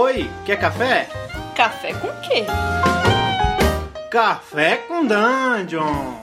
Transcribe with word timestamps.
Oi, 0.00 0.30
quer 0.46 0.60
café? 0.60 1.08
Café 1.56 1.92
com 1.92 2.06
quê? 2.20 2.44
Café 4.08 4.76
com 4.86 5.04
Dungeon! 5.04 6.14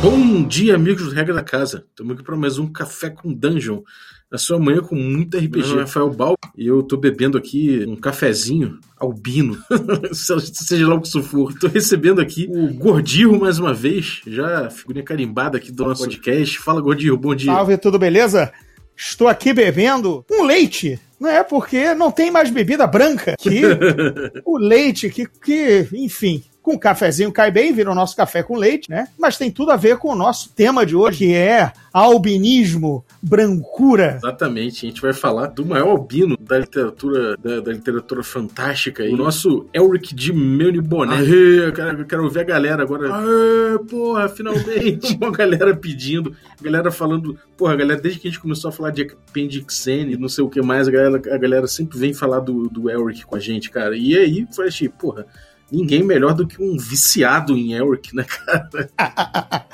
Bom 0.00 0.44
dia, 0.46 0.76
amigos 0.76 1.06
do 1.06 1.10
Regra 1.10 1.34
da 1.34 1.42
Casa. 1.42 1.84
Estamos 1.90 2.14
aqui 2.14 2.22
para 2.22 2.36
mais 2.36 2.60
um 2.60 2.72
Café 2.72 3.10
com 3.10 3.32
Dungeon. 3.32 3.82
Na 4.30 4.38
sua 4.38 4.56
manhã 4.60 4.80
com 4.80 4.94
muito 4.94 5.36
RPG. 5.36 5.58
Meu 5.58 5.66
nome 5.66 5.80
é 5.80 5.82
Rafael 5.82 6.10
Bal 6.10 6.36
e 6.56 6.68
eu 6.68 6.80
tô 6.84 6.96
bebendo 6.96 7.36
aqui 7.36 7.84
um 7.88 7.96
cafezinho 7.96 8.78
albino, 8.96 9.58
seja 10.14 10.86
lá 10.86 10.94
o 10.94 11.00
que 11.00 11.08
isso 11.08 11.24
for. 11.24 11.52
Tô 11.58 11.66
recebendo 11.66 12.20
aqui 12.20 12.48
o 12.48 12.72
Gordirro 12.72 13.40
mais 13.40 13.58
uma 13.58 13.74
vez, 13.74 14.20
já 14.28 14.70
figurinha 14.70 15.04
carimbada 15.04 15.58
aqui 15.58 15.72
do 15.72 15.84
nosso 15.84 16.04
podcast. 16.04 16.56
Fala, 16.60 16.80
Gordirro, 16.80 17.18
bom 17.18 17.34
dia. 17.34 17.52
Salve, 17.52 17.76
tudo 17.76 17.98
beleza? 17.98 18.52
Estou 18.96 19.28
aqui 19.28 19.52
bebendo 19.52 20.24
um 20.30 20.42
leite, 20.44 21.00
não 21.18 21.28
é? 21.28 21.42
Porque 21.42 21.94
não 21.94 22.10
tem 22.10 22.30
mais 22.30 22.50
bebida 22.50 22.86
branca 22.86 23.34
que 23.38 23.62
o 24.44 24.56
leite, 24.56 25.10
que, 25.10 25.26
que 25.26 25.88
enfim, 25.92 26.44
com 26.64 26.78
cafezinho 26.78 27.30
cai 27.30 27.50
bem, 27.50 27.74
vira 27.74 27.92
o 27.92 27.94
nosso 27.94 28.16
café 28.16 28.42
com 28.42 28.56
leite, 28.56 28.88
né? 28.88 29.06
Mas 29.18 29.36
tem 29.36 29.50
tudo 29.50 29.70
a 29.70 29.76
ver 29.76 29.98
com 29.98 30.08
o 30.08 30.16
nosso 30.16 30.48
tema 30.48 30.86
de 30.86 30.96
hoje, 30.96 31.18
que 31.18 31.34
é 31.34 31.70
albinismo, 31.92 33.04
brancura. 33.22 34.14
Exatamente, 34.16 34.86
a 34.86 34.88
gente 34.88 35.02
vai 35.02 35.12
falar 35.12 35.48
do 35.48 35.66
maior 35.66 35.90
albino 35.90 36.38
da 36.40 36.58
literatura 36.58 37.36
da, 37.36 37.60
da 37.60 37.70
literatura 37.70 38.22
fantástica, 38.22 39.04
o 39.04 39.14
nosso 39.14 39.66
Elric 39.74 40.14
de 40.14 40.32
Melny 40.32 40.80
Boné. 40.80 41.16
Aê, 41.16 41.66
eu 41.66 41.72
quero, 41.74 42.00
eu 42.00 42.06
quero 42.06 42.30
ver 42.30 42.40
a 42.40 42.44
galera 42.44 42.82
agora. 42.82 43.14
Aê, 43.14 43.78
porra, 43.86 44.26
finalmente! 44.30 45.14
Uma 45.20 45.32
galera 45.32 45.76
pedindo, 45.76 46.34
a 46.58 46.64
galera 46.64 46.90
falando, 46.90 47.38
porra, 47.58 47.74
a 47.74 47.76
galera, 47.76 48.00
desde 48.00 48.18
que 48.18 48.26
a 48.26 48.30
gente 48.30 48.40
começou 48.40 48.70
a 48.70 48.72
falar 48.72 48.90
de 48.90 49.02
Appendixene, 49.02 50.16
não 50.16 50.30
sei 50.30 50.42
o 50.42 50.48
que 50.48 50.62
mais, 50.62 50.88
a 50.88 50.90
galera, 50.90 51.22
a 51.30 51.36
galera 51.36 51.66
sempre 51.66 51.98
vem 51.98 52.14
falar 52.14 52.40
do, 52.40 52.70
do 52.70 52.88
Elric 52.88 53.26
com 53.26 53.36
a 53.36 53.40
gente, 53.40 53.70
cara. 53.70 53.94
E 53.94 54.16
aí, 54.16 54.46
foi 54.50 54.68
assim, 54.68 54.88
porra, 54.88 55.26
ninguém 55.70 56.02
melhor 56.02 56.34
do 56.34 56.46
que 56.46 56.62
um 56.62 56.76
viciado 56.76 57.56
em 57.56 57.72
Elric, 57.72 58.14
né, 58.14 58.24
cara? 58.24 58.90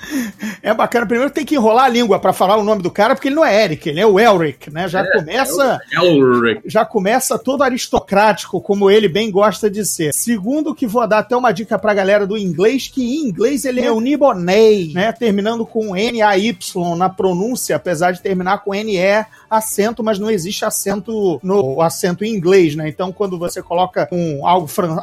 é 0.63 0.73
bacana. 0.73 1.07
Primeiro 1.07 1.33
tem 1.33 1.45
que 1.45 1.55
enrolar 1.55 1.85
a 1.85 1.89
língua 1.89 2.19
para 2.19 2.33
falar 2.33 2.57
o 2.57 2.65
nome 2.65 2.83
do 2.83 2.91
cara, 2.91 3.15
porque 3.15 3.29
ele 3.29 3.35
não 3.35 3.45
é 3.45 3.65
Eric, 3.65 3.89
ele 3.89 4.01
é 4.01 4.07
o 4.07 4.19
Elric, 4.19 4.71
né? 4.71 4.89
Já 4.89 5.01
é, 5.01 5.13
começa. 5.13 5.81
Elric. 5.93 6.63
Já 6.65 6.85
começa 6.85 7.39
todo 7.39 7.63
aristocrático, 7.63 8.61
como 8.61 8.91
ele 8.91 9.09
bem 9.09 9.31
gosta 9.31 9.71
de 9.71 9.85
ser. 9.85 10.13
Segundo, 10.13 10.75
que 10.75 10.87
vou 10.87 11.07
dar 11.07 11.19
até 11.19 11.37
uma 11.37 11.53
dica 11.53 11.79
pra 11.79 11.95
galera 11.95 12.27
do 12.27 12.39
inglês, 12.39 12.89
que 12.89 13.03
em 13.03 13.29
inglês 13.29 13.65
ele 13.65 13.81
é 13.81 13.91
o 13.91 14.01
Nibonei, 14.01 14.93
né? 14.93 15.13
Terminando 15.13 15.67
com 15.67 15.97
N-A-Y 15.97 16.97
na 16.97 17.09
pronúncia, 17.09 17.77
apesar 17.77 18.13
de 18.13 18.23
terminar 18.23 18.59
com 18.59 18.75
N-E 18.75 19.27
acento, 19.51 20.03
mas 20.03 20.19
não 20.19 20.31
existe 20.31 20.65
acento 20.65 21.41
no 21.43 21.81
acento 21.83 22.25
em 22.25 22.33
inglês, 22.33 22.77
né? 22.77 22.89
Então, 22.89 23.11
quando 23.13 23.37
você 23.37 23.61
coloca 23.61 24.09
um, 24.13 24.47
algo 24.47 24.69
fran 24.69 24.97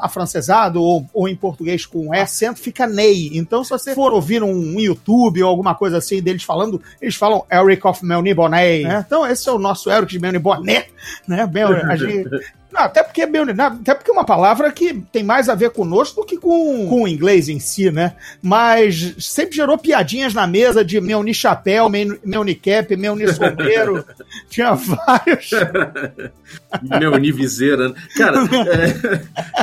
ou, 0.81 1.05
ou 1.13 1.27
em 1.27 1.35
português 1.35 1.85
com 1.85 2.13
E 2.13 2.19
acento, 2.19 2.59
fica 2.59 2.87
Ney. 2.87 3.37
Então, 3.37 3.63
se 3.63 3.69
você 3.69 3.93
for 3.93 4.13
ouvir 4.13 4.43
um, 4.43 4.51
um 4.51 4.79
YouTube 4.79 5.41
ou 5.43 5.49
alguma 5.49 5.75
coisa 5.75 5.97
assim 5.97 6.21
deles 6.21 6.43
falando, 6.43 6.81
eles 7.01 7.15
falam 7.15 7.45
Eric 7.51 7.85
of 7.85 8.05
Melny 8.05 8.33
Bonnet, 8.33 8.83
né? 8.83 9.03
Então, 9.05 9.25
esse 9.25 9.47
é 9.47 9.51
o 9.51 9.59
nosso 9.59 9.89
Eric 9.91 10.11
de 10.11 10.19
Melny 10.19 10.39
Bonnet, 10.39 10.89
né? 11.27 11.45
Bem, 11.47 11.63
a 11.63 11.95
gente, 11.95 12.29
não, 12.77 12.83
até 12.83 13.01
porque 13.01 13.23
é 13.23 13.27
até 13.59 13.95
porque 13.95 14.11
é 14.11 14.13
uma 14.13 14.23
palavra 14.23 14.71
que 14.71 14.93
tem 15.11 15.23
mais 15.23 15.49
a 15.49 15.55
ver 15.55 15.71
conosco 15.71 16.21
do 16.21 16.27
que 16.27 16.37
com, 16.37 16.87
com 16.87 17.03
o 17.03 17.07
inglês 17.07 17.49
em 17.49 17.59
si, 17.59 17.89
né? 17.89 18.13
Mas 18.39 19.15
sempre 19.19 19.55
gerou 19.55 19.79
piadinhas 19.79 20.33
na 20.35 20.45
mesa 20.45 20.85
de 20.85 21.01
meu 21.01 21.23
ni 21.23 21.33
chapéu, 21.33 21.89
meu, 21.89 22.19
meu 22.23 22.43
ni 22.43 22.53
cap, 22.53 22.95
meu 22.95 23.15
ni 23.15 23.27
sombreiro. 23.33 24.05
Tinha 24.47 24.75
vários. 24.75 25.49
meu 26.99 27.17
ni 27.17 27.31
viseira. 27.31 27.89
Né? 27.89 27.95
Cara, 28.15 28.37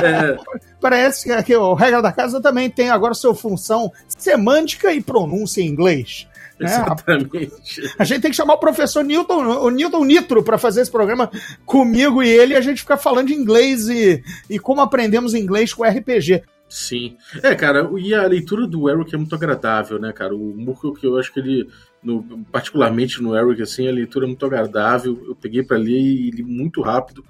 é, 0.01 0.05
é... 0.05 0.37
parece 0.81 1.23
que, 1.23 1.43
que 1.43 1.55
o 1.55 1.73
regra 1.73 2.01
da 2.01 2.11
casa 2.11 2.41
também 2.41 2.69
tem 2.69 2.89
agora 2.89 3.13
sua 3.13 3.33
função 3.33 3.91
semântica 4.09 4.93
e 4.93 5.01
pronúncia 5.01 5.61
em 5.61 5.67
inglês. 5.67 6.27
Né? 6.59 6.67
Exatamente. 6.67 7.83
A, 7.97 8.03
a, 8.03 8.05
gente 8.05 8.21
tem 8.21 8.31
que 8.31 8.37
chamar 8.37 8.53
o 8.53 8.59
professor 8.59 9.03
Newton, 9.03 9.45
o 9.59 9.69
Newton 9.69 10.05
Nitro, 10.05 10.43
para 10.43 10.57
fazer 10.57 10.81
esse 10.81 10.91
programa 10.91 11.29
comigo 11.65 12.23
e 12.23 12.29
ele, 12.29 12.53
e 12.53 12.57
a 12.57 12.61
gente 12.61 12.81
ficar 12.81 12.97
falando 12.97 13.27
de 13.27 13.33
inglês 13.33 13.89
e, 13.89 14.23
e 14.49 14.57
como 14.57 14.81
aprendemos 14.81 15.33
inglês 15.33 15.73
com 15.73 15.83
RPG. 15.83 16.43
Sim. 16.67 17.15
É, 17.43 17.53
cara, 17.55 17.89
e 17.97 18.13
a 18.13 18.25
leitura 18.25 18.65
do 18.65 18.89
Eric 18.89 19.13
é 19.13 19.17
muito 19.17 19.35
agradável, 19.35 19.99
né, 19.99 20.11
cara? 20.11 20.35
O 20.35 20.55
Murko, 20.57 20.93
que 20.93 21.05
eu 21.05 21.17
acho 21.17 21.31
que 21.31 21.39
ele, 21.39 21.69
no, 22.01 22.23
particularmente 22.51 23.21
no 23.21 23.35
Eric, 23.35 23.61
assim, 23.61 23.87
a 23.87 23.91
leitura 23.91 24.25
é 24.25 24.27
muito 24.27 24.45
agradável. 24.45 25.23
Eu 25.27 25.35
peguei 25.35 25.61
para 25.63 25.77
ler 25.77 25.91
e 25.91 26.31
li 26.31 26.43
muito 26.43 26.81
rápido. 26.81 27.23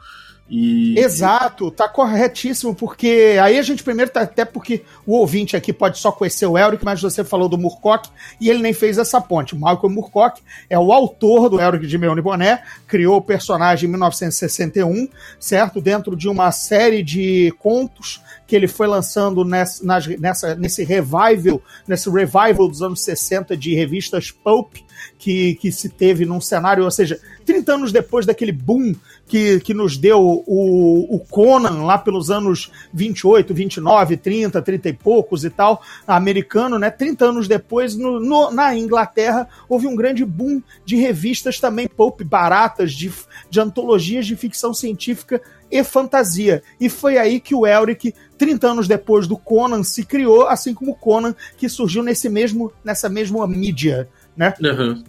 E... 0.47 0.99
Exato, 0.99 1.71
tá 1.71 1.89
corretíssimo, 1.89 2.75
porque 2.75 3.35
aí 3.41 3.57
a 3.57 3.63
gente 3.63 3.83
primeiro, 3.83 4.11
tá, 4.11 4.21
até 4.21 4.45
porque 4.45 4.83
o 5.05 5.13
ouvinte 5.13 5.57
aqui 5.57 5.73
pode 5.73 5.97
só 5.97 6.11
conhecer 6.11 6.45
o 6.45 6.55
Elric, 6.55 6.85
mas 6.85 7.01
você 7.01 7.23
falou 7.23 7.49
do 7.49 7.57
Murcock 7.57 8.09
e 8.39 8.49
ele 8.49 8.61
nem 8.61 8.71
fez 8.71 8.99
essa 8.99 9.19
ponte. 9.19 9.55
O 9.55 9.59
Malcolm 9.59 9.95
Murcock 9.95 10.41
é 10.69 10.77
o 10.77 10.93
autor 10.93 11.49
do 11.49 11.59
Elric 11.59 11.87
de 11.87 11.97
Meone 11.97 12.21
Boné, 12.21 12.63
criou 12.85 13.17
o 13.17 13.21
personagem 13.21 13.87
em 13.87 13.91
1961, 13.91 15.09
certo? 15.39 15.81
Dentro 15.81 16.15
de 16.15 16.29
uma 16.29 16.51
série 16.51 17.01
de 17.01 17.51
contos 17.57 18.21
que 18.45 18.55
ele 18.55 18.67
foi 18.67 18.85
lançando 18.85 19.43
nessa, 19.43 19.83
nessa, 20.19 20.55
nesse 20.55 20.83
revival, 20.83 21.59
nesse 21.87 22.07
revival 22.07 22.67
dos 22.67 22.83
anos 22.83 23.03
60 23.03 23.57
de 23.57 23.73
revistas 23.73 24.29
pulp 24.29 24.84
que, 25.17 25.55
que 25.55 25.71
se 25.71 25.89
teve 25.89 26.25
num 26.25 26.41
cenário, 26.41 26.83
ou 26.83 26.91
seja, 26.91 27.19
30 27.45 27.73
anos 27.73 27.91
depois 27.91 28.25
daquele 28.25 28.51
boom 28.51 28.93
que, 29.27 29.59
que 29.59 29.73
nos 29.73 29.97
deu 29.97 30.19
o, 30.19 31.15
o 31.15 31.19
Conan 31.19 31.83
lá 31.83 31.97
pelos 31.97 32.29
anos 32.29 32.71
28, 32.93 33.53
29, 33.53 34.17
30, 34.17 34.61
30 34.61 34.89
e 34.89 34.93
poucos 34.93 35.43
e 35.43 35.49
tal, 35.49 35.81
americano, 36.07 36.77
né? 36.77 36.89
30 36.89 37.25
anos 37.25 37.47
depois, 37.47 37.95
no, 37.95 38.19
no, 38.19 38.51
na 38.51 38.75
Inglaterra, 38.75 39.47
houve 39.67 39.87
um 39.87 39.95
grande 39.95 40.25
boom 40.25 40.61
de 40.85 40.95
revistas 40.95 41.59
também 41.59 41.87
pulp 41.87 42.21
baratas, 42.23 42.93
de, 42.93 43.11
de 43.49 43.59
antologias 43.59 44.25
de 44.25 44.35
ficção 44.35 44.73
científica 44.73 45.41
e 45.71 45.83
fantasia. 45.83 46.61
E 46.79 46.89
foi 46.89 47.17
aí 47.17 47.39
que 47.39 47.55
o 47.55 47.65
Elric, 47.65 48.13
30 48.37 48.67
anos 48.67 48.87
depois 48.87 49.27
do 49.27 49.37
Conan, 49.37 49.83
se 49.83 50.05
criou, 50.05 50.47
assim 50.47 50.73
como 50.73 50.91
o 50.91 50.95
Conan, 50.95 51.35
que 51.57 51.67
surgiu 51.67 52.03
nesse 52.03 52.29
mesmo, 52.29 52.71
nessa 52.83 53.09
mesma 53.09 53.47
mídia, 53.47 54.07
né? 54.35 54.53
Uhum. 54.61 55.03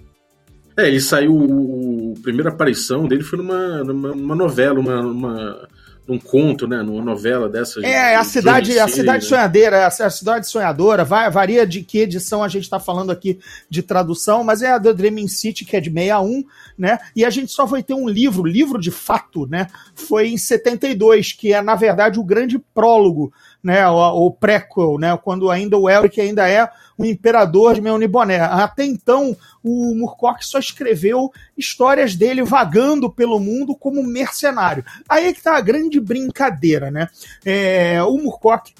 É, 0.77 0.89
ele 0.89 1.01
saiu. 1.01 1.35
O, 1.35 2.15
a 2.19 2.23
primeira 2.23 2.51
aparição 2.51 3.09
dele 3.09 3.23
foi 3.23 3.39
numa, 3.39 3.83
numa, 3.83 4.15
numa 4.15 4.35
novela, 4.35 4.79
uma, 4.79 5.01
uma, 5.01 5.69
num 6.07 6.19
conto, 6.19 6.69
né? 6.69 6.83
Numa 6.83 7.03
novela 7.03 7.49
dessa. 7.49 7.81
É, 7.81 8.15
a 8.15 8.23
cidade, 8.23 8.79
a 8.79 8.87
cidade 8.87 9.25
né? 9.25 9.29
sonhadeira, 9.29 9.87
a, 9.87 10.11
cidade 10.11 10.47
sonhadora, 10.47 11.03
vai, 11.03 11.31
varia 11.31 11.67
de 11.67 11.83
que 11.83 12.01
edição 12.01 12.45
a 12.45 12.49
gente 12.49 12.65
está 12.65 12.79
falando 12.79 13.11
aqui 13.11 13.39
de 13.71 13.83
tradução, 13.83 14.45
mas 14.45 14.61
é 14.61 14.71
a 14.71 14.79
The 14.79 14.93
Dreaming 14.93 15.29
City, 15.29 15.65
que 15.65 15.77
é 15.77 15.81
de 15.81 15.91
61, 15.91 16.45
né? 16.77 16.99
E 17.15 17.25
a 17.25 17.31
gente 17.31 17.51
só 17.51 17.65
vai 17.65 17.83
ter 17.83 17.95
um 17.95 18.07
livro, 18.07 18.45
livro 18.45 18.79
de 18.79 18.91
fato, 18.91 19.47
né? 19.47 19.69
Foi 19.95 20.29
em 20.29 20.37
72, 20.37 21.33
que 21.33 21.55
é, 21.55 21.63
na 21.63 21.75
verdade, 21.75 22.21
o 22.21 22.25
grande 22.25 22.59
prólogo, 22.75 23.33
né? 23.67 23.87
O, 23.89 24.27
o 24.27 24.31
prequel, 24.31 24.97
né? 24.97 25.19
Quando 25.23 25.51
ainda 25.51 25.77
o 25.77 25.91
Elric 25.91 26.21
ainda 26.21 26.49
é 26.49 26.71
o 26.97 27.05
imperador 27.05 27.75
de 27.75 27.81
Meuniboné. 27.81 28.39
Até 28.41 28.85
então, 28.85 29.37
o 29.63 29.93
Murcock 29.97 30.47
só 30.47 30.61
escreveu 30.61 31.33
histórias 31.59 32.15
dele 32.15 32.45
vagando 32.45 33.11
pelo 33.11 33.41
mundo 33.41 33.75
como 33.75 34.03
mercenário. 34.05 34.85
Aí 35.09 35.27
é 35.27 35.33
que 35.33 35.43
tá 35.43 35.57
a 35.57 35.61
grande 35.61 35.99
brincadeira, 35.99 36.93
né? 36.93 37.09
É, 37.45 38.01
o 38.05 38.17
Murcock 38.17 38.73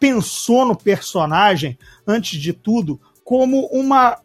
pensou 0.00 0.66
no 0.66 0.76
personagem, 0.76 1.78
antes 2.04 2.40
de 2.40 2.52
tudo, 2.52 3.00
como 3.22 3.66
uma 3.66 4.18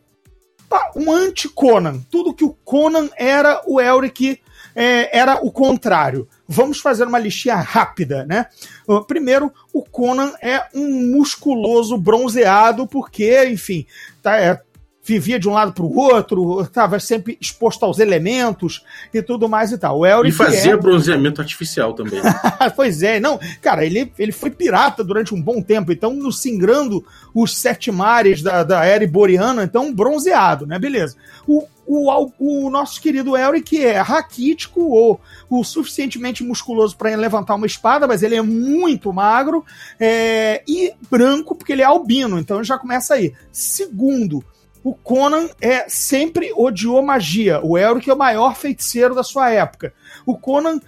um 0.96 1.12
anti-Conan. 1.12 2.00
Tudo 2.12 2.34
que 2.34 2.44
o 2.44 2.54
Conan 2.66 3.10
era, 3.16 3.62
o 3.66 3.80
Elric 3.80 4.40
é, 4.76 5.18
era 5.18 5.44
o 5.44 5.52
contrário. 5.52 6.28
Vamos 6.52 6.80
fazer 6.80 7.04
uma 7.04 7.20
listinha 7.20 7.58
rápida, 7.58 8.26
né? 8.26 8.48
Primeiro, 9.08 9.54
o 9.72 9.84
Conan 9.84 10.34
é 10.42 10.66
um 10.74 11.16
musculoso 11.16 11.96
bronzeado, 11.96 12.88
porque, 12.88 13.46
enfim, 13.46 13.86
tá, 14.20 14.36
é, 14.36 14.60
vivia 15.10 15.40
de 15.40 15.50
um 15.50 15.54
lado 15.54 15.74
para 15.74 15.84
o 15.84 15.98
outro, 15.98 16.62
estava 16.62 17.00
sempre 17.00 17.36
exposto 17.42 17.84
aos 17.84 17.98
elementos 17.98 18.84
e 19.12 19.24
tudo 19.24 19.50
mais 19.50 19.72
e 19.72 19.78
tal. 19.78 19.98
O 19.98 20.06
Elric 20.06 20.30
e 20.30 20.32
fazia 20.32 20.74
é... 20.74 20.78
bronzeamento 20.78 21.42
artificial 21.42 21.94
também. 21.94 22.22
pois 22.76 23.02
é, 23.02 23.20
não, 23.20 23.40
cara, 23.60 23.84
ele, 23.84 24.12
ele 24.20 24.32
foi 24.32 24.52
pirata 24.52 25.04
durante 25.04 25.34
um 25.34 25.42
bom 25.42 25.64
tempo, 25.64 25.92
então 25.92 26.14
no 26.14 26.32
singrando 26.32 27.04
os 27.34 27.58
sete 27.58 27.92
mares 27.92 28.44
da, 28.44 28.64
da 28.64 28.86
era 28.86 29.04
iboriana, 29.04 29.64
então 29.64 29.92
bronzeado, 29.92 30.68
né? 30.68 30.78
Beleza. 30.78 31.16
O, 31.48 31.66
o, 31.88 32.32
o 32.38 32.70
nosso 32.70 33.02
querido 33.02 33.36
Elric 33.36 33.84
é 33.84 34.00
raquítico 34.00 34.82
ou 34.82 35.20
o 35.50 35.64
suficientemente 35.64 36.44
musculoso 36.44 36.96
para 36.96 37.16
levantar 37.16 37.56
uma 37.56 37.66
espada, 37.66 38.08
mas 38.08 38.22
ele 38.22 38.36
é 38.36 38.44
muito 38.44 39.12
magro 39.12 39.66
é, 40.00 40.62
e 40.68 40.94
branco, 41.10 41.56
porque 41.56 41.74
ele 41.74 41.82
é 41.82 41.86
albino, 41.86 42.38
então 42.38 42.64
já 42.64 42.78
começa 42.78 43.16
aí. 43.16 43.34
Segundo, 43.52 44.44
o 44.84 44.94
Conan 44.94 45.50
é 45.62 45.88
sempre 45.90 46.54
odiou 46.56 47.02
magia. 47.02 47.60
O 47.64 47.78
Elric 47.78 48.10
é 48.10 48.14
o 48.14 48.18
maior 48.18 48.56
feiticeiro 48.56 49.14
da 49.14 49.24
sua 49.24 49.50
época. 49.52 49.94
O 50.26 50.38
Conan 50.38 50.80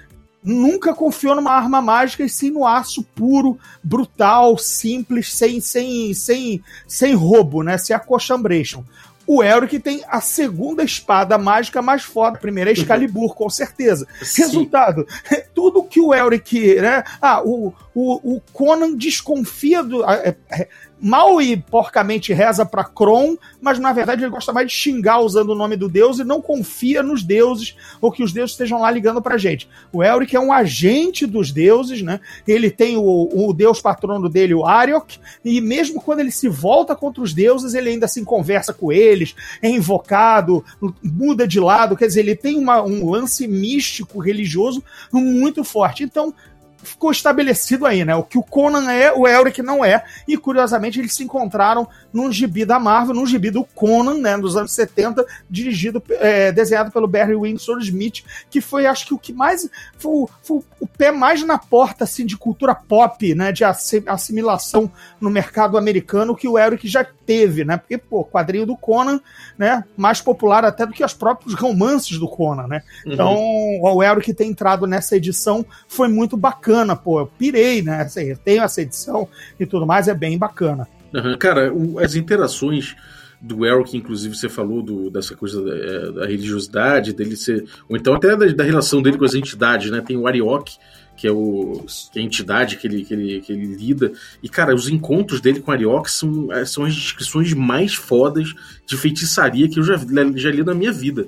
nunca 0.44 0.94
confiou 0.94 1.36
numa 1.36 1.52
arma 1.52 1.82
mágica 1.82 2.24
e 2.24 2.30
sim 2.30 2.50
no 2.50 2.66
aço 2.66 3.04
puro, 3.16 3.60
brutal, 3.84 4.58
simples, 4.58 5.34
sem 5.34 5.60
sem 5.60 6.14
sem 6.14 6.64
sem 6.88 7.14
roubo, 7.14 7.64
né? 7.64 7.78
Sem 7.78 7.96
acochambreixam. 7.96 8.86
O 9.28 9.44
Elric 9.44 9.80
tem 9.80 10.04
a 10.10 10.20
segunda 10.20 10.84
espada 10.84 11.38
mágica 11.38 11.82
mais 11.82 12.04
foda. 12.04 12.38
A 12.38 12.42
primeira 12.42 12.72
é 12.72 12.74
Excalibur, 12.74 13.36
com 13.36 13.50
certeza. 13.50 14.08
Sim. 14.22 14.42
Resultado: 14.42 15.08
tudo 15.54 15.84
que 15.84 16.02
o 16.02 16.14
Elric, 16.14 16.76
né? 16.76 17.04
Ah, 17.22 17.42
o, 17.44 17.74
o, 17.94 18.36
o 18.36 18.42
Conan 18.54 18.96
desconfia 18.96 19.84
do. 19.84 20.04
É, 20.04 20.36
é, 20.50 20.68
mal 21.02 21.42
e 21.42 21.58
porcamente 21.58 22.32
reza 22.32 22.64
para 22.64 22.84
Kron, 22.84 23.36
mas 23.60 23.80
na 23.80 23.92
verdade 23.92 24.24
ele 24.24 24.30
gosta 24.30 24.54
mais 24.54 24.68
de 24.68 24.74
xingar 24.74 25.20
usando 25.20 25.50
o 25.50 25.56
nome 25.56 25.76
do 25.76 25.90
deus 25.90 26.20
e 26.20 26.24
não 26.24 26.40
confia 26.42 27.02
nos 27.02 27.24
deuses 27.24 27.76
ou 28.00 28.12
que 28.12 28.24
os 28.24 28.32
deuses 28.32 28.52
estejam 28.52 28.80
lá 28.80 28.92
ligando 28.92 29.22
pra 29.22 29.38
gente. 29.38 29.68
O 29.92 30.04
Elric 30.04 30.36
é 30.36 30.40
um 30.40 30.54
agente 30.54 31.26
dos 31.26 31.52
deuses, 31.52 32.04
né? 32.04 32.20
Ele 32.48 32.70
tem 32.70 32.98
o, 32.98 33.30
o 33.34 33.52
deus 33.52 33.82
patrono 33.82 34.30
dele, 34.30 34.54
o 34.54 34.66
Ariok, 34.66 35.20
e 35.44 35.60
mesmo 35.60 36.00
quando 36.00 36.20
ele 36.20 36.32
se 36.32 36.48
volta 36.48 36.96
contra 36.96 37.24
os 37.24 37.34
deuses, 37.34 37.74
ele 37.74 37.90
ainda 37.90 38.06
assim 38.06 38.24
conversa 38.24 38.72
com 38.72 38.92
eles, 38.92 39.36
é 39.62 39.70
invocado, 39.70 40.64
muda 41.02 41.48
de 41.48 41.60
lado, 41.60 41.98
quer 41.98 42.06
dizer, 42.06 42.20
ele 42.20 42.36
tem 42.36 42.58
uma, 42.58 42.84
um 42.84 43.10
lance 43.10 43.48
místico 43.48 44.20
religioso 44.20 44.84
muito 45.12 45.64
forte. 45.64 46.04
Então, 46.04 46.34
ficou 46.84 47.12
estabelecido 47.12 47.86
aí, 47.86 48.04
né? 48.04 48.16
O 48.16 48.24
que 48.24 48.38
o 48.38 48.44
Conan 48.44 48.92
é, 48.92 49.12
o 49.12 49.28
Elric 49.28 49.62
não 49.62 49.84
é. 49.84 50.04
E 50.28 50.38
curiosamente 50.38 51.00
eles 51.00 51.14
se 51.14 51.24
encontraram 51.24 51.88
num 52.12 52.32
gibi 52.32 52.66
da 52.66 52.80
Marvel, 52.80 53.16
num 53.16 53.26
gibi 53.26 53.50
do 53.50 53.64
Conan, 53.64 54.16
né? 54.16 54.38
Dos 54.38 54.56
anos 54.56 54.72
70, 54.74 55.26
dirigido, 55.50 56.02
é, 56.10 56.52
desenhado 56.52 56.92
pelo 56.92 57.08
Barry 57.08 57.36
Windsor 57.36 57.80
Smith, 57.80 58.24
que 58.50 58.62
foi, 58.62 58.86
acho 58.86 59.06
que 59.06 59.14
o 59.14 59.20
que 59.20 59.34
mais. 59.34 59.70
Foi, 59.98 60.26
foi, 60.44 60.62
o 60.80 60.88
pé 60.88 61.12
mais 61.12 61.44
na 61.44 61.58
porta, 61.58 62.04
assim, 62.04 62.26
de 62.26 62.38
cultura 62.38 62.76
pop, 62.76 63.34
né? 63.36 63.52
De 63.52 63.64
assimilação 63.64 64.92
no 65.20 65.30
mercado 65.30 65.78
americano 65.78 66.36
que 66.36 66.48
o 66.48 66.58
Elric 66.58 66.88
já 66.88 67.06
teve, 67.26 67.64
né? 67.64 67.78
Porque, 67.78 67.98
pô, 67.98 68.26
quadrinho 68.26 68.66
do 68.66 68.76
Conan, 68.76 69.22
né? 69.58 69.84
Mais 69.96 70.22
popular 70.22 70.66
até 70.66 70.86
do 70.86 70.94
que 70.94 71.04
os 71.04 71.14
próprios 71.14 71.54
romances 71.54 72.18
do 72.18 72.28
Conan, 72.28 72.68
né? 72.68 72.84
Uhum. 73.06 73.14
Então, 73.14 73.38
o 73.82 74.04
Elric 74.04 74.34
ter 74.34 74.46
entrado 74.46 74.86
nessa 74.86 75.16
edição 75.16 75.66
foi 75.88 76.08
muito 76.08 76.36
bacana, 76.36 76.71
pô. 76.96 77.20
Eu 77.20 77.28
pirei, 77.28 77.82
né? 77.82 78.02
Assim, 78.02 78.24
eu 78.24 78.38
tenho 78.38 78.64
essa 78.64 78.82
edição 78.82 79.28
e 79.60 79.66
tudo 79.66 79.86
mais, 79.86 80.08
é 80.08 80.14
bem 80.14 80.38
bacana. 80.38 80.88
Uhum. 81.14 81.38
Cara, 81.38 81.74
o, 81.74 82.00
as 82.00 82.16
interações 82.16 82.96
do 83.42 83.66
Elric, 83.66 83.98
inclusive, 83.98 84.36
você 84.36 84.48
falou 84.48 84.84
do, 84.84 85.10
dessa 85.10 85.36
coisa 85.36 85.64
da, 85.64 85.76
é, 85.76 86.12
da, 86.12 86.26
religiosidade, 86.26 87.14
dele 87.14 87.36
ser. 87.36 87.66
Ou 87.90 87.98
então 87.98 88.14
até 88.14 88.36
da, 88.36 88.46
da, 88.46 88.64
relação 88.64 89.02
dele 89.02 89.18
com 89.18 89.26
as 89.26 89.34
entidades, 89.34 89.90
né? 89.90 90.00
Tem 90.00 90.16
o 90.16 90.28
Ariok, 90.28 90.78
que 91.18 91.28
é, 91.28 91.32
o, 91.32 91.84
que 92.12 92.20
é 92.20 92.22
a 92.22 92.26
entidade 92.26 92.78
que 92.78 92.86
ele, 92.86 93.04
que, 93.04 93.14
ele, 93.14 93.42
que 93.42 93.52
ele 93.52 93.66
lida. 93.76 94.12
E, 94.44 94.48
cara, 94.48 94.76
os 94.76 94.88
encontros 94.88 95.42
dele 95.42 95.60
com 95.60 95.72
Ariok 95.72 96.10
são, 96.10 96.52
é, 96.52 96.64
são 96.66 96.86
as 96.86 96.94
descrições 96.94 97.52
mais 97.54 97.96
fodas 97.96 98.54
de 98.86 98.96
feitiçaria 98.96 99.68
que 99.68 99.80
eu 99.80 99.84
já, 99.84 99.96
já 100.36 100.52
li 100.52 100.64
na 100.64 100.76
minha 100.76 100.92
vida. 100.92 101.28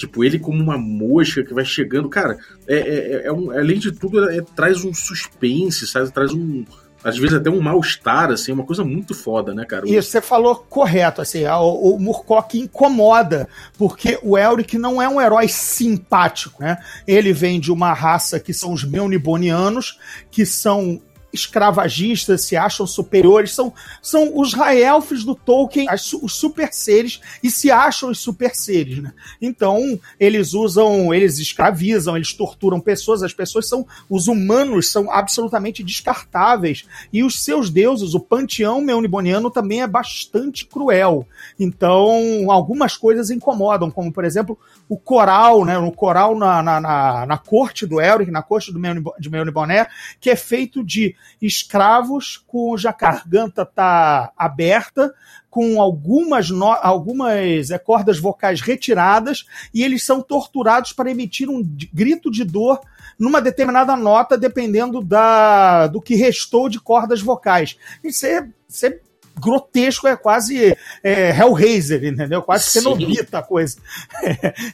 Tipo, 0.00 0.24
ele 0.24 0.38
como 0.38 0.62
uma 0.62 0.78
mosca 0.78 1.44
que 1.44 1.52
vai 1.52 1.64
chegando. 1.64 2.08
Cara, 2.08 2.38
é, 2.66 2.76
é, 2.76 3.26
é 3.26 3.32
um, 3.32 3.50
além 3.50 3.78
de 3.78 3.92
tudo, 3.92 4.30
é, 4.30 4.40
traz 4.56 4.82
um 4.82 4.94
suspense, 4.94 5.86
sabe? 5.86 6.10
Traz 6.10 6.32
um, 6.32 6.64
às 7.04 7.18
vezes 7.18 7.36
até 7.36 7.50
um 7.50 7.60
mal-estar, 7.60 8.30
assim, 8.30 8.50
uma 8.50 8.64
coisa 8.64 8.82
muito 8.82 9.14
foda, 9.14 9.52
né, 9.52 9.66
cara? 9.66 9.86
Isso, 9.86 10.10
você 10.10 10.22
falou 10.22 10.56
correto, 10.56 11.20
assim, 11.20 11.44
o, 11.44 11.94
o 11.94 12.00
Murkock 12.00 12.58
incomoda, 12.58 13.46
porque 13.76 14.18
o 14.22 14.38
Elric 14.38 14.78
não 14.78 15.02
é 15.02 15.06
um 15.06 15.20
herói 15.20 15.48
simpático, 15.48 16.62
né? 16.62 16.78
Ele 17.06 17.34
vem 17.34 17.60
de 17.60 17.70
uma 17.70 17.92
raça 17.92 18.40
que 18.40 18.54
são 18.54 18.72
os 18.72 18.84
Melnibonianos, 18.84 19.98
que 20.30 20.46
são 20.46 20.98
escravagistas, 21.32 22.42
se 22.42 22.56
acham 22.56 22.86
superiores, 22.86 23.54
são, 23.54 23.72
são 24.02 24.38
os 24.38 24.52
high-elfs 24.52 25.24
do 25.24 25.34
Tolkien, 25.34 25.86
as, 25.88 26.12
os 26.12 26.34
super 26.34 26.72
seres, 26.72 27.20
e 27.42 27.50
se 27.50 27.70
acham 27.70 28.10
os 28.10 28.18
super 28.18 28.54
seres, 28.54 29.02
né? 29.02 29.12
Então, 29.40 29.98
eles 30.18 30.54
usam, 30.54 31.12
eles 31.14 31.38
escravizam, 31.38 32.16
eles 32.16 32.32
torturam 32.32 32.80
pessoas, 32.80 33.22
as 33.22 33.32
pessoas 33.32 33.68
são, 33.68 33.86
os 34.08 34.28
humanos 34.28 34.90
são 34.90 35.10
absolutamente 35.10 35.82
descartáveis, 35.82 36.84
e 37.12 37.22
os 37.22 37.42
seus 37.42 37.70
deuses, 37.70 38.14
o 38.14 38.20
panteão 38.20 38.80
meuniboniano 38.80 39.50
também 39.50 39.82
é 39.82 39.86
bastante 39.86 40.66
cruel. 40.66 41.26
Então, 41.58 42.50
algumas 42.50 42.96
coisas 42.96 43.30
incomodam, 43.30 43.90
como, 43.90 44.12
por 44.12 44.24
exemplo, 44.24 44.58
o 44.88 44.96
coral, 44.96 45.64
né? 45.64 45.78
O 45.78 45.92
coral 45.92 46.36
na, 46.36 46.62
na, 46.62 46.80
na, 46.80 47.26
na 47.26 47.38
corte 47.38 47.86
do 47.86 48.00
Elric, 48.00 48.30
na 48.30 48.42
corte 48.42 48.72
do 48.72 48.80
Meuniboné, 49.30 49.86
que 50.20 50.30
é 50.30 50.36
feito 50.36 50.82
de 50.82 51.14
escravos 51.40 52.36
cuja 52.46 52.92
garganta 52.92 53.62
está 53.62 54.32
aberta, 54.36 55.14
com 55.48 55.80
algumas, 55.80 56.48
no, 56.50 56.66
algumas 56.66 57.70
é, 57.70 57.78
cordas 57.78 58.18
vocais 58.18 58.60
retiradas, 58.60 59.44
e 59.74 59.82
eles 59.82 60.04
são 60.04 60.22
torturados 60.22 60.92
para 60.92 61.10
emitir 61.10 61.50
um 61.50 61.62
grito 61.92 62.30
de 62.30 62.44
dor 62.44 62.80
numa 63.18 63.42
determinada 63.42 63.96
nota, 63.96 64.38
dependendo 64.38 65.02
da, 65.02 65.88
do 65.88 66.00
que 66.00 66.14
restou 66.14 66.68
de 66.68 66.80
cordas 66.80 67.20
vocais. 67.20 67.76
Isso 68.02 68.24
é, 68.26 68.48
isso 68.68 68.86
é 68.86 69.00
grotesco, 69.40 70.06
é 70.06 70.16
quase 70.16 70.76
é, 71.02 71.30
Hellraiser, 71.30 72.04
entendeu? 72.04 72.42
Quase 72.42 72.64
cenobita 72.70 73.38
a 73.38 73.42
coisa. 73.42 73.78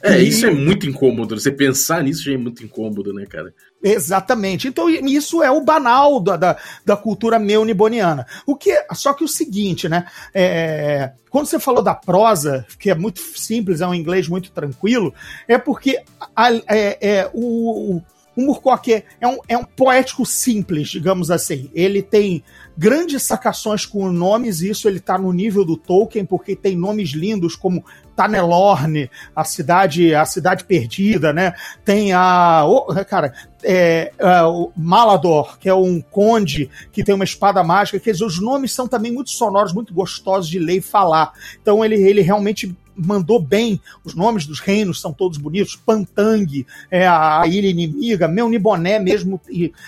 É, 0.03 0.21
e... 0.21 0.27
isso 0.27 0.45
é 0.45 0.51
muito 0.51 0.87
incômodo. 0.87 1.39
Você 1.39 1.51
pensar 1.51 2.03
nisso 2.03 2.23
já 2.23 2.33
é 2.33 2.37
muito 2.37 2.63
incômodo, 2.63 3.13
né, 3.13 3.25
cara? 3.25 3.53
Exatamente. 3.83 4.67
Então, 4.67 4.89
isso 4.89 5.43
é 5.43 5.51
o 5.51 5.61
banal 5.61 6.19
da, 6.19 6.35
da, 6.35 6.57
da 6.85 6.97
cultura 6.97 7.37
meuniboniana. 7.37 8.25
O 8.45 8.55
que, 8.55 8.73
só 8.93 9.13
que 9.13 9.23
o 9.23 9.27
seguinte, 9.27 9.87
né? 9.87 10.05
É, 10.33 11.11
quando 11.29 11.45
você 11.45 11.59
falou 11.59 11.83
da 11.83 11.93
prosa, 11.93 12.65
que 12.79 12.89
é 12.89 12.95
muito 12.95 13.19
simples, 13.19 13.81
é 13.81 13.87
um 13.87 13.93
inglês 13.93 14.27
muito 14.27 14.51
tranquilo, 14.51 15.13
é 15.47 15.57
porque 15.57 16.01
a, 16.35 16.51
é, 16.67 16.97
é, 16.99 17.29
o, 17.33 18.01
o 18.35 18.41
Murkoch 18.41 18.93
é, 18.93 19.03
é, 19.19 19.27
um, 19.27 19.37
é 19.47 19.57
um 19.57 19.63
poético 19.63 20.25
simples, 20.25 20.89
digamos 20.89 21.29
assim. 21.31 21.69
Ele 21.73 22.01
tem 22.01 22.43
grandes 22.77 23.23
sacações 23.23 23.85
com 23.85 24.11
nomes, 24.11 24.61
e 24.61 24.69
isso 24.69 24.87
ele 24.87 24.99
tá 24.99 25.17
no 25.17 25.33
nível 25.33 25.65
do 25.65 25.75
Tolkien, 25.75 26.25
porque 26.25 26.55
tem 26.55 26.75
nomes 26.75 27.09
lindos 27.09 27.55
como 27.55 27.83
Tanelorne, 28.17 29.11
a 29.35 29.43
cidade, 29.43 30.15
a 30.15 30.25
cidade 30.25 30.63
perdida, 30.63 31.31
né? 31.31 31.53
Tem 31.85 32.13
a, 32.13 32.65
oh, 32.65 32.87
cara, 33.05 33.31
é, 33.63 34.11
é, 34.17 34.41
o 34.41 34.71
Malador, 34.75 35.59
que 35.59 35.69
é 35.69 35.75
um 35.75 36.01
conde 36.01 36.67
que 36.91 37.03
tem 37.03 37.13
uma 37.13 37.23
espada 37.23 37.63
mágica, 37.63 37.99
quer 37.99 38.13
dizer, 38.13 38.25
os 38.25 38.41
nomes 38.41 38.73
são 38.73 38.87
também 38.87 39.11
muito 39.11 39.29
sonoros, 39.29 39.71
muito 39.71 39.93
gostosos 39.93 40.49
de 40.49 40.57
ler 40.57 40.77
e 40.77 40.81
falar. 40.81 41.31
Então 41.61 41.85
ele, 41.85 41.95
ele 41.95 42.21
realmente 42.21 42.75
mandou 42.97 43.39
bem. 43.39 43.79
Os 44.03 44.15
nomes 44.15 44.47
dos 44.47 44.59
reinos 44.59 44.99
são 44.99 45.13
todos 45.13 45.37
bonitos. 45.37 45.75
Pantang, 45.75 46.65
é 46.89 47.07
a, 47.07 47.43
ilha 47.45 47.69
inimiga, 47.69 48.27
Meuniboné 48.27 48.97
mesmo 48.97 49.39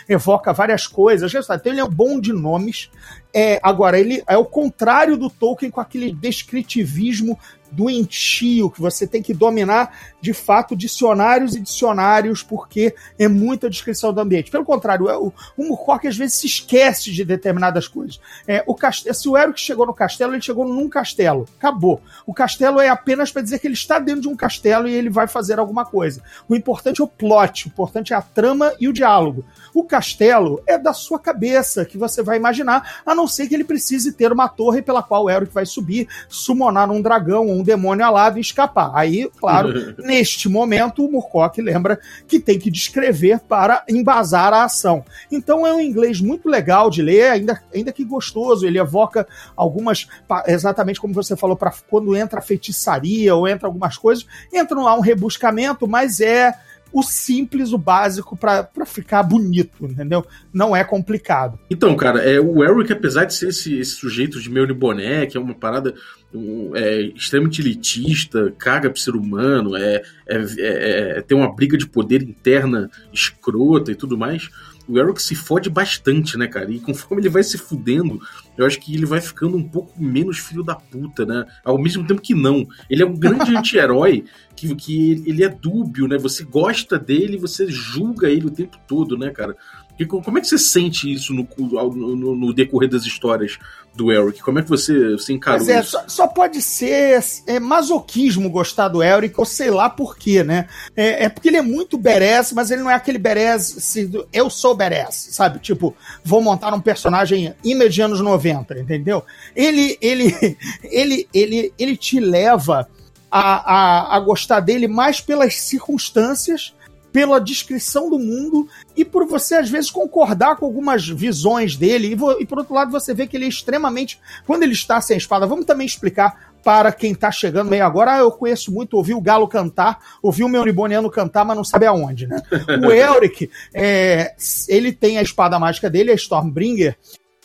evoca 0.08 0.54
várias 0.54 0.86
coisas. 0.86 1.34
Então 1.34 1.60
ele 1.66 1.82
é 1.82 1.90
bom 1.90 2.20
de 2.20 2.32
nomes. 2.32 2.90
É, 3.34 3.60
agora, 3.62 4.00
ele 4.00 4.24
é 4.28 4.38
o 4.38 4.46
contrário 4.46 5.16
do 5.16 5.30
Tolkien 5.30 5.72
com 5.72 5.80
aquele 5.80 6.12
descritivismo 6.12 7.38
doentio, 7.72 8.70
que 8.70 8.82
você 8.82 9.06
tem 9.08 9.22
que 9.22 9.34
dominar 9.34 9.96
de 10.22 10.34
fato 10.34 10.76
dicionários 10.76 11.56
e 11.56 11.60
dicionários, 11.60 12.44
porque 12.44 12.94
é 13.18 13.28
muita 13.28 13.70
descrição 13.70 14.14
do 14.14 14.20
ambiente. 14.20 14.52
Pelo 14.52 14.66
contrário, 14.66 15.08
o, 15.08 15.34
o 15.58 15.64
Murkoch 15.64 16.08
às 16.08 16.18
vezes 16.18 16.38
se 16.38 16.48
esquece 16.48 17.12
de 17.12 17.24
determinadas 17.24 17.88
coisas. 17.88 18.20
É, 18.48 18.64
o 18.68 18.76
castelo, 18.76 19.16
se 19.16 19.30
o 19.30 19.38
Eric 19.38 19.60
chegou 19.60 19.86
no 19.86 19.94
castelo, 19.94 20.34
ele 20.34 20.42
chegou 20.42 20.68
num 20.68 20.90
castelo. 20.90 21.48
Acabou. 21.58 22.02
O 22.26 22.34
castelo 22.34 22.80
é 22.80 22.90
apenas 22.90 23.32
para 23.32 23.42
dizer 23.42 23.60
que 23.60 23.68
ele 23.68 23.74
está 23.74 24.00
dentro 24.00 24.22
de 24.22 24.28
um 24.28 24.36
castelo 24.36 24.88
e 24.88 24.94
ele 24.94 25.10
vai 25.10 25.28
fazer 25.28 25.60
alguma 25.60 25.86
coisa. 25.86 26.22
O 26.48 26.56
importante 26.56 27.02
é 27.02 27.04
o 27.04 27.08
plot, 27.08 27.66
o 27.66 27.70
importante 27.70 28.14
é 28.14 28.16
a 28.16 28.22
trama 28.22 28.74
e 28.80 28.88
o 28.88 28.94
diálogo. 28.94 29.46
O 29.74 29.84
castelo 29.84 30.62
é 30.66 30.78
da 30.78 30.94
sua 30.94 31.20
cabeça, 31.20 31.86
que 31.86 31.98
você 31.98 32.22
vai 32.22 32.38
imaginar, 32.38 33.02
a 33.06 33.14
não 33.14 33.28
ser 33.28 33.48
que 33.48 33.54
ele 33.54 33.64
precise 33.64 34.14
ter 34.14 34.32
uma 34.32 34.48
torre 34.48 34.82
pela 34.82 35.04
qual 35.04 35.26
o 35.26 35.30
Eric 35.30 35.54
vai 35.54 35.66
subir, 35.66 36.08
summonar 36.28 36.92
um 36.92 37.02
dragão 37.02 37.59
um 37.60 37.64
demônio 37.64 38.06
alado 38.06 38.38
e 38.38 38.42
escapar. 38.42 38.92
Aí, 38.94 39.30
claro, 39.40 39.96
neste 40.00 40.48
momento, 40.48 41.06
o 41.06 41.12
Murkoch 41.12 41.62
lembra 41.62 42.00
que 42.28 42.40
tem 42.40 42.58
que 42.58 42.72
descrever 42.72 43.40
para 43.40 43.84
embasar 43.88 44.54
a 44.54 44.64
ação. 44.64 45.04
Então 45.32 45.66
é 45.66 45.74
um 45.74 45.80
inglês 45.80 46.22
muito 46.22 46.50
legal 46.50 46.90
de 46.90 47.02
ler, 47.02 47.32
ainda, 47.32 47.62
ainda 47.74 47.92
que 47.92 48.04
gostoso. 48.04 48.66
Ele 48.66 48.80
evoca 48.80 49.28
algumas, 49.56 50.08
exatamente 50.48 51.00
como 51.00 51.14
você 51.14 51.36
falou, 51.36 51.56
para 51.56 51.74
quando 51.90 52.16
entra 52.16 52.42
feitiçaria 52.42 53.36
ou 53.36 53.48
entra 53.48 53.68
algumas 53.68 53.98
coisas, 53.98 54.26
entra 54.52 54.80
lá 54.80 54.96
um 54.96 55.02
rebuscamento, 55.02 55.88
mas 55.88 56.20
é 56.20 56.54
o 56.92 57.04
simples, 57.04 57.72
o 57.72 57.78
básico 57.78 58.36
para 58.36 58.86
ficar 58.86 59.24
bonito, 59.24 59.86
entendeu? 59.86 60.26
Não 60.52 60.76
é 60.76 60.84
complicado. 60.84 61.60
Então, 61.70 61.96
cara, 61.96 62.20
é, 62.20 62.40
o 62.40 62.64
Eric, 62.64 62.92
apesar 62.92 63.26
de 63.26 63.34
ser 63.34 63.50
esse, 63.50 63.78
esse 63.80 63.92
sujeito 63.92 64.40
de 64.40 64.50
meio 64.50 64.68
de 64.68 64.74
boné, 64.74 65.26
que 65.26 65.38
é 65.38 65.40
uma 65.40 65.54
parada 65.54 65.94
um, 66.34 66.76
é 66.76 67.02
extremamente 67.02 67.62
elitista, 67.62 68.54
caga 68.58 68.90
pro 68.90 69.00
ser 69.00 69.16
humano, 69.16 69.76
é, 69.76 70.02
é, 70.28 70.38
é, 70.38 71.18
é, 71.18 71.22
tem 71.22 71.38
uma 71.38 71.54
briga 71.54 71.78
de 71.78 71.88
poder 71.88 72.22
interna 72.22 72.90
escrota 73.12 73.92
e 73.92 73.96
tudo 73.96 74.18
mais, 74.18 74.50
o 74.90 74.98
Eric 74.98 75.22
se 75.22 75.36
fode 75.36 75.70
bastante, 75.70 76.36
né, 76.36 76.48
cara? 76.48 76.72
E 76.72 76.80
conforme 76.80 77.22
ele 77.22 77.30
vai 77.30 77.44
se 77.44 77.60
fudendo, 77.60 78.20
eu 78.58 78.66
acho 78.66 78.80
que 78.80 78.96
ele 78.96 79.06
vai 79.06 79.22
ficando 79.22 79.56
um 79.56 79.64
pouco 79.64 79.94
menos 80.02 80.40
filho 80.40 80.64
da 80.64 80.74
puta, 80.74 81.26
né? 81.28 81.46
Ao 81.64 81.78
mesmo 81.78 82.06
tempo 82.08 82.20
que 82.20 82.34
não. 82.34 82.68
Ele 82.90 83.04
é 83.04 83.06
um 83.06 83.16
grande 83.16 83.54
anti-herói 83.56 84.26
que, 84.56 84.74
que 84.74 85.24
ele 85.28 85.44
é 85.44 85.50
dúbio, 85.50 86.08
né? 86.08 86.18
Você 86.18 86.44
gosta 86.44 86.98
dele, 86.98 87.38
você 87.38 87.68
julga 87.68 88.30
ele 88.30 88.48
o 88.48 88.52
tempo 88.52 88.78
todo, 88.88 89.16
né, 89.16 89.30
cara? 89.30 89.56
E 90.00 90.06
como 90.06 90.38
é 90.38 90.42
que 90.42 90.48
você 90.48 90.58
sente 90.58 91.12
isso 91.12 91.34
no, 91.34 91.46
no, 91.58 92.36
no, 92.36 92.54
decorrer 92.54 92.90
das 92.90 93.04
histórias 93.04 93.60
do 93.94 94.10
Eric? 94.10 94.42
Como 94.42 94.58
é 94.58 94.64
que 94.64 94.70
você, 94.70 95.12
você 95.12 95.34
encarou 95.34 95.70
é, 95.70 95.82
isso? 95.82 95.92
Só, 95.92 96.04
só, 96.08 96.28
pode 96.28 96.62
ser 96.62 97.22
é, 97.46 97.60
masoquismo 97.60 98.50
gostar 98.50 98.88
do 98.88 99.04
Eric, 99.04 99.36
ou 99.38 99.44
sei 99.44 99.70
lá 99.70 99.90
por 99.90 100.18
quê, 100.18 100.42
né? 100.42 100.70
É, 100.96 101.26
é 101.26 101.30
porque 101.30 101.50
ele 101.50 101.58
é 101.58 101.62
muito 101.62 101.98
badass, 101.98 102.54
mas 102.54 102.72
ele 102.72 102.82
não 102.82 102.90
é 102.90 102.94
aquele 102.94 103.18
badass, 103.18 103.76
se, 103.80 104.10
eu 104.32 104.50
sou 104.50 104.74
badass, 104.74 105.30
sabe? 105.32 105.60
Tipo, 105.60 105.94
vou 106.24 106.42
montar 106.42 106.74
um 106.74 106.80
personagem 106.80 107.54
image 107.62 108.02
anos 108.02 108.22
90, 108.22 108.80
entendeu? 108.80 109.22
Ele, 109.54 109.98
ele, 110.00 110.34
ele, 110.82 111.28
ele, 111.34 111.74
ele 111.78 111.98
te 111.98 112.22
leva 112.22 112.88
a, 113.30 113.42
a, 113.42 114.16
a 114.16 114.20
gostar 114.22 114.62
dele 114.62 114.88
mais 114.88 115.20
pelas 115.20 115.56
circunstâncias 115.56 116.74
pela 117.12 117.40
descrição 117.40 118.10
do 118.10 118.20
mundo 118.20 118.68
e 118.96 119.04
por 119.04 119.26
você, 119.26 119.56
às 119.56 119.70
vezes, 119.70 119.90
concordar 119.90 120.56
com 120.56 120.66
algumas 120.66 121.08
visões 121.08 121.76
dele. 121.76 122.16
E, 122.16 122.42
e, 122.42 122.46
por 122.46 122.60
outro 122.60 122.74
lado, 122.74 122.92
você 122.92 123.14
vê 123.14 123.28
que 123.28 123.36
ele 123.36 123.46
é 123.46 123.50
extremamente. 123.50 124.20
Quando 124.46 124.64
ele 124.64 124.74
está 124.74 125.02
sem 125.02 125.18
espada, 125.18 125.48
vamos 125.48 125.66
também 125.66 125.88
explicar 125.88 126.50
para 126.64 126.92
quem 126.92 127.14
está 127.14 127.32
chegando 127.32 127.70
meio 127.70 127.86
agora. 127.86 128.14
Ah, 128.14 128.20
eu 128.20 128.32
conheço 128.32 128.72
muito, 128.72 128.96
ouvi 128.96 129.14
o 129.14 129.22
Galo 129.22 129.48
cantar, 129.48 130.00
ouvi 130.22 130.44
o 130.44 130.50
meu 130.50 130.64
Riboniano 130.64 131.10
cantar, 131.10 131.46
mas 131.46 131.58
não 131.58 131.64
sabe 131.64 131.86
aonde, 131.86 132.28
né? 132.28 132.42
O 132.86 132.92
Elric, 132.92 133.50
é, 133.74 134.36
ele 134.68 134.92
tem 134.92 135.18
a 135.18 135.22
espada 135.22 135.60
mágica 135.60 135.90
dele, 135.90 136.12
a 136.12 136.16
Stormbringer, 136.16 136.98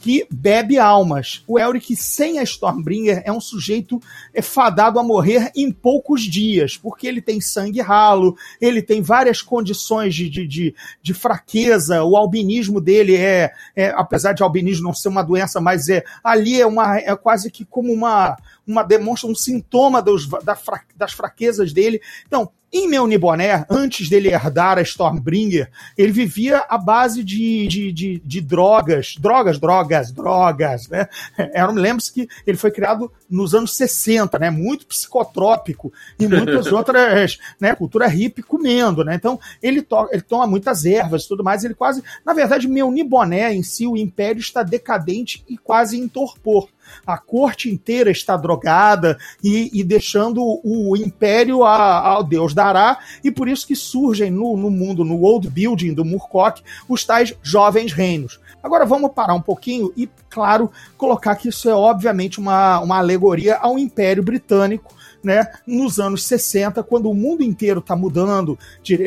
que 0.04 0.26
bebe 0.30 0.78
almas. 0.78 1.42
O 1.46 1.58
Elric, 1.58 1.96
sem 1.96 2.38
a 2.38 2.42
Stormbringer, 2.42 3.23
é 3.25 3.32
um 3.32 3.40
sujeito 3.40 3.99
é 4.34 4.42
fadado 4.42 4.99
a 4.99 5.02
morrer 5.02 5.50
em 5.56 5.73
poucos 5.73 6.20
dias, 6.25 6.76
porque 6.76 7.06
ele 7.06 7.23
tem 7.23 7.40
sangue 7.40 7.80
ralo, 7.80 8.37
ele 8.61 8.82
tem 8.82 9.00
várias 9.00 9.40
condições 9.40 10.14
de, 10.14 10.28
de, 10.28 10.46
de, 10.46 10.75
de 11.00 11.14
fraqueza, 11.14 12.04
o 12.04 12.18
albinismo 12.18 12.82
dele 12.82 13.16
é, 13.16 13.50
é, 13.75 13.94
apesar 13.96 14.34
de 14.34 14.42
albinismo 14.42 14.84
não 14.84 14.92
ser 14.92 15.08
uma 15.08 15.23
doença, 15.23 15.58
mas 15.58 15.88
é 15.88 16.04
ali 16.23 16.61
é, 16.61 16.66
uma, 16.66 16.99
é 16.99 17.16
quase 17.16 17.50
que 17.50 17.64
como 17.64 17.90
uma, 17.90 18.37
uma 18.66 18.82
demonstra 18.82 19.30
um 19.30 19.34
sintoma 19.34 20.02
dos, 20.02 20.28
da, 20.28 20.58
das 20.94 21.14
fraquezas 21.14 21.73
dele. 21.73 21.99
Então, 22.26 22.50
em 22.75 22.88
Melniboné, 22.88 23.64
antes 23.71 24.09
dele 24.09 24.28
herdar 24.28 24.78
a 24.78 24.83
Stormbringer, 24.83 25.71
ele 25.97 26.11
vivia 26.11 26.59
à 26.69 26.76
base 26.76 27.23
de, 27.23 27.69
de, 27.69 27.93
de, 27.93 28.19
de 28.19 28.40
drogas, 28.40 29.14
drogas, 29.16 29.61
drogas, 29.61 30.11
drogas, 30.11 30.88
né? 30.88 31.09
Eu 31.54 31.73
me 31.73 31.81
lembro 31.81 32.02
que 32.12 32.28
ele 32.45 32.59
foi 32.59 32.73
criado 32.73 33.12
nos 33.31 33.54
anos 33.54 33.76
60, 33.76 34.40
né? 34.40 34.50
Muito 34.50 34.87
psicotrópico 34.87 35.93
e 36.19 36.26
muitas 36.26 36.66
outras, 36.73 37.38
né? 37.61 37.76
Cultura 37.76 38.09
hippie 38.09 38.43
comendo, 38.43 39.04
né? 39.04 39.14
Então, 39.14 39.38
ele, 39.62 39.81
to 39.81 40.09
ele 40.11 40.23
toma 40.23 40.45
muitas 40.45 40.85
ervas 40.85 41.23
e 41.23 41.28
tudo 41.28 41.45
mais, 41.45 41.62
ele 41.62 41.75
quase, 41.75 42.02
na 42.26 42.35
verdade, 42.35 42.66
Melniboné 42.66 43.54
em 43.54 43.62
si, 43.62 43.87
o 43.87 43.97
império 43.97 44.40
está 44.40 44.64
decadente 44.64 45.45
e 45.49 45.57
quase 45.57 45.97
em 45.97 46.09
torpor 46.09 46.69
a 47.07 47.19
corte 47.19 47.71
inteira 47.71 48.11
está 48.11 48.37
drogada 48.37 49.19
e, 49.43 49.71
e 49.73 49.83
deixando 49.85 50.43
o 50.63 50.97
império 50.97 51.63
ao 51.65 52.23
Deus 52.23 52.55
dará, 52.55 52.99
e 53.23 53.31
por 53.31 53.49
isso 53.49 53.67
que 53.67 53.77
surgem 53.77 54.31
no, 54.31 54.57
no 54.57 54.71
mundo, 54.71 55.05
no 55.05 55.23
old 55.23 55.49
building 55.49 55.95
do 55.95 56.05
Murkoch, 56.05 56.63
os 56.89 57.05
tais 57.05 57.35
jovens 57.43 57.93
reinos. 57.93 58.41
Agora 58.63 58.87
vamos 58.87 59.13
parar 59.13 59.35
um 59.35 59.43
pouquinho 59.43 59.93
e, 59.95 60.09
claro, 60.31 60.71
colocar 60.97 61.37
que 61.37 61.49
isso 61.49 61.69
é 61.69 61.75
obviamente 61.75 62.41
uma, 62.41 62.81
uma 62.81 62.97
alegoria 62.97 63.57
ao 63.57 63.79
Império 63.79 64.23
Britânico, 64.23 64.95
né, 65.25 65.50
nos 65.66 65.99
anos 65.99 66.26
60, 66.26 66.83
quando 66.83 67.11
o 67.11 67.14
mundo 67.14 67.43
inteiro 67.43 67.81
está 67.81 67.97
mudando, 67.97 68.59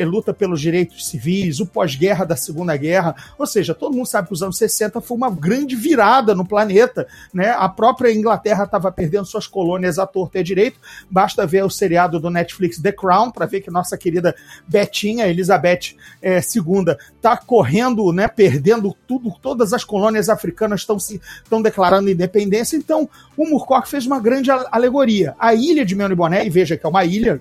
luta 0.06 0.34
pelos 0.34 0.60
direitos 0.60 1.08
civis, 1.08 1.60
o 1.60 1.66
pós-guerra 1.66 2.24
da 2.24 2.36
Segunda 2.36 2.76
Guerra, 2.76 3.14
ou 3.38 3.46
seja, 3.46 3.74
todo 3.74 3.94
mundo 3.94 4.06
sabe 4.06 4.28
que 4.28 4.34
os 4.34 4.42
anos 4.42 4.58
60 4.58 5.00
foi 5.00 5.16
uma 5.16 5.30
grande 5.30 5.76
virada 5.76 6.34
no 6.34 6.44
planeta, 6.44 7.06
né? 7.32 7.50
A 7.50 7.68
própria 7.68 8.12
Inglaterra 8.12 8.64
estava 8.64 8.90
perdendo 8.90 9.26
suas 9.26 9.46
colônias 9.46 9.98
à 9.98 10.06
torta 10.06 10.38
e 10.38 10.40
à 10.40 10.44
direito, 10.44 10.78
basta 11.10 11.46
ver 11.46 11.64
o 11.64 11.70
seriado 11.70 12.18
do 12.18 12.30
Netflix 12.30 12.80
The 12.80 12.92
Crown 12.92 13.30
para 13.30 13.46
ver 13.46 13.60
que 13.60 13.70
nossa 13.70 13.96
querida 13.96 14.34
Betinha, 14.66 15.26
Elizabeth 15.28 15.94
é, 16.20 16.38
II, 16.38 16.96
está 17.16 17.36
correndo, 17.36 18.12
né, 18.12 18.26
perdendo 18.28 18.94
tudo, 19.06 19.32
todas 19.40 19.72
as 19.72 19.84
colônias 19.84 20.28
africanas 20.28 20.80
estão 20.80 20.98
se 20.98 21.20
estão 21.42 21.62
declarando 21.62 22.10
independência, 22.10 22.76
então 22.76 23.08
o 23.36 23.46
Murkoch 23.46 23.88
fez 23.88 24.06
uma 24.06 24.18
grande 24.18 24.50
alegoria. 24.50 25.34
A 25.38 25.54
ilha 25.54 25.84
de 25.84 25.94
Boné, 26.14 26.46
e 26.46 26.50
veja 26.50 26.76
que 26.76 26.84
é 26.84 26.88
uma 26.88 27.04
ilha, 27.04 27.40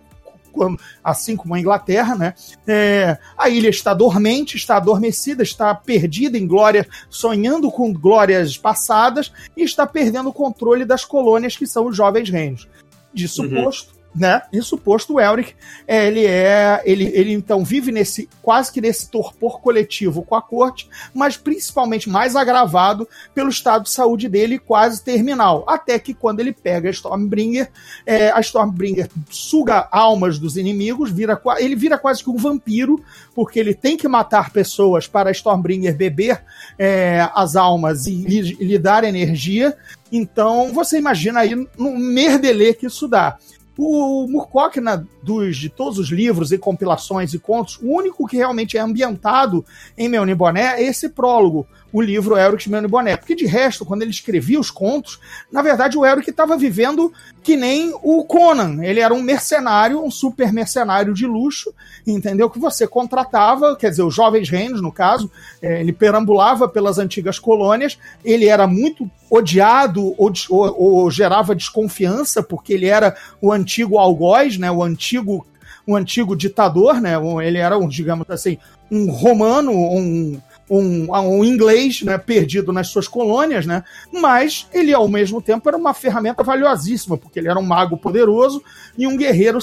assim 1.03 1.36
como 1.36 1.53
a 1.53 1.59
Inglaterra, 1.59 2.15
né? 2.15 2.33
É, 2.65 3.17
a 3.38 3.50
ilha 3.50 3.69
está 3.69 3.93
dormente, 3.93 4.57
está 4.57 4.77
adormecida, 4.77 5.43
está 5.43 5.74
perdida 5.75 6.38
em 6.38 6.47
glória, 6.47 6.88
sonhando 7.09 7.71
com 7.71 7.93
glórias 7.93 8.57
passadas 8.57 9.31
e 9.55 9.63
está 9.63 9.86
perdendo 9.86 10.29
o 10.29 10.33
controle 10.33 10.86
das 10.86 11.05
colônias 11.05 11.55
que 11.55 11.67
são 11.67 11.88
os 11.88 11.95
jovens 11.95 12.29
reinos. 12.29 12.67
Disso 13.13 13.43
uhum. 13.43 13.63
posto, 13.63 13.97
né? 14.15 14.41
E 14.51 14.61
suposto 14.61 15.15
o 15.15 15.19
Elric, 15.19 15.53
é, 15.87 16.07
ele 16.07 16.25
é, 16.25 16.81
ele, 16.85 17.05
ele 17.13 17.33
então 17.33 17.63
vive 17.63 17.91
nesse 17.91 18.27
quase 18.41 18.71
que 18.71 18.81
nesse 18.81 19.09
torpor 19.09 19.61
coletivo 19.61 20.23
com 20.23 20.35
a 20.35 20.41
corte, 20.41 20.89
mas 21.13 21.37
principalmente 21.37 22.09
mais 22.09 22.35
agravado 22.35 23.07
pelo 23.33 23.49
estado 23.49 23.83
de 23.83 23.91
saúde 23.91 24.27
dele 24.27 24.57
quase 24.57 25.03
terminal, 25.03 25.63
até 25.67 25.99
que 25.99 26.13
quando 26.13 26.39
ele 26.39 26.51
pega 26.51 26.89
a 26.89 26.91
Stormbringer, 26.91 27.69
é, 28.05 28.31
a 28.31 28.39
Stormbringer 28.39 29.09
suga 29.29 29.87
almas 29.91 30.39
dos 30.39 30.57
inimigos, 30.57 31.11
vira 31.11 31.39
ele 31.59 31.75
vira 31.75 31.97
quase 31.97 32.23
que 32.23 32.29
um 32.29 32.37
vampiro, 32.37 33.03
porque 33.35 33.59
ele 33.59 33.73
tem 33.73 33.95
que 33.95 34.07
matar 34.07 34.51
pessoas 34.51 35.07
para 35.07 35.29
a 35.29 35.31
Stormbringer 35.31 35.95
beber 35.95 36.43
é, 36.77 37.29
as 37.35 37.55
almas 37.55 38.07
e 38.07 38.15
lhe, 38.15 38.41
lhe 38.41 38.79
dar 38.79 39.03
energia. 39.03 39.77
Então 40.11 40.73
você 40.73 40.97
imagina 40.97 41.41
aí 41.41 41.53
no 41.77 41.97
merdelê 41.97 42.73
que 42.73 42.87
isso 42.87 43.07
dá. 43.07 43.37
O 43.77 44.27
Murkoch, 44.27 44.79
na, 44.79 45.03
dos, 45.22 45.57
de 45.57 45.69
todos 45.69 46.00
os 46.00 46.10
livros 46.10 46.51
e 46.51 46.57
compilações 46.57 47.34
e 47.34 47.39
contos, 47.39 47.77
o 47.81 47.96
único 47.96 48.27
que 48.27 48.38
realmente 48.38 48.77
é 48.77 48.81
ambientado 48.81 49.63
em 49.98 50.10
Meu 50.10 50.25
é 50.57 50.81
esse 50.81 51.10
prólogo, 51.10 51.67
o 51.91 52.01
livro 52.01 52.38
Elric 52.38 52.70
Meu 52.70 52.88
Boné. 52.88 53.15
Porque 53.15 53.36
de 53.36 53.46
resto, 53.46 53.86
quando 53.86 54.01
ele 54.01 54.12
escrevia 54.12 54.60
os 54.60 54.70
contos, 54.70 55.20
na 55.51 55.62
verdade 55.62 55.98
o 55.98 56.06
Elric 56.06 56.29
estava 56.29 56.58
vivendo 56.58 57.12
que 57.41 57.56
nem 57.56 57.94
o 58.03 58.25
Conan. 58.25 58.84
Ele 58.84 59.00
era 59.00 59.13
um 59.13 59.22
mercenário, 59.22 60.03
um 60.03 60.12
super 60.12 60.51
mercenário 60.51 61.13
de 61.13 61.25
luxo, 61.25 61.74
entendeu? 62.06 62.50
Que 62.50 62.60
você 62.60 62.86
contratava, 62.86 63.75
quer 63.75 63.89
dizer, 63.89 64.03
os 64.03 64.13
jovens 64.13 64.50
reinos, 64.50 64.82
no 64.82 64.91
caso, 64.91 65.32
é, 65.62 65.79
ele 65.79 65.94
perambulava 65.94 66.67
pelas 66.67 66.98
antigas 66.98 67.39
colônias, 67.39 67.98
ele 68.24 68.48
era 68.48 68.67
muito 68.67 69.10
odiado 69.29 70.13
ou, 70.17 70.32
ou, 70.50 70.82
ou, 70.82 71.12
gerava 71.12 71.56
desconfiança, 71.56 72.44
porque 72.44 72.74
ele 72.74 72.88
era 72.88 73.15
o 73.41 73.51
antigo 73.51 73.98
algoz, 73.98 74.58
né? 74.58 74.70
O 74.70 74.84
antigo, 74.84 75.46
o 75.86 75.96
antigo 75.96 76.36
ditador, 76.36 77.00
né? 77.00 77.13
Ele 77.44 77.58
era, 77.58 77.77
um, 77.77 77.88
digamos 77.88 78.29
assim, 78.29 78.58
um 78.91 79.10
romano, 79.12 79.72
um, 79.72 80.39
um, 80.69 81.07
um 81.12 81.45
inglês 81.45 82.01
né, 82.01 82.17
perdido 82.17 82.74
nas 82.74 82.89
suas 82.89 83.07
colônias, 83.07 83.65
né? 83.65 83.83
Mas 84.12 84.67
ele, 84.74 84.93
ao 84.93 85.07
mesmo 85.07 85.41
tempo, 85.41 85.67
era 85.67 85.77
uma 85.77 85.93
ferramenta 85.93 86.43
valiosíssima, 86.43 87.17
porque 87.17 87.39
ele 87.39 87.47
era 87.47 87.59
um 87.59 87.65
mago 87.65 87.97
poderoso 87.97 88.62
e 88.97 89.07
um 89.07 89.17
guerreiro 89.17 89.59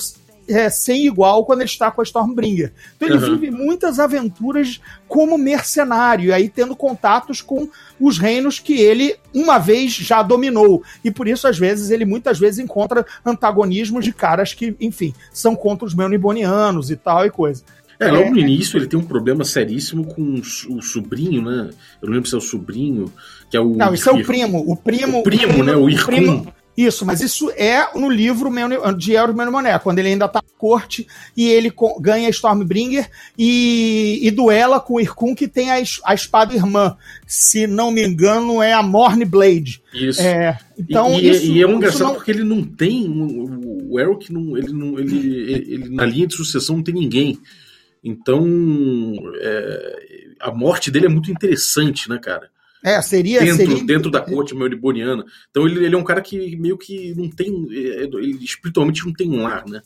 é, 0.48 0.68
sem 0.68 1.06
igual 1.06 1.44
quando 1.44 1.60
ele 1.60 1.70
está 1.70 1.90
com 1.90 2.00
a 2.00 2.04
Stormbringer. 2.04 2.72
Então 2.96 3.08
ele 3.08 3.18
uhum. 3.18 3.38
vive 3.38 3.50
muitas 3.50 3.98
aventuras 3.98 4.80
como 5.08 5.38
mercenário, 5.38 6.26
e 6.26 6.32
aí 6.32 6.48
tendo 6.48 6.76
contatos 6.76 7.40
com 7.40 7.68
os 8.00 8.18
reinos 8.18 8.58
que 8.58 8.74
ele 8.74 9.16
uma 9.32 9.58
vez 9.58 9.92
já 9.92 10.22
dominou. 10.22 10.82
E 11.04 11.10
por 11.10 11.28
isso, 11.28 11.46
às 11.46 11.58
vezes, 11.58 11.90
ele 11.90 12.04
muitas 12.04 12.38
vezes 12.38 12.58
encontra 12.58 13.06
antagonismos 13.24 14.04
de 14.04 14.12
caras 14.12 14.52
que, 14.52 14.76
enfim, 14.80 15.14
são 15.32 15.54
contra 15.54 15.86
os 15.86 15.94
Melnibonianos 15.94 16.90
e 16.90 16.96
tal 16.96 17.24
e 17.24 17.30
coisa. 17.30 17.62
É, 18.08 18.12
logo 18.12 18.30
no 18.30 18.38
início 18.38 18.78
ele 18.78 18.86
tem 18.86 18.98
um 18.98 19.04
problema 19.04 19.44
seríssimo 19.44 20.04
com 20.04 20.40
o 20.68 20.82
sobrinho, 20.82 21.42
né? 21.42 21.70
Eu 22.00 22.08
não 22.08 22.14
lembro 22.14 22.28
se 22.28 22.34
é 22.34 22.38
o 22.38 22.40
sobrinho, 22.40 23.12
que 23.50 23.56
é 23.56 23.60
o. 23.60 23.76
Não, 23.76 23.94
isso 23.94 24.08
é 24.08 24.12
o 24.12 24.24
primo. 24.24 24.58
O 24.66 24.76
primo. 24.76 25.20
O 25.20 25.22
primo, 25.22 25.50
o 25.50 25.52
primo 25.52 25.64
né? 25.64 25.74
O 25.76 25.88
Irkun. 25.88 26.46
Isso, 26.76 27.06
mas 27.06 27.20
isso 27.20 27.50
é 27.56 27.96
no 27.96 28.10
livro 28.10 28.50
de 28.96 29.12
Elros 29.12 29.34
Menimoné, 29.34 29.78
quando 29.78 30.00
ele 30.00 30.08
ainda 30.08 30.26
tá 30.26 30.40
na 30.42 30.58
corte 30.58 31.06
e 31.36 31.46
ele 31.46 31.72
ganha 32.00 32.28
Stormbringer 32.30 33.08
e, 33.38 34.18
e 34.20 34.30
duela 34.32 34.80
com 34.80 34.94
o 34.94 35.00
Irkun 35.00 35.36
que 35.36 35.46
tem 35.46 35.70
a, 35.70 35.76
a 36.04 36.14
espada 36.14 36.52
irmã. 36.52 36.96
Se 37.28 37.68
não 37.68 37.92
me 37.92 38.04
engano, 38.04 38.60
é 38.60 38.72
a 38.72 38.82
Morn 38.82 39.24
Blade. 39.24 39.80
Isso. 39.94 40.20
É, 40.20 40.58
então, 40.76 41.12
e, 41.12 41.30
isso, 41.30 41.46
e 41.46 41.62
é 41.62 41.66
um 41.66 41.76
engraçado 41.76 42.08
não... 42.08 42.14
porque 42.16 42.32
ele 42.32 42.42
não 42.42 42.64
tem. 42.64 43.06
O, 43.08 44.00
Elric, 44.00 44.32
não, 44.32 44.58
ele, 44.58 44.72
não, 44.72 44.98
ele, 44.98 45.16
ele, 45.16 45.74
ele, 45.74 45.88
na 45.90 46.04
linha 46.04 46.26
de 46.26 46.34
sucessão 46.34 46.76
não 46.76 46.82
tem 46.82 46.94
ninguém. 46.94 47.38
Então, 48.04 48.46
é, 49.36 50.34
a 50.40 50.52
morte 50.52 50.90
dele 50.90 51.06
é 51.06 51.08
muito 51.08 51.30
interessante, 51.30 52.08
né, 52.08 52.18
cara? 52.18 52.50
É, 52.84 53.00
seria. 53.00 53.40
Dentro, 53.40 53.56
seria... 53.56 53.84
dentro 53.84 54.10
da 54.10 54.20
corte 54.20 54.54
meliboniana. 54.54 55.24
Então 55.50 55.66
ele, 55.66 55.86
ele 55.86 55.94
é 55.94 55.98
um 55.98 56.04
cara 56.04 56.20
que 56.20 56.54
meio 56.56 56.76
que 56.76 57.14
não 57.14 57.30
tem. 57.30 57.66
É, 57.72 58.02
ele 58.02 58.44
espiritualmente 58.44 59.06
não 59.06 59.12
tem 59.14 59.30
um 59.30 59.42
lar, 59.42 59.64
né? 59.66 59.80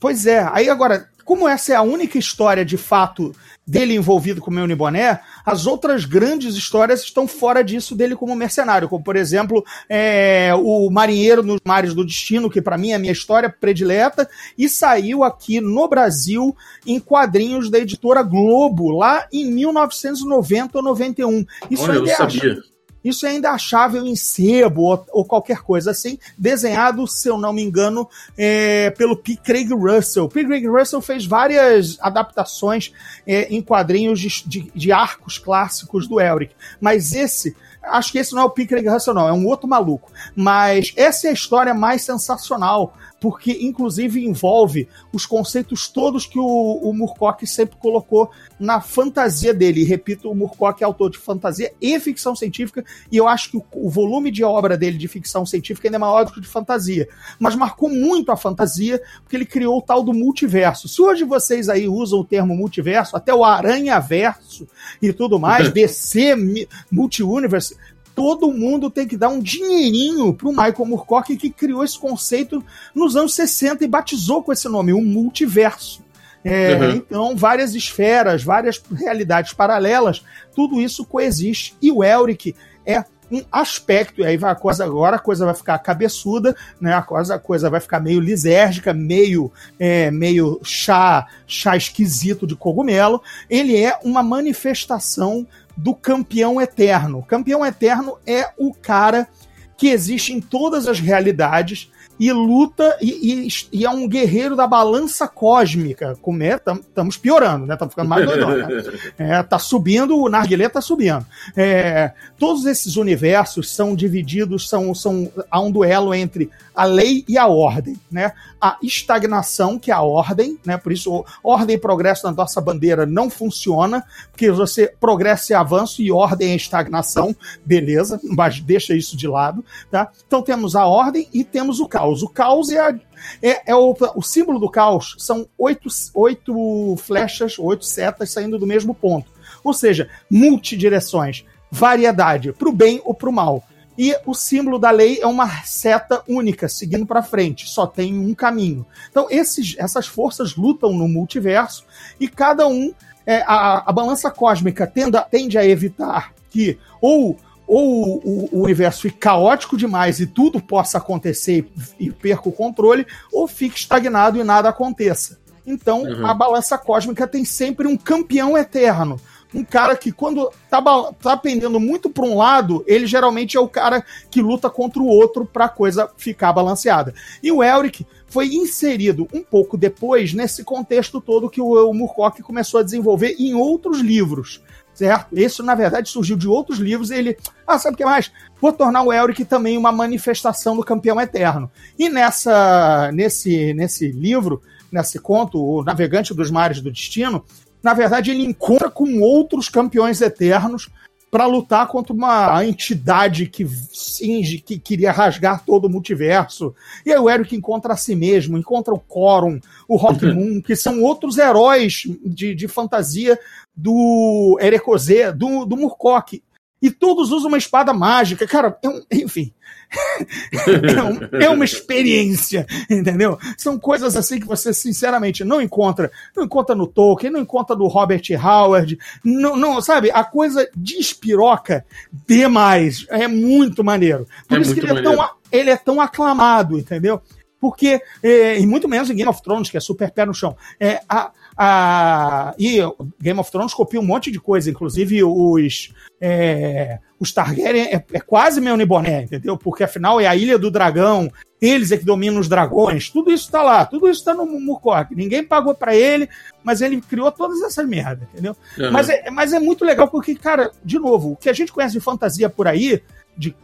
Pois 0.00 0.26
é. 0.26 0.48
Aí 0.52 0.68
agora, 0.68 1.08
como 1.24 1.48
essa 1.48 1.72
é 1.72 1.76
a 1.76 1.82
única 1.82 2.18
história 2.18 2.64
de 2.64 2.76
fato 2.76 3.34
dele 3.66 3.94
envolvido 3.94 4.40
com 4.40 4.48
o 4.48 4.54
Meuni 4.54 4.76
Boné, 4.76 5.20
as 5.44 5.66
outras 5.66 6.04
grandes 6.04 6.54
histórias 6.54 7.02
estão 7.02 7.26
fora 7.26 7.64
disso 7.64 7.96
dele 7.96 8.14
como 8.14 8.36
mercenário, 8.36 8.88
como 8.88 9.02
por 9.02 9.16
exemplo 9.16 9.64
é, 9.88 10.52
o 10.54 10.88
Marinheiro 10.88 11.42
nos 11.42 11.60
Mares 11.66 11.92
do 11.92 12.06
Destino, 12.06 12.48
que 12.48 12.62
para 12.62 12.78
mim 12.78 12.92
é 12.92 12.94
a 12.94 12.98
minha 12.98 13.12
história 13.12 13.50
predileta, 13.50 14.28
e 14.56 14.68
saiu 14.68 15.24
aqui 15.24 15.60
no 15.60 15.88
Brasil 15.88 16.56
em 16.86 17.00
quadrinhos 17.00 17.68
da 17.68 17.80
editora 17.80 18.22
Globo, 18.22 18.92
lá 18.92 19.26
em 19.32 19.50
1990 19.50 20.78
ou 20.78 20.84
91. 20.84 21.44
Isso 21.68 21.90
Olha, 21.90 21.98
eu 21.98 22.06
sabia. 22.06 22.56
Isso 23.06 23.24
é 23.24 23.30
ainda 23.30 23.52
achável 23.52 24.04
em 24.04 24.16
sebo 24.16 24.82
ou, 24.82 25.06
ou, 25.12 25.24
qualquer 25.24 25.62
coisa 25.62 25.92
assim, 25.92 26.18
desenhado, 26.36 27.06
se 27.06 27.28
eu 27.28 27.38
não 27.38 27.52
me 27.52 27.62
engano, 27.62 28.08
é, 28.36 28.90
pelo 28.90 29.16
P. 29.16 29.36
Craig 29.36 29.72
Russell. 29.72 30.28
P. 30.28 30.44
Craig 30.44 30.66
Russell 30.66 31.00
fez 31.00 31.24
várias 31.24 31.98
adaptações 32.00 32.92
é, 33.24 33.42
em 33.54 33.62
quadrinhos 33.62 34.18
de, 34.18 34.28
de, 34.44 34.72
de, 34.74 34.90
arcos 34.90 35.38
clássicos 35.38 36.08
do 36.08 36.20
Elric, 36.20 36.52
mas 36.80 37.12
esse 37.12 37.54
acho 37.80 38.10
que 38.10 38.18
esse 38.18 38.34
não 38.34 38.42
é 38.42 38.44
o 38.44 38.50
P. 38.50 38.66
Craig 38.66 38.88
Russell, 38.88 39.14
não, 39.14 39.28
é 39.28 39.32
um 39.32 39.46
outro 39.46 39.68
maluco. 39.68 40.10
Mas 40.34 40.92
essa 40.96 41.28
é 41.28 41.30
a 41.30 41.32
história 41.32 41.72
mais 41.72 42.02
sensacional 42.02 42.96
porque 43.26 43.58
inclusive 43.60 44.24
envolve 44.24 44.88
os 45.12 45.26
conceitos 45.26 45.88
todos 45.88 46.26
que 46.26 46.38
o, 46.38 46.44
o 46.80 46.94
Murcock 46.94 47.44
sempre 47.44 47.76
colocou 47.76 48.30
na 48.56 48.80
fantasia 48.80 49.52
dele. 49.52 49.80
E, 49.80 49.84
repito, 49.84 50.30
o 50.30 50.34
Murcock 50.34 50.80
é 50.80 50.86
autor 50.86 51.10
de 51.10 51.18
fantasia 51.18 51.72
e 51.82 51.98
ficção 51.98 52.36
científica, 52.36 52.84
e 53.10 53.16
eu 53.16 53.26
acho 53.26 53.50
que 53.50 53.56
o, 53.56 53.64
o, 53.72 53.90
volume 53.90 54.30
de 54.30 54.44
obra 54.44 54.76
dele 54.76 54.96
de 54.96 55.08
ficção 55.08 55.44
científica 55.44 55.88
ainda 55.88 55.96
é 55.96 55.98
maior 55.98 56.24
do 56.24 56.32
que 56.32 56.40
de 56.40 56.46
fantasia. 56.46 57.08
Mas 57.36 57.56
marcou 57.56 57.88
muito 57.88 58.30
a 58.30 58.36
fantasia, 58.36 59.02
porque 59.24 59.34
ele 59.34 59.44
criou 59.44 59.78
o 59.78 59.82
tal 59.82 60.04
do 60.04 60.14
multiverso. 60.14 60.86
Se 60.86 61.02
hoje 61.02 61.24
vocês 61.24 61.68
aí 61.68 61.88
usam 61.88 62.20
o 62.20 62.24
termo 62.24 62.54
multiverso, 62.54 63.16
até 63.16 63.34
o 63.34 63.44
Aranha-Verso 63.44 64.68
e 65.02 65.12
tudo 65.12 65.36
mais, 65.36 65.68
DC, 65.74 66.68
Multiuniverse, 66.92 67.76
todo 68.16 68.50
mundo 68.50 68.90
tem 68.90 69.06
que 69.06 69.14
dar 69.14 69.28
um 69.28 69.38
dinheirinho 69.38 70.32
pro 70.32 70.48
Michael 70.48 70.86
Moorcock 70.86 71.36
que 71.36 71.50
criou 71.50 71.84
esse 71.84 71.98
conceito 71.98 72.64
nos 72.94 73.14
anos 73.14 73.34
60 73.34 73.84
e 73.84 73.86
batizou 73.86 74.42
com 74.42 74.50
esse 74.50 74.66
nome, 74.70 74.94
o 74.94 75.02
multiverso. 75.02 76.02
É, 76.42 76.76
uhum. 76.76 76.90
Então, 76.92 77.36
várias 77.36 77.74
esferas, 77.74 78.42
várias 78.42 78.82
realidades 78.90 79.52
paralelas, 79.52 80.24
tudo 80.54 80.80
isso 80.80 81.04
coexiste. 81.04 81.76
E 81.82 81.92
o 81.92 82.02
Elric 82.02 82.54
é 82.86 83.04
um 83.30 83.42
aspecto, 83.52 84.22
e 84.22 84.24
aí 84.24 84.36
vai 84.38 84.52
a 84.52 84.54
coisa 84.54 84.84
agora, 84.84 85.16
a 85.16 85.18
coisa 85.18 85.44
vai 85.44 85.54
ficar 85.54 85.78
cabeçuda, 85.80 86.56
né? 86.80 86.94
A 86.94 87.02
coisa, 87.02 87.34
a 87.34 87.38
coisa 87.38 87.68
vai 87.68 87.80
ficar 87.80 88.00
meio 88.00 88.20
lisérgica, 88.20 88.94
meio 88.94 89.52
é, 89.78 90.10
meio 90.10 90.58
chá, 90.62 91.26
chá 91.46 91.76
esquisito 91.76 92.46
de 92.46 92.56
cogumelo. 92.56 93.20
Ele 93.50 93.76
é 93.76 93.98
uma 94.02 94.22
manifestação 94.22 95.46
do 95.76 95.94
campeão 95.94 96.60
eterno. 96.60 97.22
Campeão 97.22 97.64
eterno 97.64 98.16
é 98.26 98.50
o 98.56 98.72
cara 98.72 99.28
que 99.76 99.88
existe 99.88 100.32
em 100.32 100.40
todas 100.40 100.88
as 100.88 100.98
realidades 100.98 101.90
e 102.18 102.32
luta 102.32 102.96
e, 103.00 103.46
e, 103.46 103.48
e, 103.72 103.84
é 103.84 103.90
um 103.90 104.08
guerreiro 104.08 104.56
da 104.56 104.66
balança 104.66 105.28
cósmica. 105.28 106.16
Como 106.22 106.42
é? 106.42 106.54
Estamos 106.54 107.16
piorando, 107.16 107.66
né? 107.66 107.74
Estamos 107.74 107.92
ficando 107.92 108.08
mais 108.08 108.26
doidão. 108.26 108.56
Né? 108.56 108.66
É, 109.18 109.42
tá 109.42 109.58
subindo, 109.58 110.18
o 110.18 110.28
narguilé 110.28 110.68
tá 110.68 110.80
subindo. 110.80 111.24
É, 111.56 112.12
todos 112.38 112.66
esses 112.66 112.96
universos 112.96 113.74
são 113.74 113.94
divididos, 113.94 114.68
são, 114.68 114.94
são 114.94 115.30
há 115.50 115.60
um 115.60 115.70
duelo 115.70 116.14
entre 116.14 116.50
a 116.76 116.84
lei 116.84 117.24
e 117.26 117.38
a 117.38 117.46
ordem, 117.46 117.98
né? 118.10 118.32
A 118.60 118.76
estagnação, 118.82 119.78
que 119.78 119.90
é 119.90 119.94
a 119.94 120.02
ordem, 120.02 120.58
né? 120.64 120.76
Por 120.76 120.92
isso, 120.92 121.24
ordem 121.42 121.76
e 121.76 121.78
progresso 121.78 122.26
na 122.26 122.32
nossa 122.32 122.60
bandeira 122.60 123.06
não 123.06 123.30
funciona, 123.30 124.04
porque 124.30 124.50
você 124.50 124.92
progresso 125.00 125.54
é 125.54 125.56
avanço 125.56 126.02
e 126.02 126.12
ordem 126.12 126.50
é 126.50 126.54
estagnação, 126.54 127.34
beleza, 127.64 128.20
mas 128.24 128.60
deixa 128.60 128.94
isso 128.94 129.16
de 129.16 129.26
lado, 129.26 129.64
tá? 129.90 130.10
Então 130.26 130.42
temos 130.42 130.76
a 130.76 130.84
ordem 130.84 131.26
e 131.32 131.42
temos 131.42 131.80
o 131.80 131.88
caos. 131.88 132.05
O 132.06 132.28
caos 132.28 132.70
é, 132.70 132.78
a, 132.78 132.94
é, 133.42 133.70
é 133.70 133.74
o, 133.74 133.94
o, 134.14 134.22
símbolo 134.22 134.58
do 134.58 134.70
caos 134.70 135.16
são 135.18 135.46
oito, 135.58 135.88
oito 136.14 136.96
flechas, 136.98 137.58
oito 137.58 137.84
setas 137.84 138.30
saindo 138.30 138.58
do 138.58 138.66
mesmo 138.66 138.94
ponto. 138.94 139.30
Ou 139.62 139.72
seja, 139.72 140.08
multidireções, 140.30 141.44
variedade, 141.70 142.52
para 142.52 142.68
o 142.68 142.72
bem 142.72 143.00
ou 143.04 143.14
para 143.14 143.28
o 143.28 143.32
mal. 143.32 143.64
E 143.98 144.14
o 144.26 144.34
símbolo 144.34 144.78
da 144.78 144.90
lei 144.90 145.20
é 145.20 145.26
uma 145.26 145.48
seta 145.64 146.22
única, 146.28 146.68
seguindo 146.68 147.06
para 147.06 147.22
frente, 147.22 147.66
só 147.66 147.86
tem 147.86 148.18
um 148.18 148.34
caminho. 148.34 148.84
Então, 149.10 149.26
esses, 149.30 149.74
essas 149.78 150.06
forças 150.06 150.54
lutam 150.54 150.92
no 150.92 151.08
multiverso 151.08 151.84
e 152.20 152.28
cada 152.28 152.66
um. 152.66 152.92
É, 153.28 153.42
a, 153.44 153.82
a 153.90 153.92
balança 153.92 154.30
cósmica 154.30 154.86
tende 154.86 155.58
a 155.58 155.66
evitar 155.66 156.32
que 156.48 156.78
ou 157.00 157.36
ou 157.66 158.20
o, 158.24 158.48
o, 158.52 158.62
universo 158.62 159.02
fique 159.02 159.18
caótico 159.18 159.76
demais 159.76 160.20
e 160.20 160.26
tudo 160.26 160.60
possa 160.60 160.98
acontecer 160.98 161.68
e, 161.98 162.06
e 162.06 162.10
perca 162.12 162.48
o 162.48 162.52
controle, 162.52 163.06
ou 163.32 163.48
fique 163.48 163.78
estagnado 163.78 164.38
e 164.38 164.44
nada 164.44 164.68
aconteça. 164.68 165.38
Então, 165.66 166.02
uhum. 166.02 166.26
a 166.26 166.32
balança 166.32 166.78
cósmica 166.78 167.26
tem 167.26 167.44
sempre 167.44 167.88
um 167.88 167.96
campeão 167.96 168.56
eterno 168.56 169.20
um 169.54 169.64
cara 169.64 169.96
que, 169.96 170.12
quando 170.12 170.50
tá, 170.68 170.82
tá 171.20 171.36
pendendo 171.36 171.78
muito 171.80 172.10
para 172.10 172.24
um 172.24 172.36
lado, 172.36 172.84
ele 172.86 173.06
geralmente 173.06 173.56
é 173.56 173.60
o 173.60 173.68
cara 173.68 174.04
que 174.30 174.42
luta 174.42 174.68
contra 174.68 175.00
o 175.00 175.06
outro 175.06 175.46
para 175.46 175.66
a 175.66 175.68
coisa 175.68 176.10
ficar 176.16 176.52
balanceada. 176.52 177.14
E 177.42 177.50
o 177.50 177.62
Elric 177.62 178.06
foi 178.26 178.48
inserido 178.48 179.26
um 179.32 179.42
pouco 179.42 179.76
depois 179.76 180.34
nesse 180.34 180.64
contexto 180.64 181.20
todo 181.20 181.48
que 181.48 181.60
o, 181.60 181.88
o 181.88 181.94
Murcock 181.94 182.42
começou 182.42 182.80
a 182.80 182.82
desenvolver 182.82 183.36
em 183.38 183.54
outros 183.54 184.00
livros. 184.00 184.62
Certo? 184.96 185.38
Isso, 185.38 185.62
na 185.62 185.74
verdade, 185.74 186.08
surgiu 186.08 186.38
de 186.38 186.48
outros 186.48 186.78
livros. 186.78 187.10
ele, 187.10 187.36
ah, 187.66 187.78
sabe 187.78 187.94
o 187.94 187.96
que 187.98 188.04
mais? 188.04 188.32
Vou 188.58 188.72
tornar 188.72 189.02
o 189.02 189.12
Elric 189.12 189.44
também 189.44 189.76
uma 189.76 189.92
manifestação 189.92 190.74
do 190.74 190.82
campeão 190.82 191.20
eterno. 191.20 191.70
E 191.98 192.08
nessa, 192.08 193.12
nesse, 193.12 193.74
nesse 193.74 194.10
livro, 194.10 194.62
nesse 194.90 195.18
conto, 195.18 195.62
O 195.62 195.84
Navegante 195.84 196.32
dos 196.32 196.50
Mares 196.50 196.80
do 196.80 196.90
Destino, 196.90 197.44
na 197.82 197.92
verdade, 197.92 198.30
ele 198.30 198.42
encontra 198.42 198.88
com 198.88 199.20
outros 199.20 199.68
campeões 199.68 200.22
eternos 200.22 200.88
para 201.36 201.44
lutar 201.44 201.86
contra 201.88 202.14
uma 202.14 202.64
entidade 202.64 203.46
que 203.46 203.66
finge 203.66 204.56
que 204.56 204.78
queria 204.78 205.12
rasgar 205.12 205.62
todo 205.66 205.84
o 205.84 205.90
multiverso. 205.90 206.74
E 207.04 207.12
aí 207.12 207.18
o 207.18 207.28
Eric 207.28 207.54
encontra 207.54 207.92
a 207.92 207.96
si 207.96 208.14
mesmo, 208.16 208.56
encontra 208.56 208.94
o 208.94 208.98
Corum, 208.98 209.60
o 209.86 209.96
Rock 209.96 210.24
Moon, 210.24 210.62
que 210.62 210.74
são 210.74 211.02
outros 211.02 211.36
heróis 211.36 212.04
de, 212.24 212.54
de 212.54 212.66
fantasia 212.66 213.38
do 213.76 214.58
Erecozé, 214.62 215.30
do, 215.30 215.66
do 215.66 215.76
Murcock. 215.76 216.42
E 216.80 216.90
todos 216.90 217.30
usam 217.30 217.48
uma 217.48 217.58
espada 217.58 217.92
mágica. 217.92 218.46
Cara, 218.46 218.76
é 218.82 218.88
um, 218.88 219.02
enfim. 219.10 219.52
é, 220.52 221.02
um, 221.02 221.42
é, 221.42 221.48
uma 221.48 221.64
experiência, 221.64 222.66
entendeu? 222.90 223.38
São 223.56 223.78
coisas 223.78 224.16
assim 224.16 224.40
que 224.40 224.46
você 224.46 224.74
sinceramente 224.74 225.44
não 225.44 225.62
encontra, 225.62 226.10
não 226.34 226.44
encontra 226.44 226.74
no 226.74 226.86
Tolkien, 226.86 227.32
não 227.32 227.40
encontra 227.40 227.76
no 227.76 227.86
Robert 227.86 228.22
Howard, 228.42 228.98
não, 229.24 229.56
não 229.56 229.80
sabe? 229.80 230.10
A 230.10 230.24
coisa 230.24 230.68
despiroca 230.74 231.84
demais, 232.26 233.06
é 233.08 233.28
muito 233.28 233.84
maneiro. 233.84 234.26
Por 234.48 234.58
é 234.58 234.60
isso 234.60 234.74
que 234.74 234.80
ele 234.80 234.98
é, 234.98 235.02
tão, 235.02 235.30
ele 235.52 235.70
é 235.70 235.76
tão 235.76 236.00
aclamado, 236.00 236.78
entendeu? 236.78 237.22
Porque, 237.60 238.00
é, 238.22 238.58
e 238.58 238.66
muito 238.66 238.88
menos 238.88 239.08
em 239.08 239.14
Game 239.14 239.30
of 239.30 239.42
Thrones, 239.42 239.70
que 239.70 239.76
é 239.76 239.80
super 239.80 240.10
pé 240.10 240.26
no 240.26 240.34
chão. 240.34 240.56
É, 240.78 241.00
a, 241.08 241.30
a, 241.56 242.54
e 242.58 242.78
Game 243.20 243.40
of 243.40 243.50
Thrones 243.50 243.74
copia 243.74 244.00
um 244.00 244.04
monte 244.04 244.30
de 244.30 244.40
coisa, 244.40 244.70
inclusive 244.70 245.22
os. 245.24 245.92
É, 246.20 246.98
os 247.18 247.32
Targaryen 247.32 247.86
é, 247.86 248.04
é 248.12 248.20
quase 248.20 248.60
meu 248.60 248.76
Niboné, 248.76 249.22
entendeu? 249.22 249.56
Porque 249.56 249.84
afinal 249.84 250.20
é 250.20 250.26
a 250.26 250.36
Ilha 250.36 250.58
do 250.58 250.70
Dragão, 250.70 251.30
eles 251.60 251.90
é 251.90 251.96
que 251.96 252.04
dominam 252.04 252.38
os 252.38 252.48
dragões, 252.48 253.08
tudo 253.08 253.30
isso 253.30 253.50
tá 253.50 253.62
lá, 253.62 253.86
tudo 253.86 254.06
isso 254.08 254.22
tá 254.22 254.34
no 254.34 254.44
Murkoff. 254.44 255.14
Ninguém 255.14 255.42
pagou 255.42 255.74
para 255.74 255.96
ele, 255.96 256.28
mas 256.62 256.82
ele 256.82 257.00
criou 257.00 257.32
todas 257.32 257.62
essas 257.62 257.86
merdas, 257.86 258.28
entendeu? 258.30 258.54
Uhum. 258.78 258.90
Mas, 258.92 259.08
é, 259.08 259.30
mas 259.30 259.52
é 259.54 259.58
muito 259.58 259.82
legal 259.82 260.08
porque, 260.08 260.34
cara, 260.34 260.70
de 260.84 260.98
novo, 260.98 261.32
o 261.32 261.36
que 261.36 261.48
a 261.48 261.54
gente 261.54 261.72
conhece 261.72 261.94
de 261.94 262.00
fantasia 262.00 262.50
por 262.50 262.66
aí, 262.68 263.02
de 263.36 263.54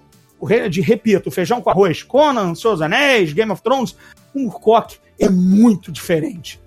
de, 0.69 0.81
repito, 0.81 1.31
feijão 1.31 1.61
com 1.61 1.71
arroz, 1.71 2.03
Conan, 2.03 2.55
Seus 2.55 2.81
Anéis, 2.81 3.33
Game 3.33 3.53
of 3.53 3.63
Thrones, 3.63 3.97
o 4.35 4.41
Murcock 4.41 4.99
é 5.19 5.29
muito 5.29 5.93
diferente. 5.93 6.61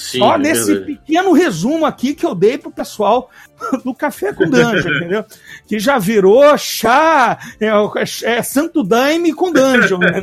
Sim, 0.00 0.20
Só 0.20 0.36
é 0.36 0.38
nesse 0.38 0.80
pequeno 0.80 1.32
resumo 1.32 1.84
aqui 1.84 2.14
que 2.14 2.24
eu 2.24 2.34
dei 2.34 2.56
pro 2.56 2.70
pessoal 2.70 3.30
do 3.84 3.94
Café 3.94 4.32
com 4.32 4.48
Dungeon, 4.48 4.96
entendeu? 4.96 5.26
Que 5.68 5.78
já 5.78 5.98
virou 5.98 6.56
chá, 6.56 7.38
é, 7.60 7.68
é 8.24 8.42
Santo 8.42 8.82
Daime 8.82 9.34
com 9.34 9.52
Dungeon. 9.52 9.98
Né? 9.98 10.22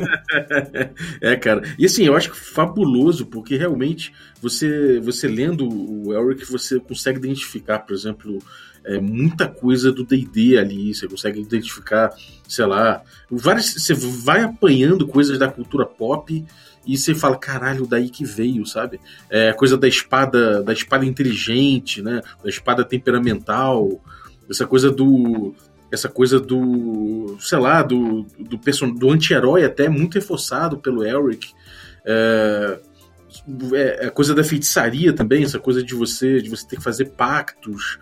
é, 1.22 1.36
cara. 1.36 1.62
E 1.78 1.86
assim, 1.86 2.04
eu 2.04 2.16
acho 2.16 2.34
fabuloso, 2.34 3.26
porque 3.26 3.56
realmente 3.56 4.12
você, 4.42 4.98
você 4.98 5.28
lendo 5.28 5.68
o 5.68 6.12
Elric, 6.12 6.44
você 6.50 6.80
consegue 6.80 7.18
identificar, 7.18 7.78
por 7.78 7.94
exemplo, 7.94 8.40
é, 8.88 8.98
muita 8.98 9.46
coisa 9.46 9.92
do 9.92 10.02
D&D 10.02 10.56
ali, 10.56 10.94
você 10.94 11.06
consegue 11.06 11.40
identificar, 11.40 12.10
sei 12.48 12.64
lá, 12.64 13.02
várias, 13.30 13.74
você 13.74 13.92
vai 13.92 14.40
apanhando 14.42 15.06
coisas 15.06 15.38
da 15.38 15.46
cultura 15.46 15.84
pop 15.84 16.42
e 16.86 16.96
você 16.96 17.14
fala, 17.14 17.36
caralho, 17.36 17.86
daí 17.86 18.08
que 18.08 18.24
veio, 18.24 18.64
sabe? 18.64 18.98
É 19.28 19.52
coisa 19.52 19.76
da 19.76 19.86
espada, 19.86 20.62
da 20.62 20.72
espada 20.72 21.04
inteligente, 21.04 22.00
né? 22.00 22.22
Da 22.42 22.48
espada 22.48 22.82
temperamental, 22.82 24.00
essa 24.48 24.66
coisa 24.66 24.90
do 24.90 25.54
essa 25.90 26.08
coisa 26.08 26.40
do, 26.40 27.36
sei 27.40 27.58
lá, 27.58 27.82
do 27.82 28.26
do, 28.38 28.58
person 28.58 28.90
do 28.90 29.10
anti-herói 29.10 29.64
até 29.64 29.86
muito 29.86 30.14
reforçado 30.14 30.78
pelo 30.78 31.04
Elric. 31.04 31.52
É, 32.06 32.80
é, 33.74 34.06
a 34.06 34.10
coisa 34.10 34.34
da 34.34 34.42
feitiçaria 34.42 35.12
também, 35.12 35.44
essa 35.44 35.58
coisa 35.58 35.82
de 35.82 35.94
você 35.94 36.40
de 36.40 36.48
você 36.48 36.66
ter 36.66 36.76
que 36.76 36.82
fazer 36.82 37.10
pactos. 37.10 37.98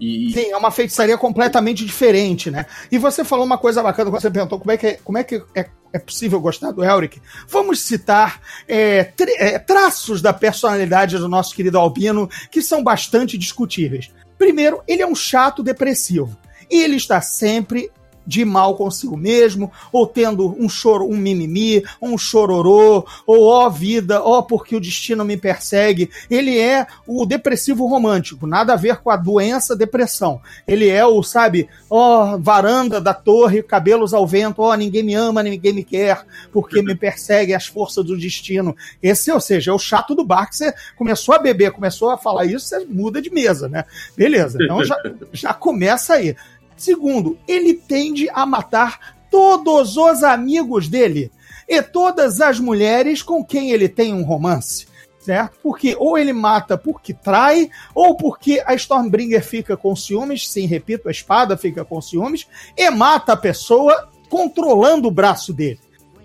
E... 0.00 0.32
Sim, 0.32 0.50
é 0.50 0.56
uma 0.56 0.70
feitiçaria 0.70 1.18
completamente 1.18 1.84
diferente, 1.84 2.50
né? 2.50 2.64
E 2.90 2.96
você 2.96 3.22
falou 3.22 3.44
uma 3.44 3.58
coisa 3.58 3.82
bacana 3.82 4.10
quando 4.10 4.22
você 4.22 4.30
perguntou 4.30 4.58
como 4.58 4.72
é 4.72 4.76
que 4.78 4.86
é, 4.86 4.98
como 5.04 5.18
é, 5.18 5.24
que 5.24 5.42
é, 5.54 5.66
é 5.92 5.98
possível 5.98 6.40
gostar 6.40 6.70
do 6.70 6.82
Elric. 6.82 7.20
Vamos 7.46 7.82
citar 7.82 8.40
é, 8.66 9.12
é, 9.38 9.58
traços 9.58 10.22
da 10.22 10.32
personalidade 10.32 11.18
do 11.18 11.28
nosso 11.28 11.54
querido 11.54 11.78
Albino 11.78 12.30
que 12.50 12.62
são 12.62 12.82
bastante 12.82 13.36
discutíveis. 13.36 14.10
Primeiro, 14.38 14.82
ele 14.88 15.02
é 15.02 15.06
um 15.06 15.14
chato 15.14 15.62
depressivo. 15.62 16.34
E 16.70 16.82
ele 16.82 16.96
está 16.96 17.20
sempre 17.20 17.90
de 18.26 18.44
mal 18.44 18.76
consigo 18.76 19.16
mesmo, 19.16 19.70
ou 19.92 20.06
tendo 20.06 20.56
um 20.58 20.68
choro, 20.68 21.08
um 21.08 21.16
mimimi, 21.16 21.82
um 22.00 22.16
chororô, 22.16 23.06
ou 23.26 23.44
ó 23.46 23.68
vida, 23.68 24.22
ó 24.22 24.42
porque 24.42 24.76
o 24.76 24.80
destino 24.80 25.24
me 25.24 25.36
persegue. 25.36 26.10
Ele 26.30 26.58
é 26.58 26.86
o 27.06 27.26
depressivo 27.26 27.86
romântico, 27.86 28.46
nada 28.46 28.74
a 28.74 28.76
ver 28.76 28.98
com 28.98 29.10
a 29.10 29.16
doença 29.16 29.76
depressão. 29.76 30.40
Ele 30.66 30.88
é 30.88 31.04
o, 31.04 31.22
sabe, 31.22 31.68
ó 31.88 32.38
varanda 32.38 33.00
da 33.00 33.14
torre, 33.14 33.62
cabelos 33.62 34.14
ao 34.14 34.26
vento, 34.26 34.62
ó 34.62 34.74
ninguém 34.74 35.02
me 35.02 35.14
ama, 35.14 35.42
ninguém 35.42 35.72
me 35.72 35.84
quer, 35.84 36.24
porque 36.52 36.82
me 36.82 36.94
perseguem 36.96 37.54
as 37.54 37.66
forças 37.66 38.04
do 38.04 38.16
destino. 38.16 38.76
Esse, 39.02 39.30
ou 39.32 39.40
seja, 39.40 39.70
é 39.70 39.74
o 39.74 39.78
chato 39.78 40.14
do 40.14 40.24
bar 40.24 40.48
que 40.48 40.56
você 40.56 40.72
começou 40.96 41.34
a 41.34 41.38
beber, 41.38 41.72
começou 41.72 42.10
a 42.10 42.18
falar 42.18 42.44
isso, 42.44 42.66
você 42.66 42.84
muda 42.84 43.20
de 43.20 43.30
mesa, 43.30 43.68
né? 43.68 43.84
Beleza, 44.16 44.58
então 44.62 44.84
já, 44.84 44.96
já 45.32 45.54
começa 45.54 46.14
aí. 46.14 46.36
Segundo, 46.80 47.38
ele 47.46 47.74
tende 47.74 48.26
a 48.30 48.46
matar 48.46 49.18
todos 49.30 49.98
os 49.98 50.24
amigos 50.24 50.88
dele 50.88 51.30
e 51.68 51.82
todas 51.82 52.40
as 52.40 52.58
mulheres 52.58 53.22
com 53.22 53.44
quem 53.44 53.70
ele 53.70 53.86
tem 53.86 54.14
um 54.14 54.22
romance. 54.22 54.86
Certo? 55.20 55.58
Porque 55.62 55.94
ou 55.98 56.16
ele 56.16 56.32
mata 56.32 56.78
porque 56.78 57.12
trai, 57.12 57.68
ou 57.94 58.16
porque 58.16 58.62
a 58.64 58.74
Stormbringer 58.74 59.44
fica 59.44 59.76
com 59.76 59.94
ciúmes, 59.94 60.48
sim, 60.48 60.64
repito, 60.64 61.06
a 61.06 61.10
espada 61.10 61.54
fica 61.54 61.84
com 61.84 62.00
ciúmes, 62.00 62.46
e 62.74 62.88
mata 62.88 63.34
a 63.34 63.36
pessoa 63.36 64.08
controlando 64.30 65.06
o 65.06 65.10
braço 65.10 65.52
dele. 65.52 65.80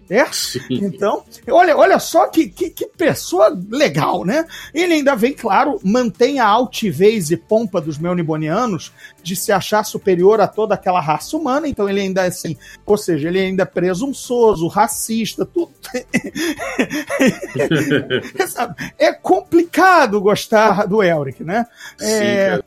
É? 0.07 0.23
Então, 0.69 1.23
olha, 1.49 1.75
olha 1.75 1.97
só 1.97 2.27
que, 2.27 2.47
que, 2.47 2.69
que, 2.69 2.85
pessoa 2.85 3.59
legal, 3.71 4.23
né? 4.23 4.45
Ele 4.71 4.93
ainda 4.93 5.15
vem, 5.15 5.33
claro, 5.33 5.79
mantém 5.83 6.39
a 6.39 6.45
altivez 6.45 7.31
e 7.31 7.37
pompa 7.37 7.81
dos 7.81 7.97
melnibonianos 7.97 8.93
de 9.23 9.35
se 9.35 9.51
achar 9.51 9.83
superior 9.83 10.39
a 10.39 10.47
toda 10.47 10.75
aquela 10.75 11.01
raça 11.01 11.35
humana, 11.35 11.67
então 11.67 11.89
ele 11.89 12.01
ainda 12.01 12.23
é 12.23 12.27
assim, 12.27 12.55
ou 12.85 12.97
seja, 12.97 13.29
ele 13.29 13.39
ainda 13.39 13.63
é 13.63 13.65
presunçoso, 13.65 14.67
racista, 14.67 15.43
tudo. 15.43 15.71
é 18.99 19.11
complicado 19.11 20.21
gostar 20.21 20.85
do 20.85 21.01
Elric, 21.01 21.43
né? 21.43 21.65
Sim, 21.97 22.05
é, 22.05 22.61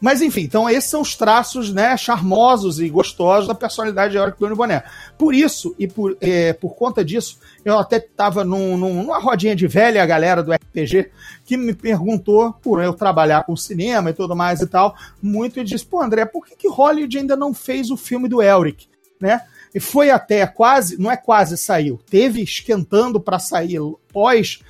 mas 0.00 0.22
enfim, 0.22 0.42
então 0.42 0.70
esses 0.70 0.88
são 0.88 1.00
os 1.00 1.16
traços 1.16 1.72
né, 1.72 1.96
charmosos 1.96 2.78
e 2.78 2.88
gostosos 2.88 3.48
da 3.48 3.54
personalidade 3.54 4.12
de 4.12 4.18
Eurico 4.18 4.38
Doni 4.38 4.54
Boné. 4.54 4.84
Por 5.16 5.34
isso, 5.34 5.74
e 5.78 5.88
por, 5.88 6.16
é, 6.20 6.52
por 6.52 6.74
conta 6.76 7.04
disso, 7.04 7.38
eu 7.64 7.78
até 7.78 7.96
estava 7.96 8.44
num, 8.44 8.76
num, 8.76 9.02
numa 9.02 9.18
rodinha 9.18 9.56
de 9.56 9.66
velha 9.66 10.06
galera 10.06 10.42
do 10.42 10.52
RPG 10.52 11.10
que 11.44 11.56
me 11.56 11.74
perguntou, 11.74 12.52
por 12.52 12.82
eu 12.82 12.94
trabalhar 12.94 13.44
com 13.44 13.56
cinema 13.56 14.10
e 14.10 14.14
tudo 14.14 14.36
mais 14.36 14.60
e 14.60 14.66
tal, 14.66 14.94
muito, 15.20 15.58
e 15.58 15.64
disse, 15.64 15.84
pô 15.84 16.00
André, 16.00 16.24
por 16.24 16.46
que, 16.46 16.54
que 16.54 16.68
Hollywood 16.68 17.18
ainda 17.18 17.36
não 17.36 17.52
fez 17.52 17.90
o 17.90 17.96
filme 17.96 18.28
do 18.28 18.40
Elric? 18.40 18.86
Né? 19.20 19.42
E 19.74 19.80
foi 19.80 20.10
até 20.10 20.46
quase, 20.46 21.00
não 21.00 21.10
é 21.10 21.16
quase 21.16 21.56
saiu, 21.56 21.98
teve 22.08 22.40
esquentando 22.40 23.20
para 23.20 23.38
sair 23.38 23.80
pós 24.12 24.60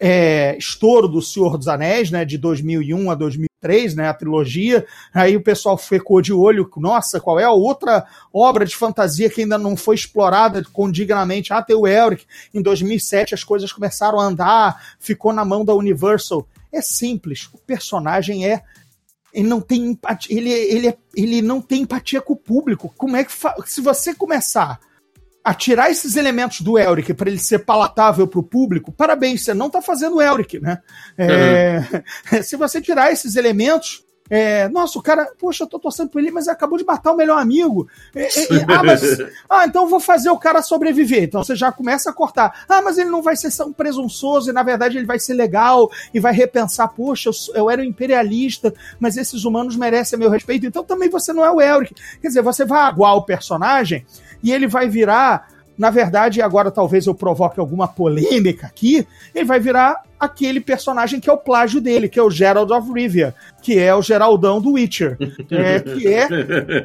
é, 0.00 0.56
estouro 0.56 1.08
do 1.08 1.20
Senhor 1.20 1.56
dos 1.56 1.68
Anéis, 1.68 2.10
né, 2.10 2.24
de 2.24 2.38
2001 2.38 3.10
a 3.10 3.14
2000 3.14 3.48
3, 3.60 3.94
né, 3.96 4.08
a 4.08 4.14
trilogia, 4.14 4.86
aí 5.12 5.36
o 5.36 5.42
pessoal 5.42 5.76
ficou 5.76 6.20
de 6.22 6.32
olho, 6.32 6.70
nossa, 6.76 7.20
qual 7.20 7.38
é 7.38 7.44
a 7.44 7.50
outra 7.50 8.06
obra 8.32 8.64
de 8.64 8.76
fantasia 8.76 9.28
que 9.28 9.42
ainda 9.42 9.58
não 9.58 9.76
foi 9.76 9.96
explorada 9.96 10.62
condignamente? 10.72 11.52
Ah, 11.52 11.62
tem 11.62 11.76
o 11.76 11.86
Elric, 11.86 12.24
em 12.54 12.62
2007 12.62 13.34
as 13.34 13.44
coisas 13.44 13.72
começaram 13.72 14.20
a 14.20 14.24
andar, 14.24 14.96
ficou 14.98 15.32
na 15.32 15.44
mão 15.44 15.64
da 15.64 15.74
Universal. 15.74 16.46
É 16.72 16.80
simples, 16.80 17.48
o 17.52 17.58
personagem 17.58 18.46
é 18.46 18.62
ele 19.32 19.48
não 19.48 19.60
tem 19.60 19.88
empatia, 19.88 20.36
ele, 20.36 20.50
ele, 20.50 20.94
ele 21.14 21.42
não 21.42 21.60
tem 21.60 21.82
empatia 21.82 22.20
com 22.20 22.32
o 22.32 22.36
público. 22.36 22.92
Como 22.96 23.14
é 23.14 23.24
que 23.24 23.32
se 23.66 23.80
você 23.80 24.14
começar 24.14 24.80
a 25.44 25.54
tirar 25.54 25.90
esses 25.90 26.16
elementos 26.16 26.60
do 26.60 26.78
Elric 26.78 27.14
para 27.14 27.30
ele 27.30 27.38
ser 27.38 27.60
palatável 27.60 28.26
para 28.26 28.40
o 28.40 28.42
público, 28.42 28.92
parabéns, 28.92 29.44
você 29.44 29.54
não 29.54 29.66
está 29.68 29.80
fazendo 29.80 30.20
Elric, 30.20 30.60
né? 30.60 30.78
É, 31.16 31.82
uhum. 32.32 32.42
Se 32.42 32.56
você 32.56 32.80
tirar 32.80 33.12
esses 33.12 33.36
elementos, 33.36 34.04
é, 34.30 34.68
nossa, 34.68 34.98
o 34.98 35.02
cara, 35.02 35.30
poxa, 35.38 35.64
eu 35.64 35.68
tô 35.68 35.78
torcendo 35.78 36.10
por 36.10 36.20
ele, 36.20 36.30
mas 36.30 36.46
ele 36.46 36.54
acabou 36.54 36.78
de 36.78 36.84
matar 36.84 37.12
o 37.12 37.16
melhor 37.16 37.38
amigo. 37.38 37.88
É, 38.14 38.24
é, 38.24 38.26
é 38.26 38.64
ah, 38.68 38.82
mas, 38.82 39.02
ah, 39.48 39.66
então 39.66 39.84
eu 39.84 39.88
vou 39.88 40.00
fazer 40.00 40.30
o 40.30 40.38
cara 40.38 40.60
sobreviver. 40.62 41.24
Então 41.24 41.42
você 41.42 41.56
já 41.56 41.72
começa 41.72 42.10
a 42.10 42.12
cortar. 42.12 42.64
Ah, 42.68 42.82
mas 42.82 42.98
ele 42.98 43.10
não 43.10 43.22
vai 43.22 43.36
ser 43.36 43.54
tão 43.56 43.72
presunçoso 43.72 44.50
e 44.50 44.52
na 44.52 44.62
verdade 44.62 44.98
ele 44.98 45.06
vai 45.06 45.18
ser 45.18 45.34
legal 45.34 45.90
e 46.12 46.20
vai 46.20 46.32
repensar, 46.32 46.88
poxa, 46.88 47.30
eu, 47.30 47.54
eu 47.54 47.70
era 47.70 47.80
um 47.80 47.84
imperialista, 47.84 48.74
mas 49.00 49.16
esses 49.16 49.44
humanos 49.44 49.76
merecem 49.76 50.18
meu 50.18 50.30
respeito. 50.30 50.66
Então 50.66 50.84
também 50.84 51.08
você 51.08 51.32
não 51.32 51.44
é 51.44 51.50
o 51.50 51.60
Elric. 51.60 51.94
Quer 52.20 52.28
dizer, 52.28 52.42
você 52.42 52.64
vai 52.64 52.82
aguar 52.82 53.16
o 53.16 53.22
personagem 53.22 54.04
e 54.42 54.52
ele 54.52 54.66
vai 54.66 54.88
virar 54.88 55.57
na 55.78 55.90
verdade, 55.90 56.42
agora 56.42 56.70
talvez 56.70 57.06
eu 57.06 57.14
provoque 57.14 57.60
alguma 57.60 57.86
polêmica 57.86 58.66
aqui, 58.66 59.06
ele 59.32 59.44
vai 59.44 59.60
virar 59.60 60.02
aquele 60.18 60.60
personagem 60.60 61.20
que 61.20 61.30
é 61.30 61.32
o 61.32 61.38
plágio 61.38 61.80
dele, 61.80 62.08
que 62.08 62.18
é 62.18 62.22
o 62.22 62.30
Gerald 62.30 62.72
of 62.72 62.92
Rivia, 62.92 63.34
que 63.62 63.78
é 63.78 63.94
o 63.94 64.02
Geraldão 64.02 64.60
do 64.60 64.72
Witcher, 64.72 65.16
é, 65.50 65.80
que 65.80 66.08
é 66.08 66.28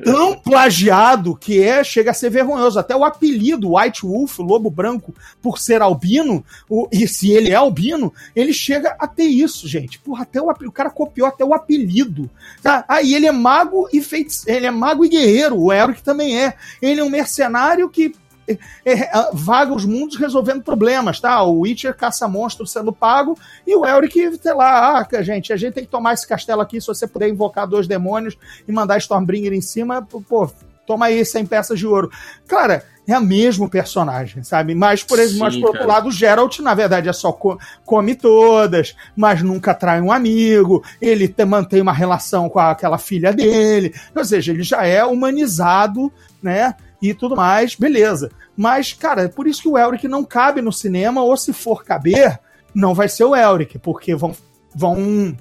tão 0.03 0.35
plagiado 0.35 1.35
que 1.35 1.61
é 1.61 1.83
chega 1.83 2.11
a 2.11 2.13
ser 2.13 2.29
vergonhoso. 2.29 2.77
Até 2.77 2.95
o 2.95 3.03
apelido 3.03 3.75
White 3.75 4.05
Wolf, 4.05 4.37
Lobo 4.39 4.69
Branco, 4.69 5.13
por 5.41 5.57
ser 5.57 5.81
albino, 5.81 6.45
o, 6.69 6.87
e 6.91 7.07
se 7.07 7.31
ele 7.31 7.49
é 7.49 7.55
albino, 7.55 8.13
ele 8.35 8.53
chega 8.53 8.95
a 8.99 9.07
ter 9.07 9.25
isso, 9.25 9.67
gente. 9.67 9.99
Porra, 9.99 10.23
até 10.23 10.41
o, 10.41 10.49
o 10.49 10.71
cara 10.71 10.89
copiou 10.89 11.27
até 11.27 11.43
o 11.43 11.53
apelido. 11.53 12.29
Tá? 12.61 12.85
Aí 12.87 13.13
ah, 13.13 13.17
ele 13.17 13.25
é 13.25 13.31
mago 13.31 13.89
e 13.91 14.01
feitiço, 14.01 14.43
ele 14.47 14.67
é 14.67 14.71
mago 14.71 15.03
e 15.05 15.09
guerreiro, 15.09 15.59
o 15.59 15.73
Eric 15.73 16.03
também 16.03 16.39
é. 16.39 16.53
Ele 16.81 17.01
é 17.01 17.03
um 17.03 17.09
mercenário 17.09 17.89
que 17.89 18.13
é, 18.47 19.29
vaga 19.33 19.73
os 19.73 19.85
mundos 19.85 20.17
resolvendo 20.17 20.63
problemas, 20.63 21.19
tá? 21.19 21.41
O 21.43 21.61
Witcher 21.61 21.95
caça 21.95 22.27
monstros 22.27 22.71
sendo 22.71 22.91
pago 22.91 23.37
e 23.65 23.75
o 23.75 23.85
Elric, 23.85 24.37
sei 24.41 24.53
lá, 24.53 24.99
ah, 24.99 25.23
gente, 25.23 25.53
a 25.53 25.57
gente 25.57 25.73
tem 25.73 25.85
que 25.85 25.91
tomar 25.91 26.13
esse 26.13 26.27
castelo 26.27 26.61
aqui 26.61 26.79
se 26.79 26.87
você 26.87 27.07
puder 27.07 27.29
invocar 27.29 27.67
dois 27.67 27.87
demônios 27.87 28.37
e 28.67 28.71
mandar 28.71 28.97
Stormbringer 28.97 29.53
em 29.53 29.61
cima, 29.61 30.01
pô, 30.01 30.51
toma 30.85 31.05
aí 31.05 31.23
100 31.23 31.45
peças 31.45 31.79
de 31.79 31.87
ouro. 31.87 32.11
Cara, 32.47 32.83
é 33.07 33.17
o 33.17 33.21
mesmo 33.21 33.69
personagem, 33.69 34.43
sabe? 34.43 34.73
Mas, 34.73 35.03
por 35.03 35.19
exemplo, 35.19 35.39
mas 35.39 35.57
por 35.57 35.67
outro 35.67 35.87
lado, 35.87 36.07
o 36.07 36.11
Geralt, 36.11 36.59
na 36.59 36.73
verdade, 36.73 37.09
é 37.09 37.13
só 37.13 37.31
co 37.31 37.57
come 37.85 38.15
todas, 38.15 38.95
mas 39.15 39.41
nunca 39.41 39.73
trai 39.73 39.99
um 39.99 40.11
amigo, 40.11 40.83
ele 41.01 41.33
mantém 41.45 41.81
uma 41.81 41.91
relação 41.91 42.47
com 42.49 42.59
a, 42.59 42.71
aquela 42.71 42.97
filha 42.97 43.33
dele, 43.33 43.93
ou 44.15 44.23
seja, 44.23 44.51
ele 44.51 44.63
já 44.63 44.85
é 44.85 45.03
humanizado, 45.03 46.11
né? 46.41 46.75
E 47.09 47.13
tudo 47.13 47.35
mais, 47.35 47.75
beleza. 47.75 48.31
Mas, 48.55 48.93
cara, 48.93 49.23
é 49.23 49.27
por 49.27 49.45
isso 49.45 49.61
que 49.61 49.67
o 49.67 49.77
Elric 49.77 50.07
não 50.07 50.23
cabe 50.23 50.61
no 50.61 50.71
cinema, 50.71 51.21
ou 51.21 51.35
se 51.35 51.51
for 51.51 51.83
caber, 51.83 52.39
não 52.73 52.93
vai 52.93 53.09
ser 53.09 53.25
o 53.25 53.35
Elric, 53.35 53.77
porque 53.77 54.15
vão, 54.15 54.33
vão, 54.73 55.37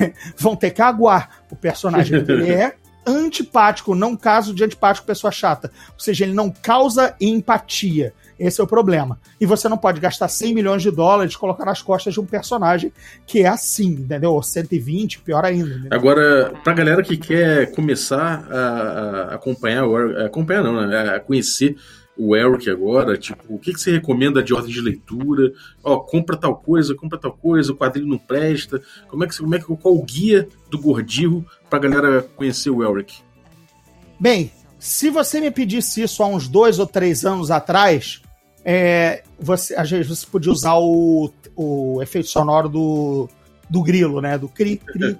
vão 0.38 0.56
ter 0.56 0.70
que 0.70 0.80
aguar. 0.80 1.42
O 1.50 1.56
personagem 1.56 2.20
dele 2.24 2.50
é 2.50 2.76
antipático, 3.06 3.94
não 3.94 4.16
caso 4.16 4.54
de 4.54 4.64
antipático 4.64 5.06
pessoa 5.06 5.30
chata. 5.30 5.70
Ou 5.92 6.00
seja, 6.00 6.24
ele 6.24 6.32
não 6.32 6.50
causa 6.50 7.14
empatia. 7.20 8.14
Esse 8.42 8.60
é 8.60 8.64
o 8.64 8.66
problema. 8.66 9.20
E 9.40 9.46
você 9.46 9.68
não 9.68 9.78
pode 9.78 10.00
gastar 10.00 10.26
100 10.26 10.52
milhões 10.52 10.82
de 10.82 10.90
dólares 10.90 11.34
e 11.34 11.38
colocar 11.38 11.64
nas 11.64 11.80
costas 11.80 12.12
de 12.12 12.20
um 12.20 12.26
personagem 12.26 12.92
que 13.24 13.40
é 13.40 13.46
assim, 13.46 13.90
entendeu? 13.92 14.32
Ou 14.32 14.42
120, 14.42 15.20
pior 15.20 15.44
ainda. 15.44 15.70
Entendeu? 15.70 15.88
Agora, 15.92 16.52
pra 16.64 16.74
galera 16.74 17.04
que 17.04 17.16
quer 17.16 17.70
começar 17.70 18.44
a, 18.50 18.58
a 18.58 19.34
acompanhar, 19.36 19.84
acompanhar 20.26 20.64
não, 20.64 20.84
né? 20.84 21.14
A 21.14 21.20
conhecer 21.20 21.76
o 22.18 22.36
Eric 22.36 22.68
agora, 22.68 23.16
tipo, 23.16 23.54
o 23.54 23.58
que, 23.58 23.72
que 23.72 23.80
você 23.80 23.92
recomenda 23.92 24.42
de 24.42 24.52
ordem 24.52 24.72
de 24.72 24.80
leitura? 24.80 25.52
Ó, 25.82 26.00
compra 26.00 26.36
tal 26.36 26.56
coisa, 26.56 26.96
compra 26.96 27.18
tal 27.18 27.32
coisa, 27.32 27.72
o 27.72 27.76
quadrinho 27.76 28.08
não 28.08 28.18
presta. 28.18 28.82
Como 29.06 29.22
é 29.22 29.28
que, 29.28 29.38
como 29.38 29.54
é 29.54 29.58
que 29.60 29.64
qual 29.64 29.94
o 29.94 30.02
guia 30.02 30.48
do 30.68 30.78
Gordirro 30.78 31.46
pra 31.70 31.78
galera 31.78 32.22
conhecer 32.34 32.70
o 32.70 32.82
Eric? 32.82 33.20
Bem, 34.18 34.50
se 34.78 35.10
você 35.10 35.40
me 35.40 35.50
pedisse 35.50 36.02
isso 36.02 36.24
há 36.24 36.26
uns 36.26 36.48
dois 36.48 36.80
ou 36.80 36.86
três 36.88 37.24
anos 37.24 37.52
atrás, 37.52 38.20
é, 38.64 39.22
você, 39.38 39.74
às 39.74 39.90
vezes 39.90 40.08
você 40.08 40.26
podia 40.26 40.52
usar 40.52 40.76
o, 40.76 41.30
o 41.56 42.00
efeito 42.02 42.28
sonoro 42.28 42.68
do, 42.68 43.28
do 43.68 43.82
grilo, 43.82 44.20
né? 44.20 44.38
Do 44.38 44.48
cri, 44.48 44.76
cri, 44.76 45.16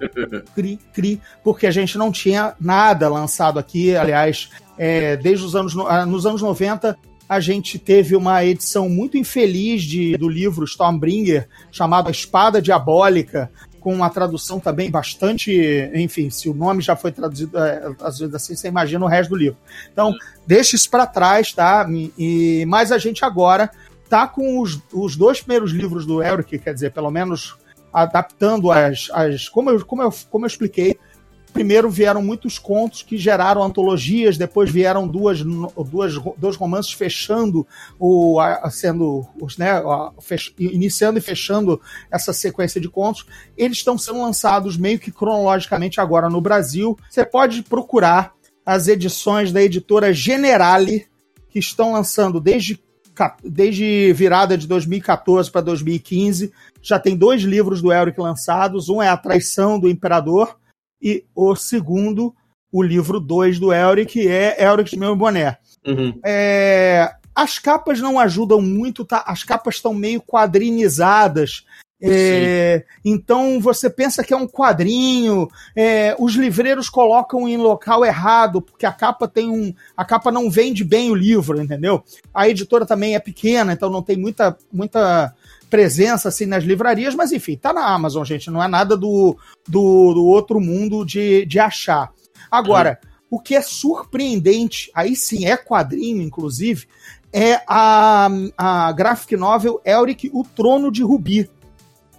cri, 0.55 0.79
cri, 0.93 1.21
porque 1.43 1.67
a 1.67 1.71
gente 1.71 1.97
não 1.97 2.11
tinha 2.11 2.53
nada 2.59 3.09
lançado 3.09 3.59
aqui. 3.59 3.95
Aliás, 3.95 4.49
é, 4.77 5.17
desde 5.17 5.45
os 5.45 5.55
anos, 5.55 5.75
ah, 5.77 6.05
nos 6.05 6.25
anos 6.25 6.41
90, 6.41 6.97
a 7.27 7.39
gente 7.39 7.79
teve 7.79 8.15
uma 8.15 8.45
edição 8.45 8.87
muito 8.87 9.17
infeliz 9.17 9.83
de, 9.83 10.15
do 10.17 10.29
livro 10.29 10.65
Stormbringer, 10.65 11.47
chamado 11.71 12.11
Espada 12.11 12.61
Diabólica, 12.61 13.51
com 13.83 13.93
uma 13.93 14.09
tradução 14.09 14.61
também 14.61 14.89
bastante. 14.89 15.51
Enfim, 15.93 16.29
se 16.29 16.47
o 16.47 16.53
nome 16.53 16.81
já 16.81 16.95
foi 16.95 17.11
traduzido, 17.11 17.57
é, 17.59 17.93
às 18.01 18.17
vezes 18.17 18.33
assim, 18.33 18.55
você 18.55 18.69
imagina 18.69 19.03
o 19.03 19.09
resto 19.09 19.31
do 19.31 19.35
livro. 19.35 19.57
Então, 19.91 20.13
deixa 20.47 20.77
isso 20.77 20.89
para 20.89 21.05
trás, 21.05 21.51
tá? 21.51 21.85
E, 22.17 22.65
mas 22.65 22.93
a 22.93 22.97
gente 22.97 23.25
agora 23.25 23.69
tá 24.07 24.25
com 24.25 24.61
os, 24.61 24.79
os 24.93 25.17
dois 25.17 25.41
primeiros 25.41 25.71
livros 25.71 26.05
do 26.05 26.23
Elric, 26.23 26.57
quer 26.59 26.73
dizer, 26.73 26.91
pelo 26.91 27.11
menos 27.11 27.57
adaptando 27.91 28.71
as. 28.71 29.09
as 29.11 29.49
como, 29.49 29.69
eu, 29.69 29.85
como, 29.85 30.01
eu, 30.01 30.13
como 30.31 30.45
eu 30.45 30.47
expliquei, 30.47 30.97
primeiro 31.53 31.89
vieram 31.89 32.21
muitos 32.21 32.57
contos 32.57 33.03
que 33.03 33.17
geraram 33.17 33.63
antologias, 33.63 34.37
depois 34.37 34.69
vieram 34.69 35.07
duas, 35.07 35.41
duas 35.41 36.15
dois 36.37 36.55
romances 36.55 36.91
fechando 36.91 37.65
o 37.99 38.39
sendo 38.71 39.25
né, 39.57 39.81
iniciando 40.57 41.19
e 41.19 41.21
fechando 41.21 41.79
essa 42.11 42.33
sequência 42.33 42.81
de 42.81 42.89
contos. 42.89 43.25
Eles 43.55 43.77
estão 43.77 43.97
sendo 43.97 44.21
lançados 44.21 44.75
meio 44.75 44.99
que 44.99 45.11
cronologicamente 45.11 46.01
agora 46.01 46.29
no 46.29 46.41
Brasil. 46.41 46.97
Você 47.09 47.23
pode 47.23 47.61
procurar 47.61 48.33
as 48.65 48.87
edições 48.87 49.51
da 49.51 49.61
editora 49.61 50.13
Generale 50.13 51.05
que 51.49 51.59
estão 51.59 51.93
lançando 51.93 52.39
desde 52.41 52.81
desde 53.43 54.11
virada 54.11 54.57
de 54.57 54.67
2014 54.67 55.51
para 55.51 55.61
2015. 55.61 56.51
Já 56.81 56.97
tem 56.97 57.15
dois 57.15 57.43
livros 57.43 57.79
do 57.79 57.93
Elric 57.93 58.19
lançados. 58.19 58.89
Um 58.89 59.03
é 59.03 59.07
A 59.07 59.15
Traição 59.15 59.79
do 59.79 59.87
Imperador 59.87 60.57
e 61.03 61.25
o 61.35 61.53
segundo, 61.53 62.33
o 62.71 62.81
livro 62.81 63.19
2 63.19 63.59
do 63.59 63.73
Elric, 63.73 64.25
é 64.25 64.63
Elric 64.63 64.91
de 64.91 64.97
Meu 64.97 65.15
Boné. 65.15 65.57
Uhum. 65.85 66.17
É, 66.25 67.13
as 67.35 67.59
capas 67.59 67.99
não 67.99 68.17
ajudam 68.17 68.61
muito, 68.61 69.03
tá? 69.03 69.23
As 69.27 69.43
capas 69.43 69.75
estão 69.75 69.93
meio 69.93 70.21
quadrinizadas. 70.21 71.65
É, 72.05 72.83
então 73.03 73.61
você 73.61 73.89
pensa 73.89 74.23
que 74.25 74.33
é 74.33 74.37
um 74.37 74.45
quadrinho, 74.45 75.47
é, 75.73 76.13
os 76.19 76.33
livreiros 76.33 76.89
colocam 76.89 77.47
em 77.47 77.55
local 77.55 78.03
errado, 78.03 78.61
porque 78.61 78.85
a 78.85 78.91
capa 78.91 79.25
tem 79.25 79.49
um. 79.49 79.73
A 79.95 80.03
capa 80.03 80.29
não 80.29 80.49
vende 80.49 80.83
bem 80.83 81.09
o 81.11 81.15
livro, 81.15 81.61
entendeu? 81.61 82.03
A 82.33 82.49
editora 82.49 82.85
também 82.85 83.15
é 83.15 83.19
pequena, 83.19 83.71
então 83.71 83.89
não 83.89 84.01
tem 84.01 84.17
muita, 84.17 84.57
muita 84.71 85.33
presença 85.73 86.29
assim 86.29 86.45
nas 86.45 86.63
livrarias, 86.63 87.15
mas 87.15 87.31
enfim, 87.31 87.57
tá 87.57 87.73
na 87.73 87.83
Amazon, 87.83 88.23
gente. 88.23 88.51
Não 88.51 88.61
é 88.61 88.67
nada 88.67 88.95
do, 88.95 89.35
do, 89.67 90.13
do 90.13 90.23
outro 90.23 90.61
mundo 90.61 91.03
de, 91.03 91.47
de 91.47 91.57
achar. 91.57 92.11
Agora, 92.51 92.99
o 93.27 93.39
que 93.39 93.55
é 93.55 93.61
surpreendente, 93.63 94.91
aí 94.93 95.15
sim 95.15 95.47
é 95.47 95.57
quadrinho, 95.57 96.21
inclusive, 96.21 96.85
é 97.33 97.59
a, 97.67 98.29
a 98.55 98.91
graphic 98.91 99.35
novel 99.35 99.81
Elric, 99.83 100.29
O 100.31 100.43
Trono 100.43 100.91
de 100.91 101.01
Rubi, 101.01 101.49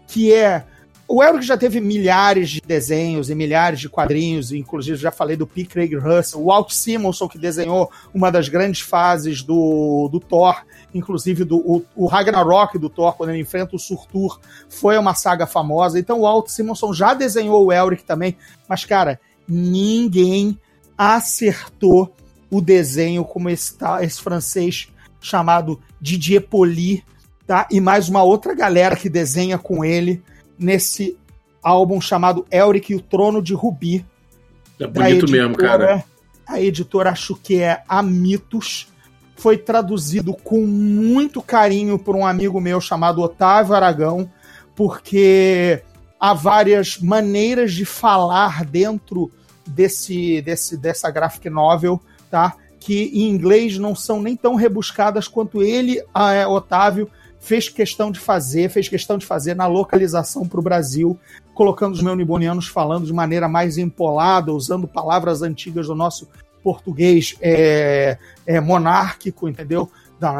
que 0.08 0.34
é 0.34 0.64
o 1.06 1.22
Elric 1.22 1.44
já 1.44 1.56
teve 1.56 1.80
milhares 1.80 2.48
de 2.48 2.60
desenhos 2.60 3.28
e 3.28 3.34
milhares 3.34 3.78
de 3.78 3.88
quadrinhos, 3.88 4.52
inclusive 4.52 4.96
já 4.96 5.10
falei 5.10 5.36
do 5.36 5.46
P. 5.46 5.64
Craig 5.64 5.94
Russell, 5.94 6.40
o 6.40 6.46
Walt 6.46 6.70
Simonson, 6.70 7.28
que 7.28 7.38
desenhou 7.38 7.90
uma 8.12 8.32
das 8.32 8.48
grandes 8.48 8.80
fases 8.80 9.42
do, 9.42 10.08
do 10.10 10.18
Thor, 10.18 10.64
inclusive 10.94 11.44
do, 11.44 11.58
o, 11.58 11.84
o 11.94 12.06
Ragnarok 12.06 12.78
do 12.78 12.88
Thor, 12.88 13.14
quando 13.16 13.30
ele 13.30 13.40
enfrenta 13.40 13.76
o 13.76 13.78
Surtur, 13.78 14.40
foi 14.68 14.96
uma 14.96 15.14
saga 15.14 15.46
famosa. 15.46 15.98
Então 15.98 16.20
o 16.20 16.22
Walt 16.22 16.48
Simonson 16.48 16.92
já 16.94 17.12
desenhou 17.12 17.66
o 17.66 17.72
Elric 17.72 18.02
também, 18.04 18.36
mas 18.66 18.84
cara, 18.84 19.20
ninguém 19.46 20.58
acertou 20.96 22.14
o 22.50 22.60
desenho 22.60 23.24
como 23.24 23.50
esse, 23.50 23.74
esse 24.00 24.22
francês 24.22 24.88
chamado 25.20 25.80
Didier 26.00 26.42
Poli, 26.42 27.04
tá? 27.46 27.66
E 27.70 27.80
mais 27.80 28.08
uma 28.08 28.22
outra 28.22 28.54
galera 28.54 28.96
que 28.96 29.08
desenha 29.08 29.58
com 29.58 29.84
ele 29.84 30.22
nesse 30.58 31.16
álbum 31.62 32.00
chamado 32.00 32.46
Elric 32.50 32.92
e 32.92 32.96
o 32.96 33.00
Trono 33.00 33.42
de 33.42 33.54
Rubi. 33.54 34.04
É 34.78 34.86
bonito 34.86 35.24
editora, 35.24 35.42
mesmo, 35.42 35.56
cara. 35.56 36.04
A 36.46 36.60
editora 36.60 37.10
acho 37.10 37.34
que 37.36 37.60
é 37.60 37.82
a 37.88 38.02
Mitos. 38.02 38.88
Foi 39.36 39.56
traduzido 39.56 40.34
com 40.34 40.64
muito 40.66 41.42
carinho 41.42 41.98
por 41.98 42.14
um 42.14 42.26
amigo 42.26 42.60
meu 42.60 42.80
chamado 42.80 43.20
Otávio 43.22 43.74
Aragão, 43.74 44.30
porque 44.76 45.82
há 46.20 46.32
várias 46.32 46.98
maneiras 46.98 47.72
de 47.72 47.84
falar 47.84 48.64
dentro 48.64 49.30
desse, 49.66 50.40
desse 50.42 50.76
dessa 50.76 51.10
graphic 51.10 51.48
novel, 51.50 52.00
tá? 52.30 52.54
Que 52.78 53.10
em 53.14 53.28
inglês 53.28 53.78
não 53.78 53.94
são 53.94 54.22
nem 54.22 54.36
tão 54.36 54.54
rebuscadas 54.54 55.26
quanto 55.26 55.62
ele, 55.62 56.02
a, 56.12 56.46
Otávio, 56.48 57.10
fez 57.44 57.68
questão 57.68 58.10
de 58.10 58.18
fazer, 58.18 58.70
fez 58.70 58.88
questão 58.88 59.18
de 59.18 59.26
fazer 59.26 59.54
na 59.54 59.66
localização 59.66 60.48
para 60.48 60.58
o 60.58 60.62
Brasil, 60.62 61.18
colocando 61.54 61.92
os 61.92 62.02
meunibonianos 62.02 62.66
falando 62.66 63.06
de 63.06 63.12
maneira 63.12 63.46
mais 63.48 63.76
empolada, 63.76 64.52
usando 64.52 64.88
palavras 64.88 65.42
antigas 65.42 65.86
do 65.86 65.94
nosso 65.94 66.26
português 66.62 67.36
é, 67.42 68.16
é, 68.46 68.60
monárquico, 68.60 69.46
entendeu? 69.46 69.90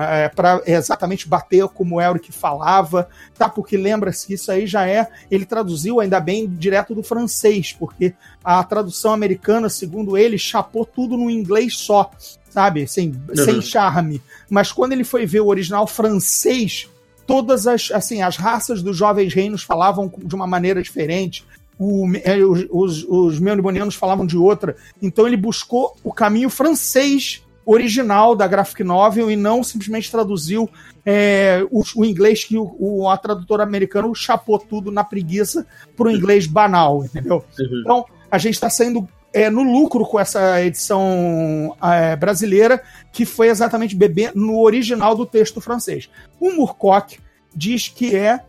É, 0.08 0.30
para 0.30 0.62
exatamente 0.64 1.28
bater 1.28 1.68
como 1.68 1.96
o 1.96 2.00
Elric 2.00 2.32
falava, 2.32 3.06
tá? 3.36 3.50
Porque 3.50 3.76
lembra-se 3.76 4.26
que 4.26 4.32
isso 4.32 4.50
aí 4.50 4.66
já 4.66 4.88
é. 4.88 5.06
Ele 5.30 5.44
traduziu 5.44 6.00
ainda 6.00 6.18
bem 6.20 6.48
direto 6.48 6.94
do 6.94 7.02
francês, 7.02 7.74
porque 7.78 8.14
a 8.42 8.64
tradução 8.64 9.12
americana, 9.12 9.68
segundo 9.68 10.16
ele, 10.16 10.38
chapou 10.38 10.86
tudo 10.86 11.18
no 11.18 11.30
inglês 11.30 11.76
só, 11.76 12.10
sabe? 12.48 12.86
Sem, 12.86 13.10
uhum. 13.10 13.44
sem 13.44 13.60
charme. 13.60 14.22
Mas 14.48 14.72
quando 14.72 14.92
ele 14.92 15.04
foi 15.04 15.26
ver 15.26 15.40
o 15.40 15.48
original 15.48 15.86
francês, 15.86 16.88
todas 17.26 17.66
as, 17.66 17.90
assim, 17.90 18.22
as 18.22 18.36
raças 18.36 18.82
dos 18.82 18.96
jovens 18.96 19.32
reinos 19.32 19.62
falavam 19.62 20.12
de 20.16 20.34
uma 20.34 20.46
maneira 20.46 20.82
diferente. 20.82 21.44
O, 21.78 22.06
os, 22.06 22.66
os, 22.70 23.04
os 23.04 23.38
meunibonianos 23.40 23.94
falavam 23.94 24.26
de 24.26 24.36
outra. 24.36 24.76
Então 25.02 25.26
ele 25.26 25.36
buscou 25.36 25.96
o 26.04 26.12
caminho 26.12 26.48
francês 26.48 27.42
original 27.66 28.36
da 28.36 28.46
graphic 28.46 28.84
novel 28.84 29.30
e 29.30 29.36
não 29.36 29.62
simplesmente 29.64 30.10
traduziu 30.10 30.68
é, 31.04 31.66
o, 31.70 31.82
o, 31.96 32.04
inglês 32.04 32.44
que 32.44 32.58
o, 32.58 32.76
o 32.78 33.08
a 33.08 33.16
tradutora 33.16 33.62
americana 33.62 34.10
chapou 34.14 34.58
tudo 34.58 34.90
na 34.90 35.02
preguiça 35.02 35.66
para 35.96 36.08
o 36.08 36.10
inglês 36.10 36.46
banal, 36.46 37.04
entendeu? 37.04 37.42
Uhum. 37.58 37.80
Então 37.80 38.04
a 38.30 38.38
gente 38.38 38.54
está 38.54 38.68
saindo 38.68 39.08
é, 39.34 39.50
no 39.50 39.64
lucro 39.64 40.06
com 40.06 40.18
essa 40.18 40.62
edição 40.62 41.76
é, 41.82 42.14
brasileira, 42.14 42.80
que 43.12 43.26
foi 43.26 43.48
exatamente 43.48 43.96
beber 43.96 44.30
no 44.32 44.60
original 44.60 45.16
do 45.16 45.26
texto 45.26 45.60
francês. 45.60 46.08
O 46.38 46.52
Murcock 46.52 47.18
diz 47.54 47.88
que 47.88 48.14
é 48.14 48.40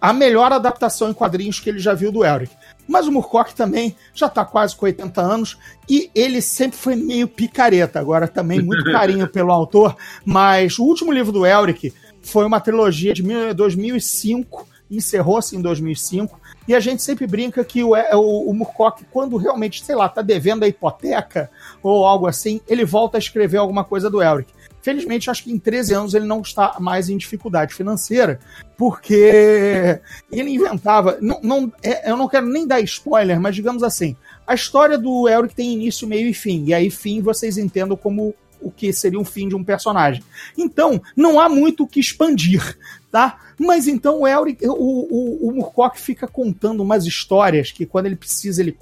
a 0.00 0.12
melhor 0.12 0.52
adaptação 0.52 1.10
em 1.10 1.12
quadrinhos 1.12 1.58
que 1.58 1.68
ele 1.68 1.80
já 1.80 1.92
viu 1.92 2.12
do 2.12 2.24
Elric. 2.24 2.52
Mas 2.86 3.06
o 3.06 3.12
Murcock 3.12 3.52
também 3.52 3.96
já 4.14 4.26
está 4.26 4.44
quase 4.44 4.74
com 4.76 4.86
80 4.86 5.20
anos 5.20 5.58
e 5.88 6.08
ele 6.14 6.40
sempre 6.40 6.78
foi 6.78 6.94
meio 6.94 7.26
picareta. 7.26 7.98
Agora 7.98 8.28
também 8.28 8.62
muito 8.62 8.84
carinho 8.90 9.28
pelo 9.28 9.50
autor, 9.50 9.96
mas 10.24 10.78
o 10.78 10.84
último 10.84 11.12
livro 11.12 11.32
do 11.32 11.44
Elric 11.44 11.92
foi 12.22 12.44
uma 12.44 12.60
trilogia 12.60 13.12
de 13.12 13.22
2005, 13.54 14.68
encerrou-se 14.88 15.56
em 15.56 15.60
2005 15.60 16.40
e 16.70 16.74
a 16.76 16.78
gente 16.78 17.02
sempre 17.02 17.26
brinca 17.26 17.64
que 17.64 17.82
o, 17.82 17.94
o, 17.96 18.48
o 18.48 18.54
Murcock, 18.54 19.04
quando 19.10 19.36
realmente, 19.36 19.84
sei 19.84 19.96
lá, 19.96 20.08
tá 20.08 20.22
devendo 20.22 20.62
a 20.62 20.68
hipoteca 20.68 21.50
ou 21.82 22.06
algo 22.06 22.28
assim, 22.28 22.60
ele 22.68 22.84
volta 22.84 23.18
a 23.18 23.18
escrever 23.18 23.56
alguma 23.56 23.82
coisa 23.82 24.08
do 24.08 24.22
Elric. 24.22 24.52
Felizmente, 24.80 25.28
acho 25.28 25.42
que 25.42 25.50
em 25.50 25.58
13 25.58 25.94
anos 25.94 26.14
ele 26.14 26.26
não 26.26 26.42
está 26.42 26.76
mais 26.78 27.08
em 27.08 27.16
dificuldade 27.16 27.74
financeira, 27.74 28.38
porque 28.76 30.00
ele 30.30 30.50
inventava. 30.50 31.18
Não, 31.20 31.40
não, 31.42 31.72
é, 31.82 32.08
eu 32.08 32.16
não 32.16 32.28
quero 32.28 32.46
nem 32.46 32.64
dar 32.64 32.80
spoiler, 32.82 33.40
mas 33.40 33.56
digamos 33.56 33.82
assim: 33.82 34.14
a 34.46 34.54
história 34.54 34.96
do 34.96 35.28
Elric 35.28 35.56
tem 35.56 35.72
início, 35.72 36.06
meio 36.06 36.28
e 36.28 36.34
fim. 36.34 36.66
E 36.66 36.72
aí, 36.72 36.88
fim, 36.88 37.20
vocês 37.20 37.58
entendam 37.58 37.96
como 37.96 38.32
o 38.60 38.70
que 38.70 38.92
seria 38.92 39.18
um 39.18 39.24
fim 39.24 39.48
de 39.48 39.56
um 39.56 39.64
personagem. 39.64 40.22
Então, 40.56 41.02
não 41.16 41.40
há 41.40 41.48
muito 41.48 41.82
o 41.82 41.86
que 41.86 41.98
expandir, 41.98 42.78
tá? 43.10 43.38
Mas 43.58 43.86
então 43.86 44.20
o 44.20 44.28
Elric, 44.28 44.66
o, 44.66 44.72
o, 44.72 45.48
o 45.48 45.52
Murkock 45.52 46.00
fica 46.00 46.26
contando 46.28 46.82
umas 46.82 47.04
histórias 47.04 47.72
que 47.72 47.84
quando 47.84 48.06
ele 48.06 48.16
precisa, 48.16 48.62
ele, 48.62 48.76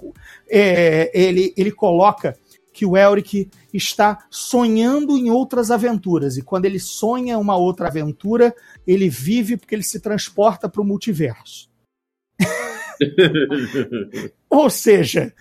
é, 0.48 1.10
ele, 1.14 1.54
ele 1.56 1.72
coloca 1.72 2.36
que 2.72 2.86
o 2.86 2.96
Elric 2.96 3.50
está 3.74 4.24
sonhando 4.30 5.16
em 5.18 5.30
outras 5.30 5.70
aventuras. 5.70 6.36
E 6.36 6.42
quando 6.42 6.64
ele 6.66 6.78
sonha 6.78 7.36
uma 7.36 7.56
outra 7.56 7.88
aventura, 7.88 8.54
ele 8.86 9.08
vive 9.08 9.56
porque 9.56 9.74
ele 9.74 9.82
se 9.82 9.98
transporta 9.98 10.68
para 10.68 10.80
o 10.80 10.84
multiverso. 10.84 11.68
Ou 14.48 14.70
seja, 14.70 15.32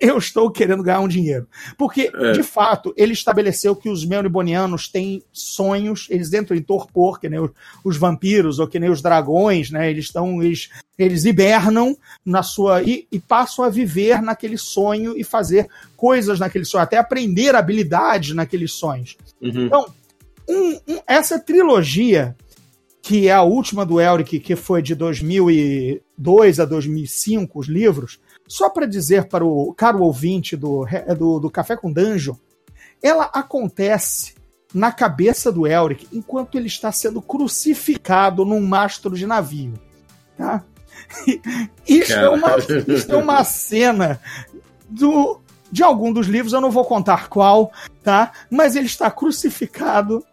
eu 0.00 0.18
estou 0.18 0.50
querendo 0.50 0.82
ganhar 0.82 1.00
um 1.00 1.08
dinheiro. 1.08 1.46
Porque, 1.76 2.10
é. 2.14 2.32
de 2.32 2.42
fato, 2.42 2.92
ele 2.96 3.12
estabeleceu 3.12 3.74
que 3.74 3.88
os 3.88 4.04
melnibonianos 4.04 4.88
têm 4.88 5.22
sonhos, 5.32 6.06
eles 6.10 6.32
entram 6.32 6.56
em 6.56 6.62
torpor, 6.62 7.20
que 7.20 7.28
nem 7.28 7.40
os, 7.40 7.50
os 7.84 7.96
vampiros 7.96 8.58
ou 8.58 8.66
que 8.66 8.78
nem 8.78 8.90
os 8.90 9.02
dragões, 9.02 9.70
né? 9.70 9.90
Eles 9.90 10.06
estão. 10.06 10.42
Eles, 10.42 10.70
eles 10.98 11.24
hibernam 11.24 11.96
na 12.24 12.42
sua. 12.42 12.82
E, 12.82 13.06
e, 13.10 13.18
passam 13.18 13.64
a 13.64 13.68
viver 13.68 14.22
naquele 14.22 14.56
sonho 14.56 15.16
e 15.16 15.24
fazer 15.24 15.68
coisas 15.96 16.38
naquele 16.38 16.64
sonho, 16.64 16.84
até 16.84 16.98
aprender 16.98 17.54
habilidades 17.54 18.34
naqueles 18.34 18.72
sonhos. 18.72 19.16
Uhum. 19.40 19.66
Então, 19.66 19.86
um, 20.48 20.80
um, 20.88 21.00
essa 21.06 21.38
trilogia 21.38 22.36
que 23.06 23.28
é 23.28 23.32
a 23.32 23.42
última 23.42 23.86
do 23.86 24.00
Elric, 24.00 24.40
que 24.40 24.56
foi 24.56 24.82
de 24.82 24.92
2002 24.96 26.58
a 26.58 26.64
2005, 26.64 27.60
os 27.60 27.68
livros, 27.68 28.18
só 28.46 28.70
para 28.70 28.86
dizer 28.86 29.28
para 29.28 29.44
o 29.44 29.72
caro 29.74 30.02
ouvinte 30.02 30.56
do, 30.56 30.86
do, 31.18 31.40
do 31.40 31.50
Café 31.50 31.76
com 31.76 31.92
Dungeon, 31.92 32.34
ela 33.02 33.24
acontece 33.24 34.34
na 34.72 34.92
cabeça 34.92 35.50
do 35.50 35.66
Elric 35.66 36.06
enquanto 36.12 36.56
ele 36.56 36.66
está 36.66 36.90
sendo 36.92 37.22
crucificado 37.22 38.44
num 38.44 38.60
mastro 38.60 39.16
de 39.16 39.26
navio. 39.26 39.74
Tá? 40.36 40.62
Isso, 41.86 42.12
é 42.12 42.28
uma, 42.28 42.56
isso 42.58 43.12
é 43.12 43.16
uma 43.16 43.44
cena 43.44 44.20
do, 44.88 45.40
de 45.70 45.82
algum 45.82 46.12
dos 46.12 46.26
livros, 46.26 46.52
eu 46.52 46.60
não 46.60 46.70
vou 46.70 46.84
contar 46.84 47.28
qual, 47.28 47.72
tá? 48.02 48.32
Mas 48.50 48.74
ele 48.74 48.86
está 48.86 49.10
crucificado 49.10 50.24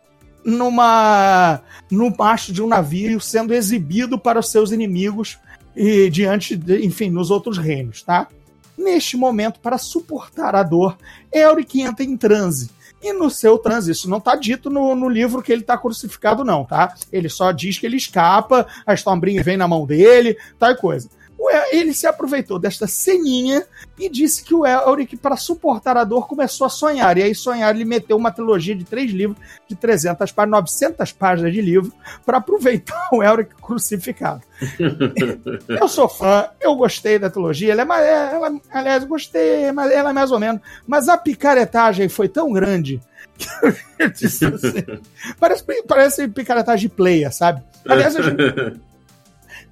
numa 0.43 1.61
no 1.89 2.13
mastro 2.15 2.53
de 2.53 2.61
um 2.61 2.67
navio 2.67 3.19
sendo 3.21 3.53
exibido 3.53 4.17
para 4.17 4.39
os 4.39 4.49
seus 4.49 4.71
inimigos 4.71 5.37
e 5.75 6.09
diante, 6.09 6.55
de, 6.55 6.85
enfim, 6.85 7.09
nos 7.09 7.31
outros 7.31 7.57
reinos, 7.57 8.01
tá? 8.03 8.27
Neste 8.77 9.15
momento, 9.15 9.59
para 9.59 9.77
suportar 9.77 10.55
a 10.55 10.63
dor, 10.63 10.97
Elric 11.31 11.81
entra 11.81 12.03
em 12.03 12.17
transe. 12.17 12.71
E 13.01 13.11
no 13.11 13.29
seu 13.29 13.57
transe, 13.57 13.91
isso 13.91 14.09
não 14.09 14.17
está 14.17 14.35
dito 14.35 14.69
no, 14.69 14.95
no, 14.95 15.09
livro 15.09 15.41
que 15.41 15.51
ele 15.51 15.61
está 15.61 15.77
crucificado, 15.77 16.43
não, 16.43 16.63
tá? 16.63 16.95
Ele 17.11 17.27
só 17.27 17.51
diz 17.51 17.77
que 17.77 17.85
ele 17.85 17.97
escapa, 17.97 18.65
a 18.85 18.93
Stormbring 18.93 19.41
vem 19.41 19.57
na 19.57 19.67
mão 19.67 19.85
dele, 19.85 20.37
tal 20.57 20.75
coisa 20.77 21.09
ele 21.71 21.93
se 21.93 22.07
aproveitou 22.07 22.57
desta 22.57 22.87
ceninha 22.87 23.65
e 23.99 24.09
disse 24.09 24.43
que 24.43 24.53
o 24.53 24.65
Elric, 24.65 25.17
para 25.17 25.35
suportar 25.35 25.97
a 25.97 26.03
dor, 26.03 26.27
começou 26.27 26.65
a 26.65 26.69
sonhar. 26.69 27.17
E 27.17 27.23
aí, 27.23 27.35
sonhar, 27.35 27.73
ele 27.73 27.85
meteu 27.85 28.15
uma 28.17 28.31
trilogia 28.31 28.75
de 28.75 28.83
três 28.83 29.11
livros, 29.11 29.37
de 29.67 29.75
300 29.75 30.31
páginas, 30.31 30.59
900 30.59 31.11
páginas 31.11 31.53
de 31.53 31.61
livro, 31.61 31.91
para 32.25 32.37
aproveitar 32.37 33.09
o 33.11 33.21
Elric 33.21 33.55
crucificado. 33.55 34.41
eu 35.67 35.87
sou 35.87 36.07
fã, 36.07 36.47
eu 36.61 36.75
gostei 36.75 37.19
da 37.19 37.29
trilogia. 37.29 37.73
Ela 37.73 37.81
é, 37.81 37.85
mais, 37.85 38.05
ela, 38.05 38.61
aliás, 38.71 39.03
gostei, 39.03 39.71
mas 39.71 39.91
ela 39.91 40.11
é 40.11 40.13
mais 40.13 40.31
ou 40.31 40.39
menos. 40.39 40.61
Mas 40.87 41.09
a 41.09 41.17
picaretagem 41.17 42.07
foi 42.09 42.27
tão 42.29 42.51
grande 42.51 43.01
que 43.37 43.47
eu 43.99 44.09
disse 44.11 44.45
assim. 44.45 44.83
Parece, 45.39 45.63
parece 45.87 46.27
picaretagem 46.27 46.89
de 46.89 46.95
player, 46.95 47.33
sabe? 47.33 47.61
Aliás, 47.87 48.15
a 48.15 48.21
gente. 48.21 48.37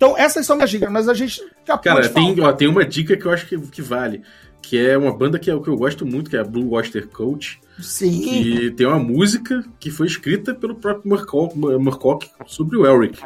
Então, 0.01 0.17
essas 0.17 0.47
são 0.47 0.55
minhas 0.55 0.71
dicas, 0.71 0.91
mas 0.91 1.07
a 1.07 1.13
gente 1.13 1.39
já 1.63 1.77
Cara, 1.77 2.09
tem, 2.09 2.41
ó, 2.41 2.51
tem 2.51 2.67
uma 2.67 2.83
dica 2.83 3.15
que 3.15 3.23
eu 3.23 3.31
acho 3.31 3.45
que, 3.45 3.55
que 3.67 3.83
vale. 3.83 4.23
Que 4.59 4.83
é 4.83 4.97
uma 4.97 5.15
banda 5.15 5.37
que 5.37 5.51
é 5.51 5.59
que 5.59 5.67
eu 5.67 5.77
gosto 5.77 6.07
muito, 6.07 6.27
que 6.27 6.35
é 6.35 6.39
a 6.39 6.43
Blue 6.43 6.73
Oyster 6.73 7.07
Cult. 7.07 7.61
Sim. 7.79 8.31
E 8.33 8.71
tem 8.71 8.87
uma 8.87 8.97
música 8.97 9.63
que 9.79 9.91
foi 9.91 10.07
escrita 10.07 10.55
pelo 10.55 10.73
próprio 10.73 11.07
Murcock, 11.07 12.31
sobre 12.47 12.77
o 12.77 12.85
Elric. 12.87 13.21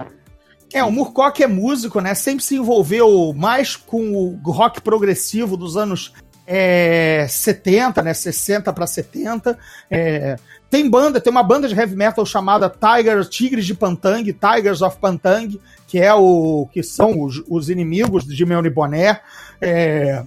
É, 0.73 0.83
o 0.83 0.91
Murcock 0.91 1.41
é 1.41 1.47
músico, 1.47 2.01
né? 2.01 2.13
Sempre 2.13 2.43
se 2.43 2.57
envolveu 2.57 3.33
mais 3.33 3.77
com 3.77 4.11
o 4.11 4.51
rock 4.51 4.81
progressivo 4.81 5.55
dos 5.55 5.77
anos 5.77 6.11
é, 6.47 7.25
70, 7.27 8.01
né? 8.01 8.13
60 8.13 8.71
para 8.71 8.87
70. 8.87 9.57
É, 9.89 10.37
tem 10.69 10.89
banda, 10.89 11.21
tem 11.21 11.31
uma 11.31 11.43
banda 11.43 11.67
de 11.67 11.75
heavy 11.75 11.95
metal 11.95 12.25
chamada 12.25 12.69
Tigers, 12.69 13.29
Tigres 13.29 13.65
de 13.65 13.73
Pantang, 13.73 14.31
Tigers 14.33 14.81
of 14.81 14.97
Pantang, 14.97 15.59
que 15.87 15.99
é 15.99 16.13
o 16.13 16.67
que 16.71 16.83
são 16.83 17.21
os, 17.21 17.43
os 17.47 17.69
inimigos 17.69 18.25
de 18.25 18.45
Melny 18.45 18.69
Boné. 18.69 19.21
É, 19.61 20.23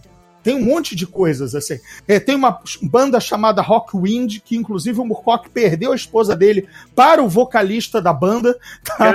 tem 0.48 0.56
um 0.56 0.64
monte 0.64 0.96
de 0.96 1.06
coisas, 1.06 1.54
assim. 1.54 1.78
É, 2.06 2.18
tem 2.18 2.34
uma 2.34 2.58
banda 2.80 3.20
chamada 3.20 3.60
Rockwind, 3.60 4.38
que 4.42 4.56
inclusive 4.56 4.98
o 4.98 5.04
Murcock 5.04 5.50
perdeu 5.50 5.92
a 5.92 5.94
esposa 5.94 6.34
dele 6.34 6.66
para 6.96 7.22
o 7.22 7.28
vocalista 7.28 8.00
da 8.00 8.14
banda, 8.14 8.58
tá? 8.82 9.12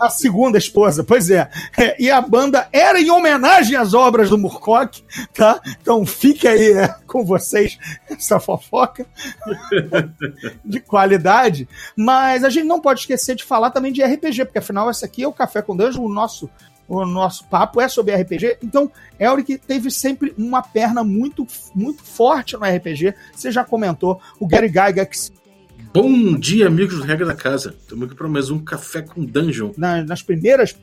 a 0.00 0.08
segunda 0.08 0.56
esposa, 0.56 1.04
pois 1.04 1.28
é. 1.28 1.50
é. 1.76 2.02
E 2.02 2.10
a 2.10 2.22
banda 2.22 2.70
era 2.72 2.98
em 2.98 3.10
homenagem 3.10 3.76
às 3.76 3.92
obras 3.92 4.30
do 4.30 4.38
Murcock, 4.38 5.04
tá? 5.34 5.60
Então 5.78 6.06
fique 6.06 6.48
aí 6.48 6.72
é, 6.72 6.88
com 7.06 7.22
vocês 7.22 7.78
essa 8.08 8.40
fofoca 8.40 9.04
de 10.64 10.80
qualidade. 10.80 11.68
Mas 11.94 12.44
a 12.44 12.48
gente 12.48 12.64
não 12.64 12.80
pode 12.80 13.00
esquecer 13.00 13.34
de 13.34 13.44
falar 13.44 13.72
também 13.72 13.92
de 13.92 14.02
RPG, 14.02 14.46
porque 14.46 14.60
afinal 14.60 14.90
esse 14.90 15.04
aqui 15.04 15.22
é 15.22 15.28
o 15.28 15.34
Café 15.34 15.60
com 15.60 15.76
Dungeon, 15.76 16.02
o 16.02 16.08
nosso 16.08 16.48
o 16.88 17.04
nosso 17.04 17.44
papo 17.46 17.80
é 17.80 17.88
sobre 17.88 18.14
RPG. 18.14 18.58
Então, 18.62 18.90
Elric 19.18 19.58
teve 19.58 19.90
sempre 19.90 20.34
uma 20.38 20.62
perna 20.62 21.02
muito, 21.02 21.46
muito 21.74 22.02
forte 22.02 22.56
no 22.56 22.64
RPG. 22.64 23.14
Você 23.34 23.50
já 23.50 23.64
comentou, 23.64 24.20
o 24.38 24.46
Gary 24.46 24.68
Gygax. 24.68 25.32
Bom 25.92 26.34
dia, 26.38 26.66
amigos 26.66 26.96
do 26.96 27.04
Regra 27.04 27.26
da 27.26 27.34
Casa. 27.34 27.74
Estamos 27.80 28.06
aqui 28.06 28.14
para 28.14 28.28
mais 28.28 28.50
um 28.50 28.58
Café 28.58 29.02
com 29.02 29.24
Dungeon. 29.24 29.72
Na, 29.76 30.02
nas 30.04 30.22
primeiras 30.22 30.76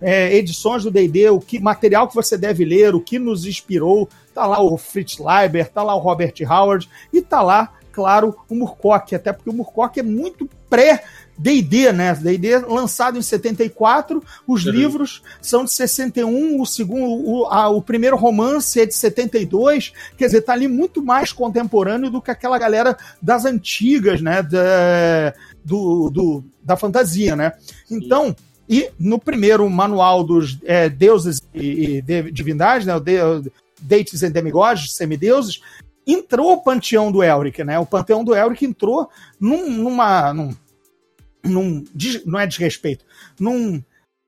é, 0.00 0.34
edições 0.36 0.84
do 0.84 0.90
D&D, 0.90 1.30
o 1.30 1.40
que 1.40 1.58
material 1.58 2.08
que 2.08 2.14
você 2.14 2.36
deve 2.36 2.64
ler, 2.64 2.94
o 2.94 3.00
que 3.00 3.18
nos 3.18 3.44
inspirou. 3.46 4.08
Tá 4.34 4.46
lá 4.46 4.62
o 4.62 4.76
Fritz 4.78 5.18
Leiber, 5.18 5.68
tá 5.68 5.82
lá 5.82 5.94
o 5.94 5.98
Robert 5.98 6.34
Howard 6.48 6.88
e 7.12 7.20
tá 7.20 7.42
lá, 7.42 7.72
claro, 7.92 8.36
o 8.48 8.54
Murcock, 8.54 9.14
até 9.14 9.32
porque 9.32 9.50
o 9.50 9.52
Murcock 9.52 9.98
é 9.98 10.02
muito 10.02 10.48
pré 10.68 11.04
D&D, 11.36 11.92
né? 11.92 12.14
D&D 12.14 12.58
lançado 12.58 13.18
em 13.18 13.22
74, 13.22 14.22
os 14.46 14.66
uhum. 14.66 14.72
livros 14.72 15.22
são 15.40 15.64
de 15.64 15.72
61, 15.72 16.60
o 16.60 16.66
segundo, 16.66 17.04
o, 17.04 17.46
a, 17.46 17.68
o 17.68 17.80
primeiro 17.80 18.16
romance 18.16 18.80
é 18.80 18.86
de 18.86 18.94
72, 18.94 19.92
quer 20.18 20.26
dizer, 20.26 20.42
tá 20.42 20.52
ali 20.52 20.68
muito 20.68 21.02
mais 21.02 21.32
contemporâneo 21.32 22.10
do 22.10 22.20
que 22.20 22.30
aquela 22.30 22.58
galera 22.58 22.96
das 23.22 23.44
antigas, 23.44 24.20
né? 24.20 24.42
Da, 24.42 25.34
do, 25.64 26.10
do, 26.10 26.44
da 26.62 26.76
fantasia, 26.76 27.34
né? 27.34 27.52
Então, 27.90 28.36
e 28.68 28.90
no 28.98 29.18
primeiro 29.18 29.68
manual 29.68 30.22
dos 30.22 30.58
é, 30.64 30.88
deuses 30.88 31.40
e, 31.54 32.02
e 32.06 32.30
divindades, 32.30 32.86
né? 32.86 32.94
O 32.94 33.00
de, 33.00 33.18
Deities 33.80 34.22
and 34.22 34.30
Demigods, 34.30 34.92
semideuses, 34.92 35.62
entrou 36.12 36.52
o 36.52 36.62
panteão 36.62 37.10
do 37.10 37.22
Elric, 37.22 37.62
né? 37.64 37.78
O 37.78 37.86
panteão 37.86 38.24
do 38.24 38.34
Elric 38.34 38.64
entrou 38.64 39.08
num, 39.38 39.70
numa, 39.70 40.32
num, 40.32 40.54
num 41.44 41.84
não 42.24 42.38
é 42.38 42.46
desrespeito, 42.46 43.04
num, 43.38 43.82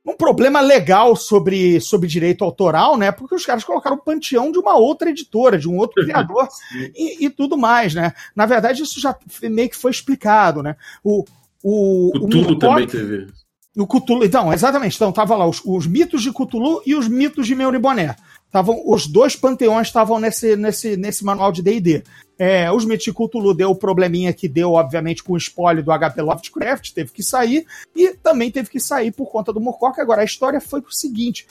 num 0.05 0.17
problema 0.17 0.61
legal 0.61 1.15
sobre, 1.15 1.81
sobre 1.81 2.09
direito 2.09 2.45
autoral, 2.45 2.97
né? 2.97 3.13
Porque 3.13 3.35
os 3.35 3.47
caras 3.47 3.65
colocaram 3.65 3.97
o 3.97 4.03
panteão 4.03 4.51
de 4.51 4.59
uma 4.59 4.77
outra 4.77 5.11
editora, 5.11 5.59
de 5.59 5.69
um 5.69 5.77
outro 5.77 6.03
criador 6.05 6.49
e, 6.95 7.25
e, 7.25 7.31
tudo 7.31 7.57
mais, 7.57 7.95
né? 7.95 8.13
Na 8.35 8.47
verdade, 8.47 8.83
isso 8.83 9.01
já 9.01 9.17
meio 9.43 9.71
que 9.71 9.77
foi 9.77 9.91
explicado, 9.91 10.63
né? 10.63 10.77
O, 11.05 11.25
o, 11.63 12.17
o 12.17 12.29
Cthulhu 12.29 12.59
também 12.59 12.87
teve. 12.87 13.29
O 13.77 13.87
Cthulhu, 13.87 14.25
então, 14.25 14.53
exatamente. 14.53 14.97
Então, 14.97 15.13
tava 15.13 15.35
lá 15.35 15.47
os, 15.47 15.63
os 15.65 15.87
mitos 15.87 16.23
de 16.23 16.31
Cthulhu 16.31 16.83
e 16.85 16.95
os 16.95 17.09
mitos 17.09 17.47
de 17.47 17.55
Meuriboné. 17.55 18.17
Tavam, 18.53 18.83
os 18.85 19.07
dois 19.07 19.35
panteões 19.35 19.87
estavam 19.87 20.21
nesse, 20.21 20.55
nesse, 20.57 20.95
nesse 20.95 21.25
manual 21.25 21.51
de 21.51 21.63
D&D. 21.63 22.05
É, 22.39 22.71
os 22.71 22.85
Cthulhu 22.85 23.55
deu 23.55 23.71
o 23.71 23.75
probleminha 23.75 24.33
que 24.33 24.47
deu, 24.47 24.73
obviamente, 24.73 25.23
com 25.23 25.33
o 25.33 25.39
spoiler 25.39 25.83
do 25.83 25.91
HP 25.91 26.21
Lovecraft, 26.21 26.93
teve 26.93 27.13
que 27.13 27.23
sair, 27.23 27.65
e 27.97 28.15
também 28.15 28.51
teve 28.51 28.69
que 28.69 28.79
sair 28.79 29.11
por 29.11 29.31
conta 29.31 29.55
do 29.55 29.61
Murkock. 29.61 29.99
Agora, 29.99 30.21
a 30.21 30.25
história 30.25 30.61
foi 30.61 30.81
o 30.81 30.91
seguinte, 30.91 31.47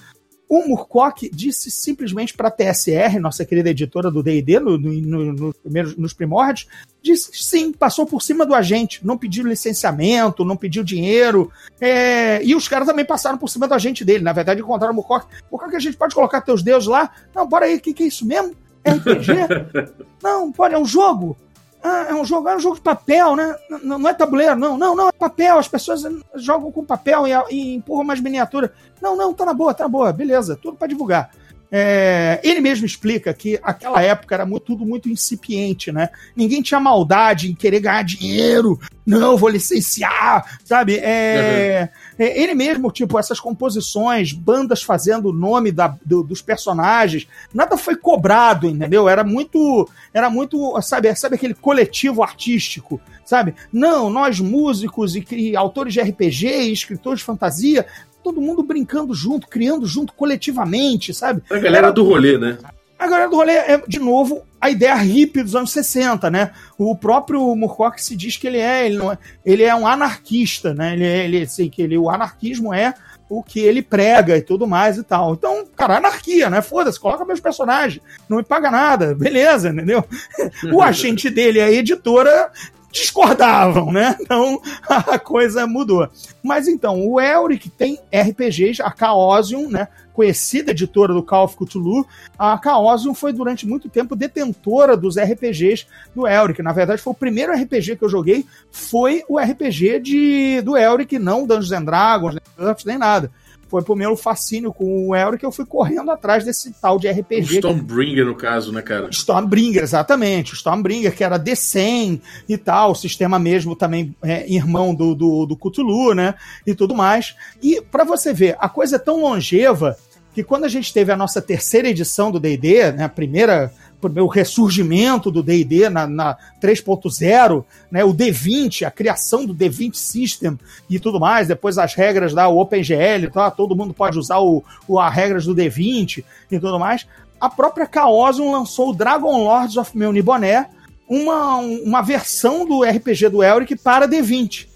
o 0.52 0.68
Murcock 0.68 1.30
disse 1.34 1.72
simplesmente 1.72 2.34
para 2.34 2.50
a 2.50 2.52
TSR, 2.52 3.20
nossa 3.22 3.46
querida 3.46 3.70
editora 3.70 4.12
do 4.12 4.22
D&D, 4.22 4.60
no, 4.60 4.78
no, 4.78 5.32
no, 5.32 5.56
nos 5.98 6.14
primórdios, 6.14 6.68
disse 7.02 7.32
sim, 7.34 7.72
passou 7.72 8.06
por 8.06 8.22
cima 8.22 8.46
do 8.46 8.54
agente, 8.54 9.00
não 9.02 9.18
pediu 9.18 9.48
licenciamento, 9.48 10.44
não 10.44 10.58
pediu 10.58 10.84
dinheiro, 10.84 11.50
é, 11.80 12.44
e 12.44 12.54
os 12.54 12.68
caras 12.68 12.86
também 12.86 13.06
passaram 13.06 13.38
por 13.38 13.48
cima 13.48 13.66
do 13.66 13.74
agente 13.74 14.04
dele, 14.04 14.26
na 14.26 14.34
verdade 14.34 14.60
encontraram 14.60 14.92
o 14.92 14.96
Murcock, 14.98 15.26
Murcock, 15.50 15.74
a 15.74 15.80
gente 15.80 15.96
pode 15.96 16.14
colocar 16.14 16.42
teus 16.42 16.62
deuses 16.62 16.90
lá? 16.90 17.10
Não, 17.34 17.48
bora 17.48 17.66
aí, 17.66 17.78
o 17.78 17.80
que, 17.80 17.94
que 17.94 18.04
é 18.04 18.08
isso 18.08 18.26
mesmo? 18.26 18.54
RPG? 18.86 19.32
não, 20.22 20.52
pode, 20.52 20.76
é 20.76 20.78
um 20.78 20.84
jogo? 20.84 21.38
Ah, 21.84 22.06
é 22.10 22.14
um 22.14 22.24
jogo, 22.24 22.48
é 22.48 22.56
um 22.56 22.60
jogo 22.60 22.76
de 22.76 22.82
papel, 22.82 23.36
né? 23.36 23.56
Não, 23.84 23.98
não 23.98 24.10
é 24.10 24.14
tabuleiro, 24.14 24.56
não, 24.56 24.78
não, 24.78 24.96
não, 24.96 25.10
é 25.10 25.12
papel. 25.12 25.58
As 25.58 25.68
pessoas 25.68 26.04
jogam 26.36 26.72
com 26.72 26.86
papel 26.86 27.28
e, 27.28 27.32
e 27.50 27.76
empurram 27.76 28.04
umas 28.04 28.20
miniaturas. 28.20 28.70
Não, 29.02 29.16
não, 29.16 29.34
tá 29.34 29.46
na 29.46 29.54
boa, 29.54 29.74
tá 29.74 29.86
na 29.86 29.90
boa, 29.90 30.14
beleza, 30.14 30.56
tudo 30.56 30.78
para 30.78 30.88
divulgar. 30.88 31.32
É, 31.74 32.42
ele 32.44 32.60
mesmo 32.60 32.86
explica 32.86 33.34
que 33.34 33.58
aquela 33.64 34.02
época 34.02 34.36
era 34.36 34.46
muito, 34.46 34.66
tudo 34.66 34.86
muito 34.86 35.08
incipiente, 35.08 35.90
né? 35.90 36.10
Ninguém 36.36 36.62
tinha 36.62 36.82
maldade 36.82 37.50
em 37.50 37.56
querer 37.56 37.80
ganhar 37.80 38.04
dinheiro. 38.04 38.78
Não, 39.06 39.38
vou 39.38 39.50
licenciar, 39.50 40.60
sabe? 40.66 40.98
É, 40.98 41.90
uhum. 42.20 42.26
é, 42.26 42.42
ele 42.42 42.54
mesmo, 42.54 42.92
tipo, 42.92 43.18
essas 43.18 43.40
composições, 43.40 44.34
bandas 44.34 44.84
fazendo 44.84 45.30
o 45.30 45.34
nome 45.34 45.72
da, 45.72 45.96
do, 46.06 46.22
dos 46.24 46.42
personagens, 46.42 47.26
nada 47.54 47.78
foi 47.78 47.96
cobrado, 47.96 48.68
entendeu? 48.68 49.08
Era 49.08 49.24
muito, 49.24 49.90
era 50.14 50.30
muito, 50.30 50.80
sabe, 50.82 51.16
sabe 51.16 51.36
aquele 51.36 51.54
coletivo 51.54 52.22
artístico, 52.22 53.00
sabe? 53.26 53.56
Não, 53.72 54.10
nós 54.10 54.40
músicos 54.40 55.16
e, 55.16 55.26
e 55.32 55.56
autores 55.56 55.94
de 55.94 56.02
RPG 56.02 56.48
e 56.48 56.74
escritores 56.74 57.20
de 57.20 57.26
fantasia 57.26 57.86
todo 58.22 58.42
mundo 58.42 58.64
brincando 58.64 59.14
junto, 59.14 59.48
criando 59.48 59.86
junto 59.86 60.14
coletivamente, 60.14 61.14
sabe? 61.14 61.42
A 61.50 61.56
galera 61.56 61.88
Era... 61.88 61.92
do 61.92 62.04
rolê, 62.04 62.38
né? 62.38 62.58
A 62.98 63.08
galera 63.08 63.28
do 63.28 63.36
rolê 63.36 63.54
é, 63.54 63.82
de 63.88 64.00
novo, 64.00 64.44
a 64.60 64.70
ideia 64.70 64.94
hippie 64.96 65.42
dos 65.42 65.56
anos 65.56 65.72
60, 65.72 66.30
né? 66.30 66.52
O 66.78 66.96
próprio 66.96 67.56
Murcock 67.56 68.00
se 68.00 68.16
diz 68.16 68.38
que 68.38 68.46
ele 68.46 68.60
é, 68.60 68.86
ele, 68.86 68.98
não 68.98 69.12
é, 69.12 69.18
ele 69.44 69.64
é 69.64 69.74
um 69.74 69.88
anarquista, 69.88 70.72
né? 70.74 70.94
Ele, 70.94 71.04
é, 71.04 71.26
ele 71.26 71.42
assim, 71.42 71.68
que 71.68 71.82
ele, 71.82 71.98
o 71.98 72.12
anarquismo 72.12 72.72
é 72.72 72.94
o 73.28 73.42
que 73.42 73.62
ele 73.62 73.82
prega 73.82 74.38
e 74.38 74.42
tudo 74.42 74.68
mais 74.68 74.98
e 74.98 75.04
tal. 75.04 75.34
Então, 75.34 75.66
cara, 75.76 75.98
anarquia, 75.98 76.50
né? 76.50 76.62
Foda-se, 76.62 77.00
coloca 77.00 77.26
meus 77.26 77.40
personagens, 77.40 78.04
não 78.30 78.38
me 78.38 78.44
paga 78.44 78.70
nada, 78.70 79.16
beleza, 79.16 79.70
entendeu? 79.70 80.04
o 80.72 80.82
agente 80.84 81.30
dele, 81.30 81.62
a 81.62 81.72
editora, 81.72 82.52
discordavam, 82.92 83.92
né? 83.92 84.16
Então 84.20 84.62
a 84.88 85.18
coisa 85.18 85.66
mudou. 85.66 86.10
Mas 86.44 86.68
então, 86.68 87.08
o 87.08 87.20
Elric 87.20 87.70
tem 87.70 88.00
RPGs, 88.12 88.82
a 88.82 88.94
Chaosium, 88.98 89.70
né? 89.70 89.88
Conhecida 90.14 90.72
editora 90.72 91.14
do 91.14 91.24
Call 91.24 91.46
of 91.46 91.56
Cthulhu, 91.56 92.06
a 92.38 92.60
Chaosium 92.62 93.14
foi 93.14 93.32
durante 93.32 93.66
muito 93.66 93.88
tempo 93.88 94.16
detentora 94.16 94.98
dos 94.98 95.18
RPGs 95.18 95.88
do 96.14 96.28
Elric. 96.28 96.62
Na 96.62 96.74
verdade, 96.74 97.02
foi 97.02 97.12
o 97.12 97.16
primeiro 97.16 97.54
RPG 97.54 97.96
que 97.96 98.04
eu 98.04 98.10
joguei, 98.10 98.46
foi 98.70 99.24
o 99.30 99.40
RPG 99.40 100.00
de, 100.00 100.62
do 100.62 100.76
Elric, 100.76 101.18
não 101.18 101.48
Dungeons 101.48 101.72
and 101.72 101.86
Dragons, 101.86 102.36
nem 102.36 102.76
nem 102.86 102.98
nada 102.98 103.32
foi 103.72 103.82
pro 103.82 103.96
meu 103.96 104.18
fascínio 104.18 104.74
com 104.74 105.08
o 105.08 105.16
Elric 105.16 105.40
que 105.40 105.46
eu 105.46 105.52
fui 105.52 105.66
correndo 105.66 106.12
atrás 106.12 106.44
desse 106.44 106.74
tal 106.74 107.00
de 107.00 107.10
RPG. 107.10 107.54
O 107.54 107.54
Stormbringer, 107.54 108.26
no 108.26 108.36
caso, 108.36 108.74
né, 108.74 108.82
cara? 108.82 109.08
Stormbringer, 109.10 109.82
exatamente. 109.82 110.52
O 110.52 110.56
Stormbringer, 110.56 111.16
que 111.16 111.24
era 111.24 111.40
D100 111.40 112.20
e 112.50 112.58
tal, 112.58 112.92
o 112.92 112.96
sistema 112.96 113.40
mesmo 113.40 113.74
também 113.74 114.14
é, 114.22 114.46
irmão 114.52 114.94
do, 114.94 115.16
do, 115.16 115.46
do 115.46 115.56
Cthulhu, 115.56 116.14
né? 116.14 116.36
E 116.68 116.76
tudo 116.76 116.94
mais. 116.94 117.34
E 117.64 117.82
para 117.82 118.04
você 118.04 118.34
ver, 118.34 118.58
a 118.60 118.68
coisa 118.68 118.98
é 118.98 119.00
tão 119.00 119.22
longeva 119.22 119.98
que 120.34 120.44
quando 120.44 120.66
a 120.66 120.70
gente 120.70 120.94
teve 120.94 121.10
a 121.14 121.18
nossa 121.18 121.42
terceira 121.42 121.88
edição 121.88 122.30
do 122.30 122.42
D&D, 122.42 122.92
né, 122.92 123.06
a 123.06 123.10
primeira 123.10 123.72
o 124.02 124.28
ressurgimento 124.28 125.30
do 125.30 125.44
D&D 125.44 125.90
na, 125.90 126.08
na 126.08 126.38
3.0, 126.62 127.64
né, 127.92 128.04
o 128.04 128.14
D20, 128.14 128.86
a 128.86 128.92
criação 128.92 129.46
do 129.46 129.54
D20 129.54 129.96
System 129.96 130.58
e 130.90 131.00
tudo 131.00 131.20
mais, 131.20 131.48
depois 131.48 131.78
as 131.78 131.94
regras 131.94 132.34
da 132.34 132.48
OpenGL, 132.48 133.30
tá, 133.32 133.52
todo 133.52 133.76
mundo 133.76 133.94
pode 133.94 134.18
usar 134.18 134.40
o, 134.40 134.64
o, 134.88 135.00
as 135.00 135.14
regras 135.14 135.46
do 135.46 135.56
D20 135.56 136.24
e 136.50 136.60
tudo 136.60 136.80
mais. 136.80 137.08
A 137.40 137.50
própria 137.50 137.90
Chaosium 137.92 138.52
lançou 138.52 138.92
o 138.92 138.96
Dragon 138.96 139.44
Lords 139.44 139.78
of 139.78 139.98
Melniboné, 139.98 140.70
uma, 141.10 141.58
uma 141.58 142.02
versão 142.02 142.66
do 142.66 142.84
RPG 142.84 143.30
do 143.30 143.44
Elric 143.44 143.76
para 143.76 144.08
D20. 144.08 144.68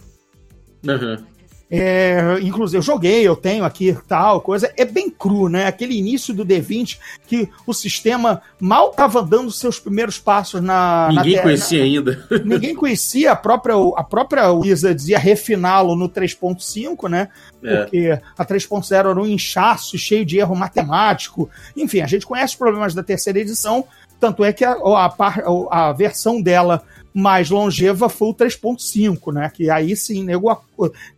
Uhum. 0.86 1.35
É, 1.70 2.38
inclusive, 2.42 2.78
eu 2.78 2.82
joguei, 2.82 3.28
eu 3.28 3.36
tenho 3.36 3.64
aqui 3.64 3.98
tal 4.08 4.40
coisa. 4.40 4.72
É 4.78 4.86
bem 4.86 5.10
cru, 5.10 5.50
né? 5.50 5.66
Aquele 5.66 5.98
início 5.98 6.34
do 6.34 6.46
D20 6.46 7.00
que 7.28 7.50
o 7.66 7.74
sistema 7.74 8.42
mal 8.60 8.92
estava 8.92 9.24
dando 9.24 9.52
seus 9.52 9.80
primeiros 9.80 10.20
passos 10.20 10.62
na. 10.62 11.10
Ninguém 11.12 11.38
na 11.38 11.42
conhecia 11.42 11.84
ainda. 11.84 12.28
Ninguém 12.46 12.76
conhecia. 12.76 13.32
A 13.32 13.36
própria, 13.36 13.76
a 13.96 14.04
própria 14.04 14.52
Wizards 14.52 15.08
ia 15.08 15.18
refiná-lo 15.18 15.96
no 15.96 16.08
3.5, 16.08 17.10
né? 17.10 17.30
É. 17.64 17.78
Porque 17.78 18.20
a 18.38 18.46
3.0 18.46 18.94
era 18.94 19.20
um 19.20 19.26
inchaço 19.26 19.98
cheio 19.98 20.26
de 20.26 20.38
erro 20.38 20.56
matemático. 20.56 21.50
Enfim, 21.76 22.02
a 22.02 22.08
gente 22.08 22.28
conhece 22.28 22.54
os 22.54 22.60
problemas 22.60 22.94
da 22.94 23.02
terceira 23.02 23.40
edição. 23.40 23.86
Tanto 24.20 24.46
é 24.46 24.54
que 24.54 24.64
a, 24.64 24.74
a, 24.74 25.90
a 25.90 25.94
versão 25.94 26.42
dela 26.42 26.84
mais 27.16 27.50
longeva 27.50 28.10
foi 28.10 28.28
o 28.28 28.34
3.5, 28.34 29.34
né? 29.34 29.50
Que 29.50 29.70
aí 29.70 29.96
sim, 29.96 30.22
nego 30.22 30.52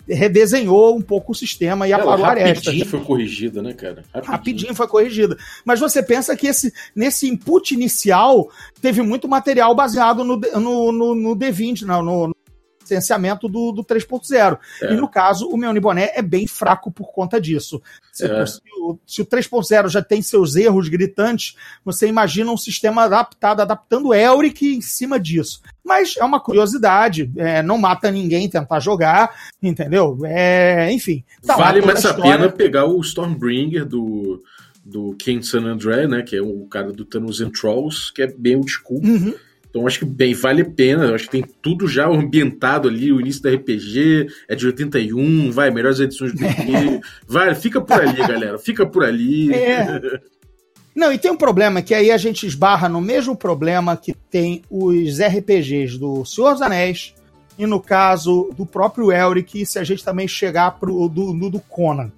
redesenhou 0.08 0.96
um 0.96 1.02
pouco 1.02 1.32
o 1.32 1.36
sistema 1.36 1.88
e 1.88 1.94
aparou 1.94 2.24
arestas. 2.24 2.68
Rapidinho 2.68 2.86
foi 2.86 3.00
corrigida, 3.00 3.62
né, 3.64 3.74
cara? 3.74 4.04
Rapidinho. 4.14 4.32
rapidinho 4.32 4.76
foi 4.76 4.88
corrigida. 4.88 5.36
Mas 5.66 5.80
você 5.80 6.04
pensa 6.04 6.38
que 6.38 6.46
esse, 6.46 6.72
nesse 6.96 7.28
input 7.28 7.74
inicial 7.74 8.48
teve 8.80 9.02
muito 9.02 9.28
material 9.28 9.74
baseado 9.74 10.24
no, 10.24 10.38
no, 10.38 10.92
no, 10.92 11.16
no 11.16 11.36
D20, 11.36 11.82
no, 11.82 12.28
no 12.28 12.37
licenciamento 12.88 13.48
do, 13.48 13.72
do 13.72 13.84
3.0. 13.84 14.58
É. 14.82 14.94
E 14.94 14.96
no 14.96 15.10
caso, 15.10 15.48
o 15.48 15.58
meu 15.58 15.78
Boné 15.82 16.12
é 16.16 16.22
bem 16.22 16.48
fraco 16.48 16.90
por 16.90 17.12
conta 17.12 17.40
disso. 17.40 17.82
Se, 18.12 18.26
é. 18.26 18.46
se 18.46 18.62
o, 18.80 18.98
se 19.06 19.22
o 19.22 19.26
3.0 19.26 19.90
já 19.90 20.02
tem 20.02 20.22
seus 20.22 20.56
erros 20.56 20.88
gritantes, 20.88 21.56
você 21.84 22.08
imagina 22.08 22.52
um 22.52 22.58
sistema 22.58 23.04
adaptado, 23.04 23.62
adaptando 23.62 24.08
o 24.08 24.14
Elric 24.14 24.66
em 24.66 24.82
cima 24.82 25.20
disso. 25.20 25.62
Mas 25.84 26.16
é 26.18 26.24
uma 26.24 26.40
curiosidade, 26.40 27.32
é, 27.38 27.62
não 27.62 27.78
mata 27.78 28.10
ninguém 28.12 28.50
tentar 28.50 28.80
jogar, 28.80 29.34
entendeu? 29.62 30.18
É, 30.26 30.92
enfim. 30.92 31.24
Tá 31.46 31.56
vale 31.56 31.82
mais 31.82 32.06
a 32.06 32.14
pena 32.14 32.50
pegar 32.50 32.86
o 32.86 33.00
Stormbringer 33.02 33.86
do 33.86 34.44
do 34.88 35.14
King 35.18 35.46
San 35.46 35.66
André, 35.66 36.08
né, 36.08 36.22
que 36.22 36.34
é 36.34 36.42
o 36.42 36.66
cara 36.66 36.94
do 36.94 37.04
Thanos 37.04 37.42
and 37.42 37.50
Trolls, 37.50 38.10
que 38.14 38.22
é 38.22 38.28
bem 38.28 38.56
old 38.56 38.72
school. 38.72 39.02
Uhum. 39.04 39.36
Então 39.70 39.86
acho 39.86 40.00
que 40.00 40.06
bem, 40.06 40.34
vale 40.34 40.62
a 40.62 40.70
pena. 40.70 41.14
Acho 41.14 41.26
que 41.26 41.32
tem 41.32 41.46
tudo 41.62 41.88
já 41.88 42.08
ambientado 42.08 42.88
ali. 42.88 43.12
O 43.12 43.20
início 43.20 43.42
da 43.42 43.52
RPG 43.52 44.28
é 44.48 44.56
de 44.56 44.66
81, 44.66 45.52
vai, 45.52 45.70
melhores 45.70 46.00
edições 46.00 46.34
do 46.34 46.44
RPG. 46.46 47.02
vai, 47.28 47.54
fica 47.56 47.82
por 47.82 48.02
ali, 48.02 48.18
galera. 48.18 48.58
Fica 48.58 48.86
por 48.86 49.04
ali. 49.04 49.54
É. 49.54 50.20
Não, 50.96 51.14
e 51.14 51.18
tem 51.20 51.30
um 51.30 51.38
problema 51.38 51.82
que 51.82 51.94
aí 51.94 52.10
a 52.10 52.18
gente 52.18 52.48
esbarra 52.48 52.90
no 52.90 53.00
mesmo 53.00 53.36
problema 53.36 53.96
que 53.96 54.14
tem 54.14 54.64
os 54.70 55.20
RPGs 55.20 56.00
do 56.00 56.26
Senhor 56.26 56.54
dos 56.54 56.62
Anéis 56.62 57.14
e 57.58 57.66
no 57.66 57.80
caso 57.80 58.52
do 58.56 58.66
próprio 58.66 59.12
Elric, 59.12 59.66
se 59.66 59.80
a 59.80 59.84
gente 59.84 60.04
também 60.04 60.28
chegar 60.28 60.72
pro 60.80 61.08
do, 61.08 61.34
do, 61.34 61.50
do 61.52 61.60
Conan. 61.60 62.12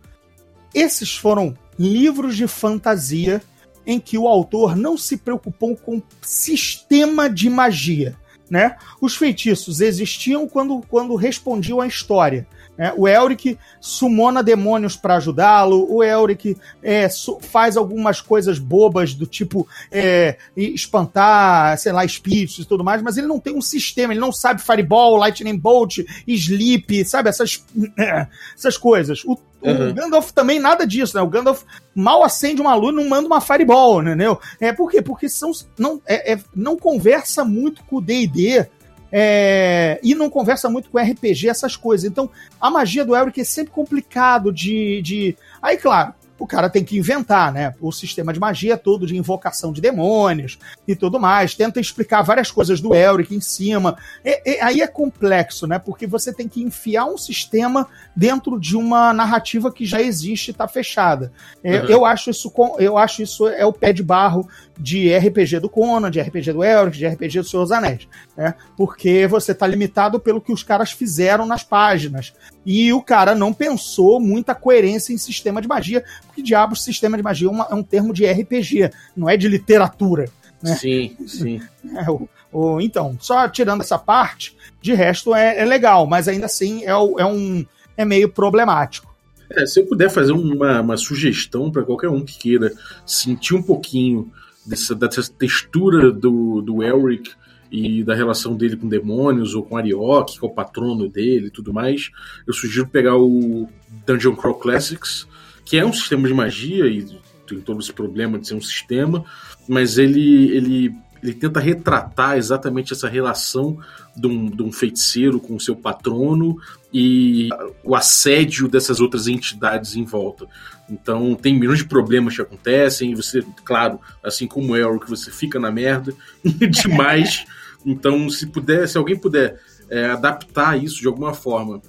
Esses 0.73 1.15
foram 1.15 1.57
livros 1.77 2.35
de 2.35 2.47
fantasia 2.47 3.41
em 3.85 3.99
que 3.99 4.17
o 4.17 4.27
autor 4.27 4.75
não 4.75 4.97
se 4.97 5.17
preocupou 5.17 5.75
com 5.75 6.01
sistema 6.21 7.29
de 7.29 7.49
magia. 7.49 8.15
Né? 8.49 8.75
Os 8.99 9.15
feitiços 9.15 9.79
existiam 9.79 10.47
quando, 10.47 10.81
quando 10.89 11.15
respondiam 11.15 11.79
à 11.79 11.87
história. 11.87 12.47
Né? 12.79 12.93
O 12.95 13.05
Elric 13.05 13.59
sumona 13.81 14.41
demônios 14.41 14.95
para 14.95 15.17
ajudá-lo, 15.17 15.85
o 15.93 16.01
Elric 16.01 16.55
é, 16.81 17.09
faz 17.41 17.75
algumas 17.75 18.21
coisas 18.21 18.57
bobas 18.57 19.13
do 19.13 19.25
tipo 19.25 19.67
é, 19.91 20.37
espantar, 20.55 21.77
sei 21.77 21.91
lá, 21.91 22.05
espíritos 22.05 22.59
e 22.59 22.65
tudo 22.65 22.81
mais, 22.81 23.01
mas 23.01 23.17
ele 23.17 23.27
não 23.27 23.37
tem 23.37 23.53
um 23.53 23.61
sistema, 23.61 24.13
ele 24.13 24.21
não 24.21 24.31
sabe 24.31 24.61
Fireball, 24.61 25.17
Lightning 25.17 25.57
Bolt, 25.57 25.97
Sleep, 26.25 27.03
sabe? 27.03 27.27
Essas, 27.27 27.65
essas 28.55 28.77
coisas. 28.77 29.25
O 29.25 29.37
Uhum. 29.61 29.89
O 29.89 29.93
Gandalf 29.93 30.31
também 30.31 30.57
nada 30.57 30.87
disso, 30.87 31.17
né? 31.17 31.21
O 31.21 31.27
Gandalf 31.27 31.63
mal 31.93 32.23
acende 32.23 32.61
uma 32.61 32.73
luz, 32.75 32.95
não 32.95 33.09
manda 33.09 33.27
uma 33.27 33.41
fireball, 33.41 34.01
entendeu? 34.01 34.39
É 34.57 34.71
por 34.71 34.89
quê? 34.89 35.01
Porque 35.01 35.27
são, 35.27 35.51
não, 35.77 36.01
é, 36.05 36.31
é 36.31 36.39
não 36.55 36.77
conversa 36.77 37.43
muito 37.43 37.83
com 37.83 37.97
o 37.97 38.01
D&D 38.01 38.69
é, 39.11 39.99
e 40.03 40.13
não 40.15 40.29
conversa 40.29 40.69
muito 40.69 40.89
com 40.89 40.99
RPG, 40.99 41.49
essas 41.49 41.75
coisas. 41.75 42.09
Então, 42.09 42.29
a 42.59 42.69
magia 42.69 43.05
do 43.05 43.15
Elric 43.15 43.39
é 43.39 43.43
sempre 43.43 43.71
complicado 43.71 44.51
de, 44.51 45.01
de... 45.01 45.37
Aí, 45.61 45.77
claro, 45.77 46.13
o 46.39 46.47
cara 46.47 46.69
tem 46.69 46.83
que 46.83 46.97
inventar, 46.97 47.51
né? 47.51 47.75
O 47.81 47.91
sistema 47.91 48.31
de 48.31 48.39
magia 48.39 48.77
todo 48.77 49.05
de 49.05 49.15
invocação 49.15 49.73
de 49.73 49.81
demônios 49.81 50.57
e 50.87 50.95
tudo 50.95 51.19
mais. 51.19 51.53
Tenta 51.53 51.79
explicar 51.79 52.21
várias 52.21 52.49
coisas 52.49 52.79
do 52.79 52.95
Elric 52.95 53.35
em 53.35 53.41
cima. 53.41 53.97
E, 54.23 54.41
e, 54.45 54.61
aí 54.61 54.81
é 54.81 54.87
complexo, 54.87 55.67
né? 55.67 55.77
Porque 55.77 56.07
você 56.07 56.33
tem 56.33 56.47
que 56.47 56.63
enfiar 56.63 57.05
um 57.05 57.17
sistema 57.17 57.87
dentro 58.15 58.57
de 58.57 58.77
uma 58.77 59.11
narrativa 59.11 59.71
que 59.71 59.85
já 59.85 60.01
existe 60.01 60.47
e 60.47 60.51
está 60.51 60.67
fechada. 60.67 61.31
É, 61.61 61.81
uhum. 61.81 61.85
Eu 61.87 62.05
acho 62.05 62.29
isso 62.29 62.51
eu 62.79 62.97
acho 62.97 63.21
isso 63.21 63.47
é 63.47 63.65
o 63.65 63.73
pé 63.73 63.91
de 63.91 64.01
barro 64.01 64.47
de 64.79 65.13
RPG 65.15 65.59
do 65.59 65.69
Conan, 65.69 66.09
de 66.09 66.21
RPG 66.21 66.53
do 66.53 66.63
Elric, 66.63 66.97
de 66.97 67.05
RPG 67.05 67.39
do 67.39 67.43
Senhor 67.43 67.63
dos 67.63 67.71
Anéis, 67.71 68.07
né? 68.35 68.55
Porque 68.77 69.27
você 69.27 69.51
está 69.51 69.67
limitado 69.67 70.19
pelo 70.19 70.39
que 70.39 70.53
os 70.53 70.63
caras 70.63 70.91
fizeram 70.91 71.45
nas 71.45 71.63
páginas. 71.63 72.33
E 72.65 72.93
o 72.93 73.01
cara 73.01 73.35
não 73.35 73.53
pensou 73.53 74.21
muita 74.21 74.55
coerência 74.55 75.11
em 75.11 75.17
sistema 75.17 75.61
de 75.61 75.67
magia, 75.67 76.03
porque 76.25 76.41
diabos, 76.41 76.83
sistema 76.83 77.17
de 77.17 77.23
magia 77.23 77.47
é, 77.47 77.51
uma, 77.51 77.67
é 77.69 77.75
um 77.75 77.83
termo 77.83 78.13
de 78.13 78.25
RPG, 78.25 78.89
não 79.15 79.29
é 79.29 79.35
de 79.35 79.49
literatura. 79.49 80.29
Né? 80.63 80.75
Sim, 80.75 81.17
sim. 81.27 81.61
É, 81.95 82.09
o, 82.09 82.29
o, 82.51 82.81
então, 82.81 83.17
só 83.19 83.47
tirando 83.47 83.81
essa 83.81 83.97
parte, 83.97 84.55
de 84.81 84.93
resto 84.93 85.33
é, 85.33 85.59
é 85.59 85.65
legal, 85.65 86.05
mas 86.05 86.27
ainda 86.27 86.45
assim 86.45 86.83
é, 86.83 86.89
é, 86.89 87.25
um, 87.25 87.65
é 87.97 88.05
meio 88.05 88.29
problemático. 88.29 89.09
É, 89.49 89.65
se 89.65 89.79
eu 89.79 89.87
puder 89.87 90.09
fazer 90.09 90.31
uma, 90.31 90.81
uma 90.81 90.97
sugestão 90.97 91.71
para 91.71 91.83
qualquer 91.83 92.09
um 92.09 92.23
que 92.23 92.37
queira 92.37 92.71
sentir 93.05 93.55
um 93.55 93.63
pouquinho 93.63 94.31
dessa, 94.69 94.95
dessa 94.95 95.33
textura 95.33 96.11
do, 96.11 96.61
do 96.61 96.83
Elric 96.83 97.31
e 97.71 98.03
da 98.03 98.15
relação 98.15 98.55
dele 98.55 98.77
com 98.77 98.87
demônios 98.87 99.53
ou 99.55 99.63
com 99.63 99.77
Ariok, 99.77 100.39
que 100.39 100.45
é 100.45 100.47
o 100.47 100.53
patrono 100.53 101.07
dele 101.07 101.47
e 101.47 101.51
tudo 101.51 101.73
mais, 101.73 102.09
eu 102.47 102.53
sugiro 102.53 102.87
pegar 102.87 103.17
o 103.17 103.67
Dungeon 104.05 104.35
Crawl 104.35 104.55
Classics, 104.55 105.27
que 105.65 105.77
é 105.77 105.85
um 105.85 105.93
sistema 105.93 106.27
de 106.27 106.33
magia 106.33 106.87
e 106.87 107.05
tem 107.47 107.59
todo 107.59 107.79
esse 107.79 107.91
problema 107.91 108.37
de 108.37 108.47
ser 108.47 108.55
um 108.55 108.61
sistema, 108.61 109.25
mas 109.67 109.97
ele, 109.97 110.51
ele, 110.55 110.95
ele 111.21 111.33
tenta 111.33 111.59
retratar 111.59 112.37
exatamente 112.37 112.93
essa 112.93 113.07
relação 113.07 113.77
de 114.15 114.27
um, 114.27 114.45
de 114.49 114.61
um 114.61 114.71
feiticeiro 114.71 115.39
com 115.39 115.55
o 115.55 115.59
seu 115.59 115.75
patrono 115.75 116.57
e 116.93 117.49
o 117.83 117.95
assédio 117.95 118.67
dessas 118.67 118.99
outras 118.99 119.27
entidades 119.27 119.95
em 119.95 120.03
volta. 120.03 120.47
Então 120.89 121.35
tem 121.35 121.57
milhões 121.57 121.79
de 121.79 121.85
problemas 121.85 122.35
que 122.35 122.41
acontecem, 122.41 123.11
e 123.11 123.15
você, 123.15 123.43
claro, 123.63 123.99
assim 124.23 124.47
como 124.47 124.75
é, 124.75 124.99
que 124.99 125.09
você 125.09 125.29
fica 125.29 125.59
na 125.59 125.71
merda 125.71 126.13
demais. 126.43 127.45
Então, 127.85 128.29
se 128.29 128.47
puder, 128.47 128.87
se 128.87 128.97
alguém 128.97 129.17
puder 129.17 129.59
é, 129.89 130.05
adaptar 130.05 130.81
isso 130.81 130.99
de 130.99 131.07
alguma 131.07 131.33
forma 131.33 131.81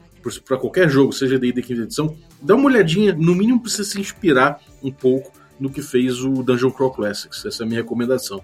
para 0.46 0.58
qualquer 0.58 0.88
jogo, 0.88 1.12
seja 1.12 1.38
D&D 1.38 1.62
quinta 1.62 1.82
edição, 1.82 2.14
dá 2.42 2.54
uma 2.54 2.66
olhadinha, 2.66 3.14
no 3.14 3.34
mínimo 3.34 3.60
para 3.60 3.70
você 3.70 3.82
se 3.82 3.98
inspirar 3.98 4.60
um 4.82 4.92
pouco 4.92 5.32
no 5.58 5.70
que 5.70 5.82
fez 5.82 6.22
o 6.22 6.42
Dungeon 6.42 6.70
Crawl 6.70 6.92
Classics. 6.92 7.44
Essa 7.44 7.62
é 7.62 7.64
a 7.64 7.68
minha 7.68 7.80
recomendação. 7.80 8.42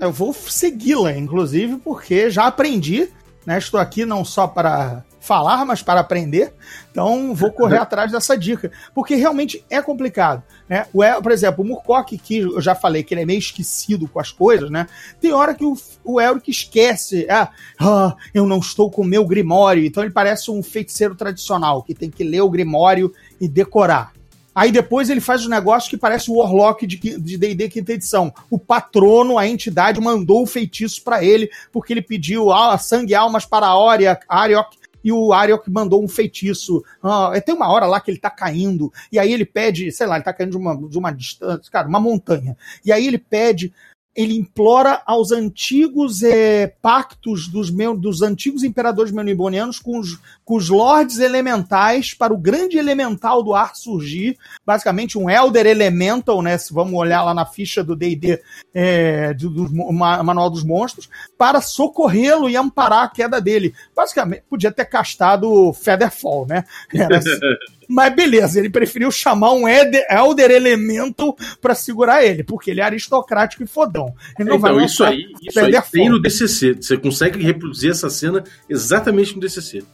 Eu 0.00 0.10
vou 0.10 0.32
segui-la, 0.32 1.16
inclusive, 1.16 1.76
porque 1.76 2.30
já 2.30 2.46
aprendi, 2.46 3.10
né? 3.44 3.58
Estou 3.58 3.78
aqui 3.78 4.06
não 4.06 4.24
só 4.24 4.46
para 4.46 5.04
falar, 5.20 5.66
mas 5.66 5.82
para 5.82 6.00
aprender. 6.00 6.54
Então, 6.90 7.34
vou 7.34 7.52
correr 7.52 7.76
atrás 7.76 8.10
dessa 8.10 8.36
dica, 8.36 8.72
porque 8.94 9.14
realmente 9.14 9.62
é 9.68 9.82
complicado, 9.82 10.42
né? 10.66 10.86
O, 10.92 11.02
por 11.22 11.30
exemplo, 11.30 11.62
o 11.62 11.66
Murkock, 11.66 12.16
que 12.16 12.38
eu 12.38 12.60
já 12.62 12.74
falei 12.74 13.02
que 13.02 13.12
ele 13.12 13.20
é 13.20 13.26
meio 13.26 13.38
esquecido 13.38 14.08
com 14.08 14.18
as 14.18 14.32
coisas, 14.32 14.70
né? 14.70 14.86
Tem 15.20 15.32
hora 15.32 15.54
que 15.54 15.64
o, 15.64 15.76
o 16.02 16.18
Elric 16.18 16.50
esquece, 16.50 17.26
ah, 17.28 17.50
ah, 17.78 18.16
eu 18.32 18.46
não 18.46 18.58
estou 18.58 18.90
com 18.90 19.02
o 19.02 19.06
meu 19.06 19.26
grimório, 19.26 19.84
então 19.84 20.02
ele 20.02 20.12
parece 20.12 20.50
um 20.50 20.62
feiticeiro 20.62 21.14
tradicional, 21.14 21.82
que 21.82 21.94
tem 21.94 22.10
que 22.10 22.24
ler 22.24 22.40
o 22.40 22.50
grimório 22.50 23.12
e 23.38 23.46
decorar. 23.46 24.12
Aí 24.54 24.72
depois 24.72 25.08
ele 25.08 25.20
faz 25.20 25.46
um 25.46 25.48
negócio 25.48 25.88
que 25.88 25.96
parece 25.96 26.30
o 26.30 26.36
Warlock 26.36 26.86
de 26.86 26.96
D&D 27.18 27.68
quinta 27.68 27.92
edição. 27.92 28.32
O 28.50 28.58
patrono, 28.58 29.38
a 29.38 29.46
entidade, 29.46 30.00
mandou 30.00 30.42
o 30.42 30.46
feitiço 30.46 31.02
para 31.02 31.24
ele, 31.24 31.50
porque 31.72 31.92
ele 31.92 32.02
pediu 32.02 32.52
ah, 32.52 32.76
sangue 32.76 33.12
e 33.12 33.14
almas 33.14 33.46
para 33.46 33.66
a 33.66 33.92
Ariok, 34.28 34.76
e 35.02 35.12
o 35.12 35.32
Ariok 35.32 35.70
mandou 35.70 36.02
um 36.04 36.08
feitiço. 36.08 36.82
Ah, 37.02 37.32
tem 37.44 37.54
uma 37.54 37.70
hora 37.70 37.86
lá 37.86 38.00
que 38.00 38.10
ele 38.10 38.18
tá 38.18 38.30
caindo, 38.30 38.92
e 39.10 39.18
aí 39.18 39.32
ele 39.32 39.44
pede, 39.44 39.90
sei 39.92 40.06
lá, 40.06 40.16
ele 40.16 40.24
tá 40.24 40.32
caindo 40.32 40.50
de 40.50 40.56
uma, 40.56 40.76
de 40.76 40.98
uma 40.98 41.12
distância, 41.12 41.70
cara, 41.70 41.88
uma 41.88 42.00
montanha. 42.00 42.56
E 42.84 42.92
aí 42.92 43.06
ele 43.06 43.18
pede 43.18 43.72
ele 44.14 44.36
implora 44.36 45.02
aos 45.06 45.30
antigos 45.30 46.22
é, 46.22 46.66
pactos 46.66 47.46
dos, 47.46 47.70
meu, 47.70 47.96
dos 47.96 48.22
antigos 48.22 48.64
imperadores 48.64 49.12
menibonianos 49.12 49.78
com 49.78 49.98
os, 49.98 50.18
com 50.50 50.56
os 50.56 50.68
lords 50.68 51.20
elementais 51.20 52.12
para 52.12 52.34
o 52.34 52.36
grande 52.36 52.76
elemental 52.76 53.40
do 53.40 53.54
ar 53.54 53.76
surgir, 53.76 54.36
basicamente 54.66 55.16
um 55.16 55.30
Elder 55.30 55.64
Elemental, 55.64 56.42
né? 56.42 56.58
Se 56.58 56.74
vamos 56.74 56.94
olhar 56.94 57.22
lá 57.22 57.32
na 57.32 57.46
ficha 57.46 57.84
do 57.84 57.94
D&D 57.94 58.42
é, 58.74 59.32
do, 59.32 59.48
do, 59.48 59.68
do, 59.68 59.92
Manual 59.92 60.50
dos 60.50 60.64
Monstros, 60.64 61.08
para 61.38 61.60
socorrê-lo 61.60 62.50
e 62.50 62.56
amparar 62.56 63.04
a 63.04 63.08
queda 63.08 63.40
dele. 63.40 63.72
Basicamente, 63.94 64.42
podia 64.50 64.72
ter 64.72 64.86
castado 64.86 65.72
Featherfall, 65.72 66.48
né? 66.48 66.64
Era 66.92 67.18
assim. 67.18 67.30
Mas 67.88 68.14
beleza, 68.14 68.58
ele 68.58 68.70
preferiu 68.70 69.10
chamar 69.10 69.52
um 69.52 69.68
Elder, 69.68 70.04
Elder 70.10 70.50
Elemento 70.50 71.36
para 71.60 71.76
segurar 71.76 72.24
ele, 72.24 72.42
porque 72.42 72.70
ele 72.72 72.80
é 72.80 72.84
aristocrático 72.84 73.62
e 73.62 73.66
fodão. 73.68 74.14
Ele 74.38 74.48
não 74.48 74.56
então, 74.56 74.74
vai 74.74 74.84
isso 74.84 75.02
aí, 75.02 75.26
isso 75.42 75.60
aí 75.60 75.72
tem 75.92 76.08
no 76.08 76.20
DCC. 76.20 76.74
Você 76.74 76.96
consegue 76.96 77.40
reproduzir 77.40 77.90
essa 77.90 78.10
cena 78.10 78.42
exatamente 78.68 79.34
no 79.34 79.40
DCC. 79.40 79.84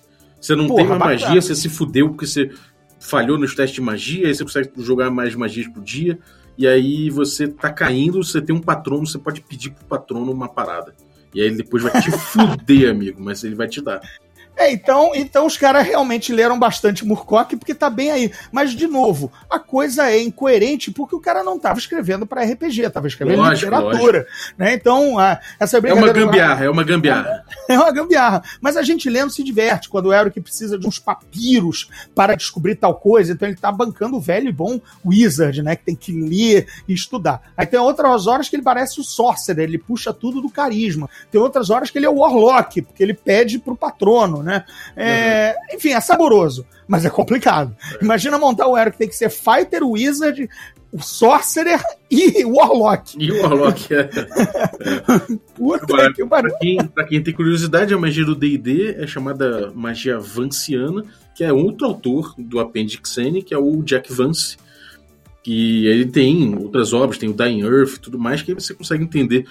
Você 0.47 0.55
não 0.55 0.69
Porra, 0.69 0.79
tem 0.79 0.87
bacana. 0.87 1.11
magia, 1.11 1.43
você 1.43 1.57
se 1.57 1.69
fudeu 1.69 2.09
porque 2.11 2.25
você 2.25 2.53
falhou 3.01 3.37
nos 3.37 3.53
testes 3.53 3.75
de 3.75 3.81
magia, 3.81 4.29
aí 4.29 4.35
você 4.35 4.45
consegue 4.45 4.71
jogar 4.79 5.11
mais 5.11 5.35
magias 5.35 5.67
por 5.67 5.83
dia, 5.83 6.21
e 6.57 6.69
aí 6.69 7.11
você 7.11 7.49
tá 7.49 7.69
caindo, 7.73 8.23
você 8.23 8.41
tem 8.41 8.55
um 8.55 8.61
patrono, 8.61 9.05
você 9.05 9.19
pode 9.19 9.41
pedir 9.41 9.71
pro 9.71 9.85
patrono 9.87 10.31
uma 10.31 10.49
parada. 10.49 10.95
E 11.35 11.41
aí 11.41 11.49
ele 11.49 11.57
depois 11.57 11.83
vai 11.83 12.01
te 12.01 12.13
fuder, 12.17 12.89
amigo, 12.89 13.21
mas 13.21 13.43
ele 13.43 13.57
vai 13.57 13.67
te 13.67 13.83
dar. 13.83 14.01
É, 14.57 14.73
então, 14.73 15.13
então 15.15 15.47
os 15.47 15.57
caras 15.57 15.87
realmente 15.87 16.33
leram 16.33 16.59
bastante 16.59 17.05
Murkock 17.05 17.57
porque 17.57 17.75
tá 17.75 17.91
bem 17.91 18.11
aí. 18.11 18.33
Mas, 18.51 18.73
de 18.73 18.87
novo, 18.87 19.31
a 19.51 19.59
coisa 19.59 20.11
é 20.11 20.23
incoerente 20.23 20.91
porque 20.91 21.15
o 21.15 21.21
cara 21.21 21.45
não 21.45 21.59
tava 21.59 21.79
escrevendo 21.79 22.27
para 22.27 22.43
RPG, 22.43 22.89
tava 22.91 23.07
escrevendo 23.07 23.43
lógico, 23.43 23.71
literatura. 23.71 24.19
Lógico. 24.21 24.55
Né? 24.57 24.73
Então, 24.73 25.19
a, 25.19 25.39
essa 25.61 25.77
É 25.77 25.93
uma 25.93 26.11
gambiarra, 26.11 26.65
é 26.65 26.71
uma 26.71 26.85
gambiarra. 26.85 27.45
É 27.69 27.77
uma 27.77 27.91
gambiarra. 27.91 28.43
Mas 28.61 28.77
a 28.77 28.83
gente 28.83 29.11
lendo 29.11 29.31
se 29.31 29.43
diverte 29.43 29.89
quando 29.89 30.07
o 30.07 30.15
Eric 30.15 30.41
precisa 30.41 30.79
de 30.79 30.87
uns 30.87 31.01
papiros 31.01 31.91
para 32.15 32.37
descobrir 32.37 32.77
tal 32.77 32.95
coisa. 32.95 33.33
Então 33.33 33.49
ele 33.49 33.57
tá 33.57 33.73
bancando 33.73 34.17
o 34.17 34.21
velho 34.21 34.49
e 34.49 34.53
bom 34.53 34.81
Wizard, 35.05 35.63
né? 35.63 35.75
Que 35.75 35.85
tem 35.85 35.97
que 35.97 36.13
ler 36.13 36.69
e 36.87 36.95
estudar. 36.95 37.43
Aí 37.57 37.67
tem 37.67 37.81
outras 37.81 38.29
horas 38.29 38.49
que 38.49 38.55
ele 38.55 38.63
parece 38.63 39.01
o 39.01 39.05
Sorcerer, 39.05 39.65
ele 39.65 39.79
puxa 39.79 40.13
tudo 40.13 40.41
do 40.41 40.49
carisma. 40.49 41.11
Tem 41.31 41.41
outras 41.41 41.69
horas 41.71 41.91
que 41.91 41.99
ele 41.99 42.07
é 42.07 42.11
o 42.11 42.19
Warlock, 42.19 42.83
porque 42.83 43.03
ele 43.03 43.15
pede 43.15 43.59
pro 43.59 43.77
patrono 43.77 44.45
né? 44.47 44.65
É, 44.97 45.57
uhum. 45.73 45.77
Enfim, 45.77 45.91
é 45.91 46.01
saboroso, 46.01 46.65
mas 46.87 47.05
é 47.05 47.11
complicado. 47.11 47.77
É. 47.95 48.05
Imagina 48.05 48.39
montar 48.39 48.69
um 48.69 48.79
hero 48.79 48.93
que 48.93 48.99
tem 48.99 49.09
que 49.09 49.17
ser 49.17 49.29
Fighter, 49.29 49.85
Wizard, 49.85 50.49
o 50.93 51.03
Sorcerer 51.03 51.83
e 52.09 52.45
o 52.45 52.55
Warlock. 52.55 53.17
E 53.19 53.33
o 53.33 53.43
Warlock, 53.43 53.93
é. 53.93 54.05
Puta 55.57 55.83
Agora, 55.83 56.13
que 56.15 56.25
pariu. 56.25 56.51
Pra 56.51 56.59
quem, 56.61 56.87
pra 56.87 57.05
quem 57.05 57.23
tem 57.23 57.35
curiosidade, 57.35 57.93
a 57.93 57.99
magia 57.99 58.25
do 58.25 58.37
D&D 58.37 58.95
é 58.97 59.07
chamada 59.07 59.73
magia 59.75 60.19
vanciana, 60.21 61.03
que 61.35 61.43
é 61.43 61.53
outro 61.53 61.89
autor 61.89 62.33
do 62.39 62.61
Appendix 62.61 63.19
N, 63.19 63.43
que 63.43 63.53
é 63.53 63.59
o 63.59 63.83
Jack 63.83 64.13
Vance, 64.13 64.57
que 65.43 65.87
ele 65.87 66.07
tem 66.07 66.57
outras 66.57 66.93
obras, 66.93 67.19
tem 67.19 67.29
o 67.29 67.35
Dying 67.35 67.63
Earth 67.63 67.97
e 67.97 68.01
tudo 68.01 68.19
mais, 68.19 68.43
que 68.43 68.53
aí 68.53 68.55
você 68.55 68.73
consegue 68.73 69.03
entender 69.03 69.45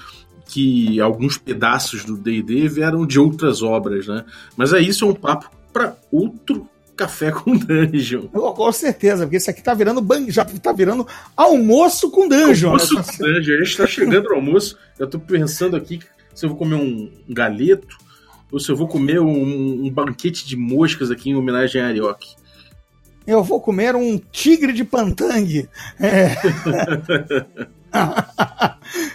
que 0.55 1.01
alguns 1.01 1.37
pedaços 1.37 2.05
do 2.05 2.15
D&D 2.15 2.69
vieram 2.69 3.05
de 3.05 3.19
outras 3.19 3.61
obras, 3.61 4.07
né? 4.07 4.23
Mas 4.55 4.71
é 4.71 4.79
isso 4.79 5.03
é 5.03 5.07
um 5.09 5.13
papo 5.13 5.51
para 5.73 5.97
outro 6.09 6.65
café 6.95 7.29
com 7.29 7.51
dungeon. 7.59 8.27
Com 8.27 8.71
certeza, 8.71 9.25
porque 9.25 9.35
isso 9.35 9.49
aqui 9.49 9.61
tá 9.61 9.73
virando 9.73 9.99
ban... 9.99 10.29
já 10.29 10.45
tá 10.45 10.71
virando 10.71 11.05
almoço 11.35 12.09
com 12.09 12.29
dungeon. 12.29 12.69
Almoço 12.69 12.95
né? 12.95 13.03
com 13.03 13.17
dungeon. 13.17 13.55
A 13.55 13.63
gente 13.65 13.77
tá 13.77 13.85
chegando 13.85 14.29
no 14.29 14.35
almoço. 14.35 14.77
Eu 14.97 15.07
tô 15.07 15.19
pensando 15.19 15.75
aqui 15.75 15.99
se 16.33 16.45
eu 16.45 16.49
vou 16.51 16.57
comer 16.57 16.75
um 16.75 17.11
galeto 17.27 17.97
ou 18.49 18.57
se 18.57 18.71
eu 18.71 18.77
vou 18.77 18.87
comer 18.87 19.19
um, 19.19 19.85
um 19.85 19.89
banquete 19.89 20.47
de 20.47 20.55
moscas 20.55 21.11
aqui 21.11 21.31
em 21.31 21.35
homenagem 21.35 21.81
a 21.81 21.87
Arioque. 21.87 22.35
Eu 23.25 23.43
vou 23.43 23.59
comer 23.59 23.95
um 23.95 24.17
tigre 24.31 24.71
de 24.71 24.83
pantangue. 24.83 25.67
É. 25.99 26.27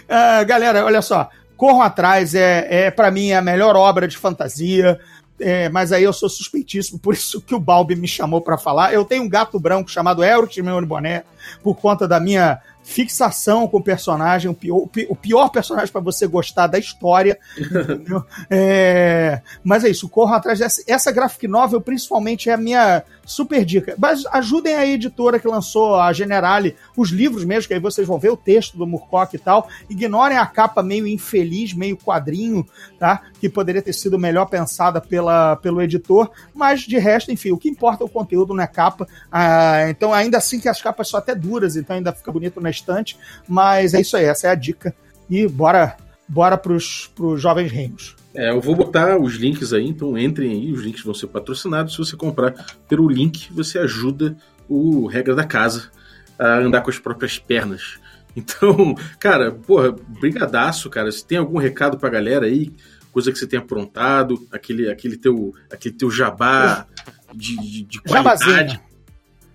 uh, 0.09 0.43
galera, 0.45 0.85
olha 0.85 1.01
só. 1.01 1.29
Corram 1.55 1.81
atrás, 1.81 2.33
é, 2.33 2.85
é 2.87 2.91
para 2.91 3.11
mim 3.11 3.31
a 3.31 3.41
melhor 3.41 3.75
obra 3.75 4.07
de 4.07 4.17
fantasia. 4.17 4.99
É, 5.39 5.69
mas 5.69 5.91
aí 5.91 6.03
eu 6.03 6.13
sou 6.13 6.29
suspeitíssimo, 6.29 6.99
por 6.99 7.15
isso 7.15 7.41
que 7.41 7.55
o 7.55 7.59
Balbi 7.59 7.95
me 7.95 8.07
chamou 8.07 8.41
para 8.41 8.59
falar. 8.59 8.93
Eu 8.93 9.03
tenho 9.03 9.23
um 9.23 9.29
gato 9.29 9.59
branco 9.59 9.89
chamado 9.89 10.23
Elrich 10.23 10.61
meu 10.61 10.85
Boné, 10.85 11.23
por 11.63 11.75
conta 11.75 12.07
da 12.07 12.19
minha 12.19 12.59
fixação 12.83 13.67
com 13.67 13.77
o 13.77 13.83
personagem, 13.83 14.49
o 14.49 14.53
pior, 14.53 14.87
o 15.09 15.15
pior 15.15 15.49
personagem 15.49 15.91
para 15.91 16.01
você 16.01 16.27
gostar 16.27 16.67
da 16.67 16.79
história. 16.79 17.37
é, 18.49 19.41
mas 19.63 19.83
é 19.83 19.89
isso, 19.89 20.09
corram 20.09 20.33
atrás 20.33 20.59
dessa. 20.59 20.83
Essa 20.87 21.11
graphic 21.11 21.47
novel, 21.47 21.81
principalmente, 21.81 22.49
é 22.49 22.53
a 22.53 22.57
minha 22.57 23.03
super 23.25 23.63
dica. 23.63 23.95
Mas 23.97 24.25
ajudem 24.27 24.75
a 24.75 24.85
editora 24.85 25.39
que 25.39 25.47
lançou 25.47 25.95
a 25.95 26.11
Generale, 26.11 26.75
os 26.97 27.09
livros 27.09 27.45
mesmo, 27.45 27.67
que 27.67 27.73
aí 27.73 27.79
vocês 27.79 28.07
vão 28.07 28.19
ver 28.19 28.29
o 28.29 28.37
texto 28.37 28.77
do 28.77 28.87
Murcock 28.87 29.35
e 29.35 29.39
tal. 29.39 29.69
Ignorem 29.89 30.37
a 30.37 30.45
capa 30.45 30.83
meio 30.83 31.07
infeliz, 31.07 31.73
meio 31.73 31.97
quadrinho, 31.97 32.65
tá? 32.99 33.21
Que 33.39 33.49
poderia 33.49 33.81
ter 33.81 33.93
sido 33.93 34.19
melhor 34.19 34.45
pensada 34.45 34.99
pela, 34.99 35.55
pelo 35.57 35.81
editor. 35.81 36.29
Mas 36.53 36.81
de 36.81 36.97
resto, 36.97 37.31
enfim, 37.31 37.51
o 37.51 37.57
que 37.57 37.69
importa 37.69 38.03
é 38.03 38.05
o 38.05 38.09
conteúdo, 38.09 38.53
não 38.53 38.63
é 38.63 38.67
capa. 38.67 39.07
Ah, 39.31 39.89
então, 39.89 40.13
ainda 40.13 40.37
assim 40.37 40.59
que 40.59 40.67
as 40.67 40.81
capas 40.81 41.09
são 41.09 41.19
até 41.19 41.33
duras, 41.35 41.75
então 41.75 41.95
ainda 41.95 42.11
fica 42.11 42.31
bonito 42.31 42.59
na 42.59 42.70
estante. 42.71 43.17
Mas 43.47 43.93
é 43.93 44.01
isso 44.01 44.17
aí, 44.17 44.25
essa 44.25 44.47
é 44.47 44.49
a 44.49 44.55
dica. 44.55 44.95
E 45.29 45.47
bora, 45.47 45.95
bora 46.27 46.57
pros, 46.57 47.11
pros 47.15 47.41
jovens 47.41 47.71
reinos. 47.71 48.15
É, 48.33 48.49
eu 48.49 48.61
vou 48.61 48.75
botar 48.75 49.19
os 49.19 49.35
links 49.35 49.73
aí, 49.73 49.85
então 49.85 50.17
entrem 50.17 50.51
aí, 50.51 50.71
os 50.71 50.81
links 50.81 51.03
vão 51.03 51.13
ser 51.13 51.27
patrocinados. 51.27 51.93
Se 51.93 51.99
você 51.99 52.15
comprar 52.15 52.53
pelo 52.87 53.09
link, 53.09 53.51
você 53.51 53.77
ajuda 53.77 54.35
o 54.67 55.05
Regra 55.05 55.35
da 55.35 55.43
Casa 55.43 55.91
a 56.39 56.57
andar 56.57 56.81
com 56.81 56.89
as 56.89 56.99
próprias 56.99 57.37
pernas. 57.37 57.99
Então, 58.33 58.95
cara, 59.19 59.51
porra, 59.51 59.91
brigadaço, 59.91 60.89
cara. 60.89 61.11
Se 61.11 61.25
tem 61.25 61.37
algum 61.37 61.57
recado 61.57 61.97
pra 61.97 62.07
galera 62.07 62.45
aí, 62.45 62.71
coisa 63.11 63.29
que 63.29 63.37
você 63.37 63.45
tenha 63.45 63.61
aprontado, 63.61 64.47
aquele, 64.49 64.89
aquele, 64.89 65.17
teu, 65.17 65.53
aquele 65.69 65.93
teu 65.93 66.09
jabá 66.09 66.87
de, 67.35 67.57
de, 67.57 67.83
de 67.83 68.01
qualidade. 68.01 68.45
Jabazinho. 68.45 68.79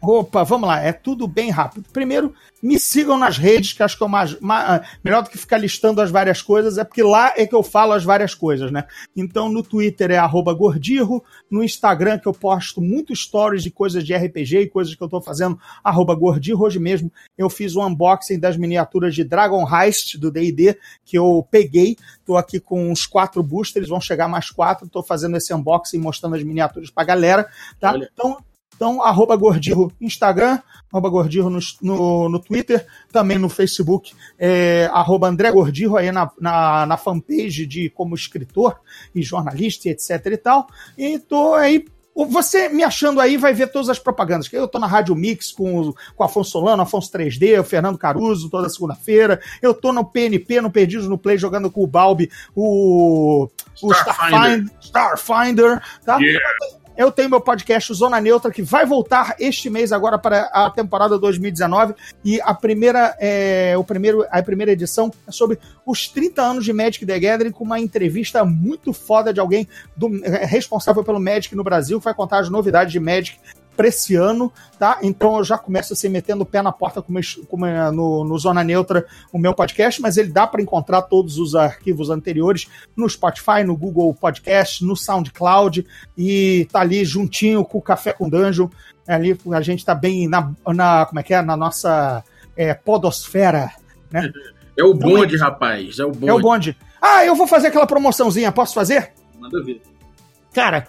Opa, 0.09 0.44
vamos 0.44 0.68
lá, 0.68 0.80
é 0.80 0.92
tudo 0.92 1.26
bem 1.26 1.50
rápido. 1.50 1.88
Primeiro, 1.92 2.32
me 2.62 2.78
sigam 2.78 3.18
nas 3.18 3.36
redes, 3.36 3.72
que 3.72 3.82
acho 3.82 3.98
que 3.98 4.04
é 4.04 4.07
mais, 4.07 4.38
mais, 4.38 4.70
ah, 4.70 4.82
melhor 5.02 5.24
do 5.24 5.28
que 5.28 5.36
ficar 5.36 5.59
listando 5.59 6.00
as 6.00 6.12
várias 6.12 6.40
coisas, 6.40 6.78
é 6.78 6.84
porque 6.84 7.02
lá 7.02 7.34
é 7.36 7.44
que 7.44 7.54
eu 7.54 7.62
falo 7.62 7.92
as 7.92 8.04
várias 8.04 8.32
coisas, 8.32 8.70
né? 8.70 8.84
Então 9.16 9.48
no 9.48 9.64
Twitter 9.64 10.12
é 10.12 10.20
gordirro, 10.57 11.24
no 11.50 11.61
Instagram 11.61 12.20
que 12.20 12.28
eu 12.28 12.32
posto 12.32 12.80
muitos 12.80 13.24
stories 13.24 13.64
de 13.64 13.70
coisas 13.70 14.04
de 14.04 14.14
RPG 14.14 14.61
e 14.61 14.68
coisas 14.68 14.94
que 14.94 15.02
eu 15.02 15.09
tô 15.09 15.20
fazendo, 15.20 15.59
gordirro. 16.16 16.64
Hoje 16.64 16.78
mesmo 16.78 17.11
eu 17.36 17.50
fiz 17.50 17.74
um 17.74 17.84
unboxing 17.84 18.38
das 18.38 18.57
miniaturas 18.57 19.12
de 19.12 19.24
Dragon 19.24 19.66
Heist 19.68 20.18
do 20.18 20.30
D&D, 20.30 20.78
que 21.04 21.18
eu 21.18 21.44
peguei, 21.50 21.96
tô 22.24 22.36
aqui 22.36 22.61
com 22.61 22.92
uns 22.92 23.07
quatro 23.07 23.42
boosters, 23.42 23.88
vão 23.88 24.00
chegar 24.00 24.28
mais 24.28 24.50
quatro, 24.50 24.88
tô 24.88 25.02
fazendo 25.02 25.36
esse 25.36 25.52
unboxing 25.52 25.98
mostrando 25.98 26.36
as 26.36 26.44
miniaturas 26.44 26.90
pra 26.90 27.02
galera, 27.02 27.48
tá? 27.80 27.90
Olha. 27.90 28.09
Então 28.12 28.38
então, 28.76 29.02
arroba 29.02 29.34
Gordirro 29.36 29.90
Instagram, 30.00 30.58
arroba 30.92 31.08
Gordirro 31.08 31.48
no, 31.48 31.58
no, 31.80 32.28
no, 32.28 32.38
Twitter, 32.38 32.86
também 33.10 33.38
no 33.38 33.48
Facebook, 33.48 34.12
é, 34.38 34.88
arroba 34.92 35.28
André 35.28 35.50
Gordirro 35.50 35.96
aí 35.96 36.12
na, 36.12 36.30
na, 36.38 36.84
na, 36.84 36.96
fanpage 36.98 37.66
de 37.66 37.88
como 37.88 38.14
escritor 38.14 38.78
e 39.14 39.22
jornalista, 39.22 39.88
etc 39.88 40.26
e 40.26 40.36
tal. 40.36 40.66
E 40.96 41.18
tô 41.18 41.54
aí. 41.54 41.84
Você 42.14 42.70
me 42.70 42.82
achando 42.82 43.20
aí 43.20 43.36
vai 43.36 43.52
ver 43.52 43.70
todas 43.70 43.90
as 43.90 43.98
propagandas. 43.98 44.50
Eu 44.50 44.66
tô 44.66 44.78
na 44.78 44.86
Rádio 44.86 45.14
Mix 45.14 45.52
com, 45.52 45.92
com 46.14 46.24
Afonso 46.24 46.50
Solano, 46.50 46.82
Afonso 46.82 47.12
3D, 47.12 47.60
o 47.60 47.64
Fernando 47.64 47.98
Caruso, 47.98 48.48
toda 48.48 48.70
segunda-feira. 48.70 49.38
Eu 49.60 49.74
tô 49.74 49.92
no 49.92 50.02
PNP, 50.02 50.62
no 50.62 50.70
Perdidos 50.70 51.08
no 51.08 51.18
Play, 51.18 51.36
jogando 51.36 51.70
com 51.70 51.82
o 51.82 51.86
Balbi, 51.86 52.30
o, 52.54 53.50
o 53.82 53.92
Starfinder. 53.92 54.64
Starfinder, 54.80 55.82
tá? 56.06 56.16
Yeah. 56.16 56.40
Eu 56.97 57.12
tenho 57.12 57.28
meu 57.28 57.42
podcast 57.42 57.92
Zona 57.92 58.18
Neutra, 58.20 58.51
que 58.51 58.62
vai 58.62 58.86
voltar 58.86 59.36
este 59.38 59.68
mês 59.68 59.92
agora 59.92 60.18
para 60.18 60.44
a 60.44 60.70
temporada 60.70 61.18
2019. 61.18 61.94
E 62.24 62.40
a 62.40 62.55
primeira, 62.55 63.14
é, 63.20 63.74
o 63.76 63.84
primeiro, 63.84 64.24
a 64.30 64.42
primeira 64.42 64.72
edição 64.72 65.12
é 65.28 65.30
sobre 65.30 65.59
os 65.84 66.09
30 66.09 66.40
anos 66.40 66.64
de 66.64 66.72
Magic 66.72 67.05
the 67.05 67.18
Gathering, 67.18 67.51
com 67.51 67.64
uma 67.64 67.78
entrevista 67.78 68.47
muito 68.47 68.94
foda 68.94 69.30
de 69.30 69.38
alguém 69.38 69.68
do, 69.94 70.24
é, 70.24 70.47
responsável 70.47 71.05
pelo 71.05 71.20
Magic 71.20 71.55
no 71.55 71.62
Brasil, 71.62 71.99
que 71.99 72.05
vai 72.07 72.14
contar 72.14 72.38
as 72.38 72.49
novidades 72.49 72.92
de 72.92 72.99
Magic 72.99 73.38
para 73.77 73.89
esse 73.89 74.16
ano, 74.16 74.53
tá? 74.79 74.99
Então 75.03 75.37
eu 75.37 75.45
já 75.45 75.59
começo 75.59 75.93
assim 75.93 76.09
metendo 76.09 76.43
o 76.43 76.47
pé 76.47 76.62
na 76.62 76.72
porta 76.72 77.05
no, 77.93 78.24
no, 78.24 78.39
Zona 78.39 78.64
Neutra, 78.64 79.07
o 79.33 79.39
meu 79.39 79.53
podcast, 79.53 80.01
mas 80.01 80.16
ele 80.16 80.31
dá 80.31 80.47
para 80.47 80.62
encontrar 80.62 81.03
todos 81.03 81.39
os 81.39 81.55
arquivos 81.55 82.09
anteriores 82.11 82.66
no 82.97 83.09
Spotify, 83.09 83.62
no 83.64 83.77
Google 83.77 84.14
Podcast, 84.14 84.85
no 84.85 84.97
SoundCloud 84.97 85.87
e 86.16 86.66
tá 86.72 86.81
ali 86.81 87.05
juntinho 87.05 87.64
com 87.64 87.79
o 87.79 87.83
Café 87.83 88.12
com 88.12 88.29
Dungeon. 88.29 88.68
Ali 89.07 89.39
a 89.53 89.61
gente 89.61 89.85
tá 89.85 89.95
bem 89.95 90.27
na, 90.27 90.51
na 90.74 91.07
como 91.07 91.20
é 91.20 91.22
que 91.22 91.35
é, 91.35 91.43
na 91.43 91.57
nossa 91.57 92.24
é, 92.57 92.74
podosfera, 92.74 93.70
né? 94.11 94.33
É 94.77 94.85
o 94.85 94.95
então, 94.95 95.11
bonde, 95.11 95.37
então, 95.37 95.49
rapaz, 95.49 95.99
é 95.99 96.05
o 96.05 96.11
bonde. 96.11 96.29
É 96.29 96.33
o 96.33 96.41
bonde. 96.41 96.77
Ah, 97.01 97.24
eu 97.24 97.35
vou 97.35 97.47
fazer 97.47 97.68
aquela 97.68 97.87
promoçãozinha, 97.87 98.51
posso 98.51 98.74
fazer? 98.74 99.12
Manda 99.39 99.62
ver. 99.62 99.81
Cara, 100.53 100.87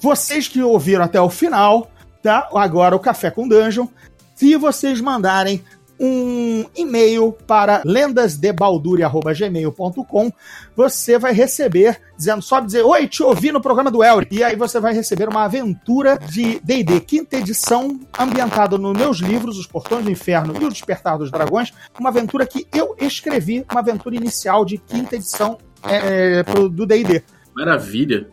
vocês 0.00 0.48
que 0.48 0.62
ouviram 0.62 1.04
até 1.04 1.20
o 1.20 1.28
final, 1.28 1.90
Agora 2.28 2.96
o 2.96 3.00
Café 3.00 3.30
com 3.30 3.48
Dungeon. 3.48 3.86
Se 4.34 4.56
vocês 4.56 5.00
mandarem 5.00 5.64
um 6.00 6.64
e-mail 6.76 7.32
para 7.46 7.82
lendasdebalduri.gmail.com, 7.84 10.32
você 10.76 11.18
vai 11.18 11.32
receber, 11.32 12.00
dizendo 12.16 12.40
só 12.40 12.60
dizer, 12.60 12.84
oi, 12.84 13.08
te 13.08 13.20
ouvi 13.22 13.50
no 13.50 13.60
programa 13.60 13.90
do 13.90 14.04
Elric. 14.04 14.36
E 14.36 14.44
aí 14.44 14.54
você 14.54 14.78
vai 14.78 14.94
receber 14.94 15.28
uma 15.28 15.42
aventura 15.44 16.16
de 16.18 16.60
D&D, 16.60 17.00
quinta 17.00 17.36
edição, 17.36 17.98
ambientada 18.18 18.78
nos 18.78 18.96
meus 18.96 19.18
livros, 19.18 19.58
Os 19.58 19.66
Portões 19.66 20.04
do 20.04 20.10
Inferno 20.10 20.54
e 20.60 20.64
O 20.64 20.70
Despertar 20.70 21.18
dos 21.18 21.30
Dragões, 21.30 21.72
uma 21.98 22.10
aventura 22.10 22.46
que 22.46 22.66
eu 22.72 22.94
escrevi, 23.00 23.66
uma 23.70 23.80
aventura 23.80 24.14
inicial 24.14 24.64
de 24.64 24.78
quinta 24.78 25.16
edição 25.16 25.58
é, 25.82 26.44
do 26.44 26.86
D&D. 26.86 27.24
Maravilha, 27.56 28.28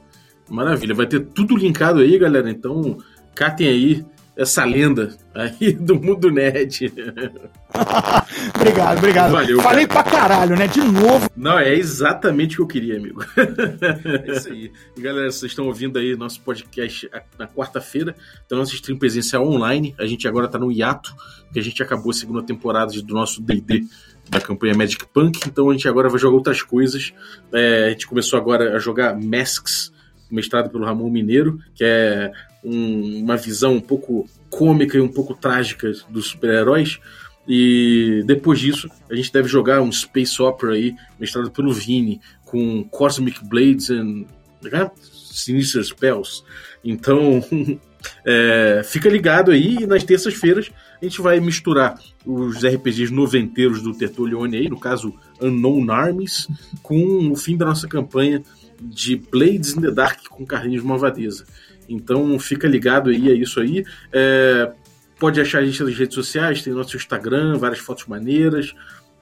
maravilha. 0.47 0.93
Vai 0.93 1.07
ter 1.07 1.21
tudo 1.21 1.57
linkado 1.57 1.99
aí, 1.99 2.19
galera, 2.19 2.47
então 2.49 2.97
catem 3.36 3.67
aí 3.67 4.05
essa 4.36 4.65
lenda 4.65 5.15
aí 5.33 5.71
do 5.73 5.95
mundo 5.95 6.29
nerd. 6.29 6.91
obrigado, 8.55 8.97
obrigado. 8.97 9.31
Valeu, 9.31 9.61
Falei 9.61 9.88
cara. 9.88 10.03
pra 10.03 10.11
caralho, 10.11 10.57
né? 10.57 10.67
De 10.67 10.79
novo. 10.81 11.29
Não, 11.36 11.57
é 11.57 11.73
exatamente 11.73 12.55
o 12.55 12.57
que 12.57 12.61
eu 12.61 12.67
queria, 12.67 12.97
amigo. 12.97 13.23
é 13.38 14.31
isso 14.31 14.49
aí. 14.49 14.71
E, 14.97 15.01
galera, 15.01 15.31
vocês 15.31 15.51
estão 15.51 15.67
ouvindo 15.67 15.97
aí 15.99 16.15
nosso 16.15 16.41
podcast 16.41 17.09
na 17.38 17.47
quarta-feira. 17.47 18.15
Então, 18.45 18.57
nosso 18.57 18.75
stream 18.75 18.97
presencial 18.97 19.47
online. 19.47 19.95
A 19.97 20.05
gente 20.05 20.27
agora 20.27 20.47
tá 20.47 20.57
no 20.57 20.71
hiato, 20.71 21.15
porque 21.45 21.59
a 21.59 21.63
gente 21.63 21.81
acabou 21.81 22.11
a 22.11 22.13
segunda 22.13 22.43
temporada 22.43 22.91
do 23.01 23.13
nosso 23.13 23.41
D&D 23.41 23.86
da 24.29 24.41
campanha 24.41 24.73
Magic 24.73 25.05
Punk, 25.13 25.39
então 25.45 25.69
a 25.69 25.73
gente 25.73 25.88
agora 25.88 26.09
vai 26.09 26.19
jogar 26.19 26.36
outras 26.36 26.61
coisas. 26.61 27.13
É, 27.53 27.86
a 27.86 27.89
gente 27.91 28.07
começou 28.07 28.39
agora 28.39 28.75
a 28.75 28.79
jogar 28.79 29.15
Masks, 29.15 29.93
mestrado 30.31 30.69
pelo 30.69 30.83
Ramon 30.83 31.09
Mineiro, 31.11 31.59
que 31.75 31.83
é 31.83 32.31
um, 32.66 33.24
uma 33.24 33.38
visão 33.38 33.76
um 33.76 33.82
pouco 33.82 34.28
cômica 34.49 34.97
e 34.97 35.01
um 35.01 35.07
pouco 35.07 35.34
trágica 35.34 35.91
dos 36.09 36.28
super-heróis. 36.28 36.99
E 37.47 38.24
depois 38.26 38.59
disso, 38.59 38.89
a 39.09 39.16
gente 39.16 39.32
deve 39.32 39.47
jogar 39.47 39.82
um 39.82 39.91
Space 39.91 40.41
Opera 40.41 40.74
aí, 40.74 40.95
mestrado 41.20 41.51
pelo 41.51 41.72
Vini, 41.72 42.20
com 42.43 42.84
Cosmic 42.86 43.45
Blades 43.47 43.91
and 43.91 44.26
né? 44.72 44.89
Sinister 45.01 45.84
Spells. 45.84 46.43
Então, 46.84 47.43
é, 48.26 48.82
fica 48.84 49.09
ligado 49.09 49.51
aí 49.51 49.78
e 49.82 49.88
nas 49.88 50.03
terças-feiras 50.03 50.72
a 51.01 51.05
gente 51.05 51.22
vai 51.22 51.39
misturar 51.39 51.99
os 52.26 52.63
RPGs 52.63 53.11
noventeiros 53.11 53.82
do 53.82 53.93
Tertulione 53.93 54.57
aí, 54.57 54.70
no 54.70 54.80
caso 54.80 55.13
Unknown 55.41 55.91
Armies, 55.91 56.47
com 56.82 57.32
o 57.32 57.36
fim 57.36 57.57
da 57.57 57.66
nossa 57.66 57.88
campanha 57.88 58.41
de 58.82 59.16
Blades 59.16 59.76
in 59.76 59.82
the 59.82 59.91
Dark 59.91 60.28
com 60.30 60.45
Carlinhos 60.45 60.84
Malvadeza. 60.84 61.45
Então 61.88 62.38
fica 62.39 62.67
ligado 62.67 63.09
aí, 63.09 63.29
é 63.29 63.33
isso 63.33 63.59
aí. 63.59 63.83
É, 64.11 64.71
pode 65.19 65.39
achar 65.39 65.59
a 65.59 65.65
gente 65.65 65.81
nas 65.83 65.97
redes 65.97 66.15
sociais, 66.15 66.61
tem 66.61 66.73
nosso 66.73 66.95
Instagram, 66.95 67.57
várias 67.57 67.79
fotos 67.79 68.05
maneiras, 68.05 68.73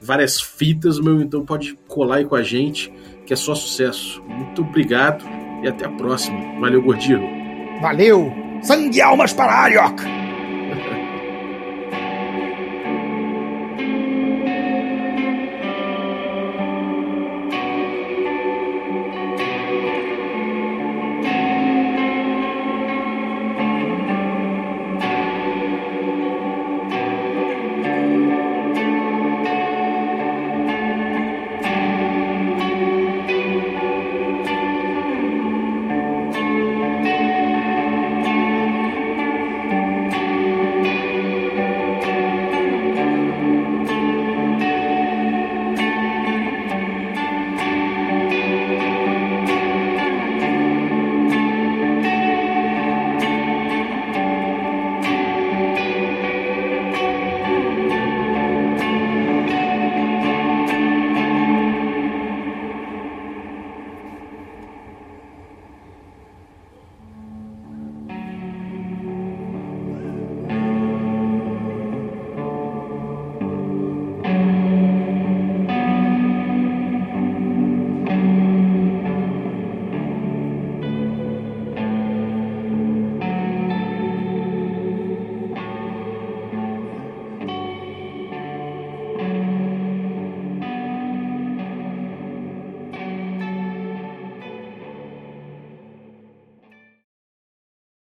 várias 0.01 0.41
fitas, 0.41 0.99
meu, 0.99 1.21
então 1.21 1.45
pode 1.45 1.75
colar 1.87 2.17
aí 2.17 2.25
com 2.25 2.35
a 2.35 2.43
gente, 2.43 2.91
que 3.25 3.33
é 3.33 3.35
só 3.35 3.55
sucesso. 3.55 4.21
Muito 4.23 4.61
obrigado 4.61 5.25
e 5.63 5.67
até 5.67 5.85
a 5.85 5.89
próxima. 5.89 6.37
Valeu, 6.59 6.81
Gordinho. 6.81 7.21
Valeu! 7.81 8.31
Sangue 8.61 9.01
almas 9.01 9.33
para 9.33 9.53
Ariok! 9.53 10.22